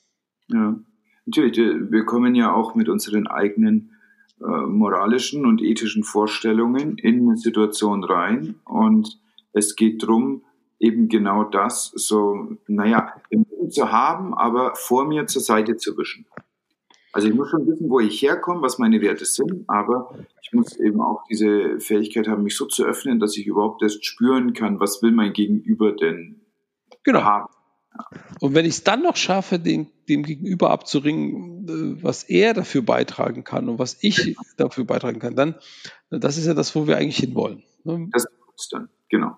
Ja, 0.48 0.78
natürlich. 1.26 1.56
Wir 1.56 2.04
kommen 2.04 2.34
ja 2.34 2.52
auch 2.52 2.74
mit 2.74 2.88
unseren 2.88 3.26
eigenen 3.26 3.92
äh, 4.40 4.66
moralischen 4.66 5.46
und 5.46 5.62
ethischen 5.62 6.04
Vorstellungen 6.04 6.98
in 6.98 7.28
eine 7.28 7.36
Situation 7.36 8.04
rein 8.04 8.56
und 8.64 9.20
es 9.52 9.76
geht 9.76 10.02
darum, 10.02 10.42
eben 10.84 11.08
genau 11.08 11.44
das 11.44 11.92
so, 11.94 12.56
naja, 12.66 13.14
im 13.30 13.46
Leben 13.50 13.70
zu 13.70 13.90
haben, 13.90 14.34
aber 14.34 14.74
vor 14.74 15.06
mir 15.06 15.26
zur 15.26 15.42
Seite 15.42 15.76
zu 15.76 15.96
wischen. 15.96 16.26
Also 17.12 17.28
ich 17.28 17.34
muss 17.34 17.48
schon 17.48 17.66
wissen, 17.66 17.88
wo 17.88 18.00
ich 18.00 18.20
herkomme, 18.20 18.62
was 18.62 18.78
meine 18.78 19.00
Werte 19.00 19.24
sind, 19.24 19.64
aber 19.68 20.18
ich 20.42 20.52
muss 20.52 20.76
eben 20.78 21.00
auch 21.00 21.22
diese 21.30 21.78
Fähigkeit 21.78 22.26
haben, 22.26 22.42
mich 22.42 22.56
so 22.56 22.66
zu 22.66 22.84
öffnen, 22.84 23.20
dass 23.20 23.36
ich 23.36 23.46
überhaupt 23.46 23.82
erst 23.82 24.04
spüren 24.04 24.52
kann, 24.52 24.80
was 24.80 25.00
will 25.00 25.12
mein 25.12 25.32
Gegenüber 25.32 25.92
denn 25.92 26.40
genau. 27.04 27.22
haben. 27.22 27.54
Und 28.40 28.54
wenn 28.54 28.64
ich 28.64 28.72
es 28.72 28.84
dann 28.84 29.02
noch 29.02 29.14
schaffe, 29.14 29.60
den, 29.60 29.86
dem 30.08 30.24
Gegenüber 30.24 30.70
abzuringen, 30.70 31.68
äh, 31.68 32.02
was 32.02 32.24
er 32.24 32.52
dafür 32.52 32.82
beitragen 32.82 33.44
kann 33.44 33.68
und 33.68 33.78
was 33.78 33.98
ich 34.02 34.36
dafür 34.56 34.84
beitragen 34.84 35.20
kann, 35.20 35.36
dann, 35.36 35.54
das 36.10 36.36
ist 36.36 36.46
ja 36.46 36.54
das, 36.54 36.74
wo 36.74 36.88
wir 36.88 36.96
eigentlich 36.96 37.18
hinwollen. 37.18 37.62
Ne? 37.84 38.08
Das 38.12 38.26
ist 38.56 38.72
dann, 38.72 38.88
genau. 39.08 39.36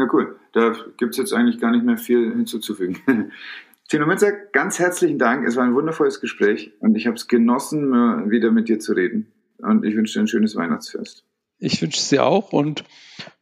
Ja, 0.00 0.06
cool. 0.12 0.36
Da 0.52 0.74
gibt 0.96 1.12
es 1.12 1.18
jetzt 1.18 1.34
eigentlich 1.34 1.60
gar 1.60 1.70
nicht 1.70 1.84
mehr 1.84 1.98
viel 1.98 2.32
hinzuzufügen. 2.32 2.98
Tino 3.88 4.06
Mitzer, 4.06 4.32
ganz 4.52 4.78
herzlichen 4.78 5.18
Dank. 5.18 5.46
Es 5.46 5.56
war 5.56 5.64
ein 5.64 5.74
wundervolles 5.74 6.20
Gespräch 6.20 6.72
und 6.80 6.94
ich 6.94 7.06
habe 7.06 7.16
es 7.16 7.28
genossen, 7.28 8.30
wieder 8.30 8.50
mit 8.50 8.68
dir 8.68 8.78
zu 8.78 8.92
reden. 8.92 9.32
Und 9.58 9.84
ich 9.84 9.96
wünsche 9.96 10.14
dir 10.14 10.20
ein 10.20 10.28
schönes 10.28 10.56
Weihnachtsfest. 10.56 11.24
Ich 11.58 11.82
wünsche 11.82 11.98
es 11.98 12.08
dir 12.08 12.24
auch 12.24 12.54
und 12.54 12.84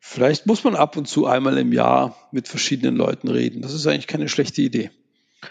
vielleicht 0.01 0.47
muss 0.47 0.65
man 0.65 0.75
ab 0.75 0.97
und 0.97 1.07
zu 1.07 1.27
einmal 1.27 1.59
im 1.59 1.73
Jahr 1.73 2.17
mit 2.33 2.49
verschiedenen 2.49 2.97
Leuten 2.97 3.29
reden. 3.29 3.63
Das 3.63 3.73
ist 3.73 3.87
eigentlich 3.87 4.09
keine 4.09 4.29
schlechte 4.29 4.63
Idee. 4.63 4.91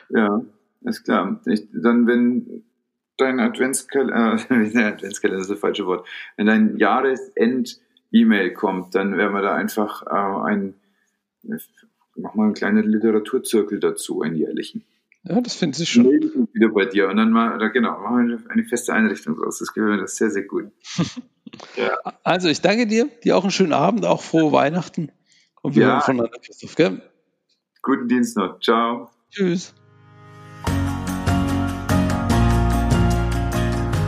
Ja, 0.10 0.42
ist 0.82 1.06
klar. 1.06 1.40
Ich, 1.46 1.68
dann, 1.72 2.08
wenn 2.08 2.64
dein 3.16 3.40
Adventskalender, 3.40 4.40
äh, 4.50 4.84
Adventskalender 4.84 5.42
ist 5.42 5.50
das 5.50 5.60
falsche 5.60 5.86
Wort, 5.86 6.06
wenn 6.36 6.48
dein 6.48 6.78
Jahresend-E-Mail 6.78 8.52
kommt, 8.54 8.96
dann 8.96 9.16
werden 9.16 9.34
wir 9.34 9.42
da 9.42 9.56
einfach 9.56 10.04
äh, 10.06 10.50
ein, 10.50 10.74
mach 12.16 12.36
mal 12.36 12.46
einen 12.46 12.54
kleinen 12.54 12.84
Literaturzirkel 12.84 13.80
dazu, 13.80 14.22
einen 14.22 14.36
jährlichen. 14.36 14.86
Ja, 15.24 15.42
das 15.42 15.56
finde 15.56 15.82
ich 15.82 15.90
schon. 15.90 16.06
Wieder 16.54 16.70
bei 16.70 16.86
dir 16.86 17.10
und 17.10 17.18
dann 17.18 17.32
mal, 17.32 17.58
genau, 17.72 18.00
machen 18.00 18.30
wir 18.30 18.52
eine 18.52 18.64
feste 18.64 18.94
Einrichtung 18.94 19.36
draus. 19.36 19.60
Das 19.60 19.74
gefällt 19.74 19.96
mir 19.96 20.02
das 20.02 20.16
sehr, 20.16 20.30
sehr 20.30 20.44
gut. 20.44 20.72
ja. 21.76 21.98
Also, 22.24 22.48
ich 22.48 22.62
danke 22.62 22.88
dir, 22.88 23.10
dir 23.24 23.36
auch 23.36 23.44
einen 23.44 23.52
schönen 23.52 23.74
Abend, 23.74 24.06
auch 24.06 24.22
frohe 24.22 24.52
Weihnachten 24.52 25.12
und 25.62 25.76
wir 25.76 25.84
ja. 25.84 25.90
hören 25.90 26.02
voneinander, 26.02 26.40
Christoph, 26.40 26.76
gell? 26.76 27.02
Guten 27.82 28.08
Dienst 28.08 28.38
noch. 28.38 28.60
Ciao. 28.60 29.10
Tschüss. 29.32 29.74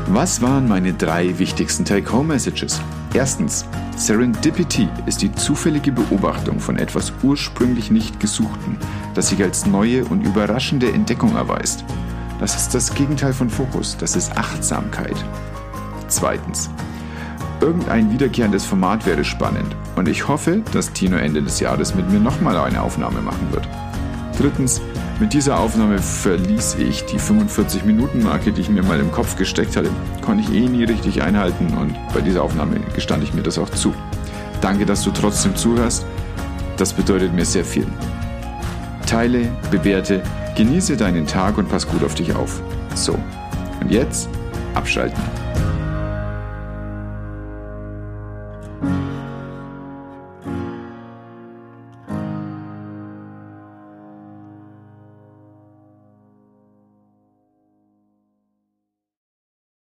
Was 0.08 0.42
waren 0.42 0.68
meine 0.68 0.94
drei 0.94 1.38
wichtigsten 1.38 1.86
Take-Home-Messages? 1.86 2.82
Erstens, 3.20 3.66
Serendipity 3.98 4.88
ist 5.06 5.22
die 5.22 5.34
zufällige 5.34 5.92
Beobachtung 5.92 6.62
von 6.62 6.78
etwas 6.78 7.12
ursprünglich 7.22 7.92
nicht 7.92 8.18
Gesuchten, 8.22 8.78
das 9.14 9.28
sich 9.28 9.44
als 9.44 9.66
neue 9.66 10.06
und 10.06 10.26
überraschende 10.26 10.90
Entdeckung 10.90 11.36
erweist. 11.36 11.84
Das 12.40 12.56
ist 12.56 12.74
das 12.74 12.94
Gegenteil 12.96 13.34
von 13.34 13.50
Fokus, 13.50 13.98
das 13.98 14.16
ist 14.16 14.38
Achtsamkeit. 14.38 15.18
Zweitens, 16.08 16.70
irgendein 17.60 18.10
wiederkehrendes 18.10 18.64
Format 18.64 19.06
wäre 19.06 19.26
spannend 19.26 19.76
und 19.98 20.08
ich 20.08 20.30
hoffe, 20.30 20.62
dass 20.72 20.94
Tino 20.94 21.18
Ende 21.18 21.44
des 21.44 21.60
Jahres 21.60 21.96
mit 21.96 22.10
mir 22.10 22.22
nochmal 22.22 22.56
eine 22.56 22.82
Aufnahme 22.82 23.20
machen 23.20 23.52
wird. 23.52 23.68
Drittens, 24.38 24.80
mit 25.20 25.34
dieser 25.34 25.60
Aufnahme 25.60 26.00
verließ 26.00 26.76
ich 26.76 27.06
die 27.06 27.20
45-Minuten-Marke, 27.20 28.54
die 28.54 28.62
ich 28.62 28.70
mir 28.70 28.84
mal 28.84 29.00
im 29.00 29.12
Kopf 29.12 29.36
gesteckt 29.36 29.76
hatte. 29.76 29.90
Konnte 30.22 30.44
ich 30.44 30.56
eh 30.56 30.68
nie 30.68 30.86
richtig 30.86 31.22
einhalten 31.22 31.78
und 31.78 31.96
bei 32.14 32.22
dieser 32.22 32.44
Aufnahme 32.44 32.80
gestand 32.96 33.24
ich 33.24 33.34
mir 33.34 33.44
das 33.44 33.58
auch 33.58 33.70
zu. 33.70 33.94
Danke, 34.62 34.86
dass 34.86 35.04
du 35.04 35.12
trotzdem 35.12 35.56
zuhörst. 35.56 36.06
Das 36.78 36.94
bedeutet 36.94 37.34
mir 37.34 37.46
sehr 37.46 37.66
viel. 37.66 37.88
Teile, 39.06 39.50
bewerte, 39.72 40.22
genieße 40.56 40.96
deinen 40.96 41.28
Tag 41.28 41.58
und 41.58 41.68
pass 41.68 41.88
gut 41.88 42.04
auf 42.04 42.16
dich 42.16 42.34
auf. 42.34 42.62
So, 42.96 43.20
und 43.82 43.92
jetzt 43.92 44.30
abschalten. 44.74 45.49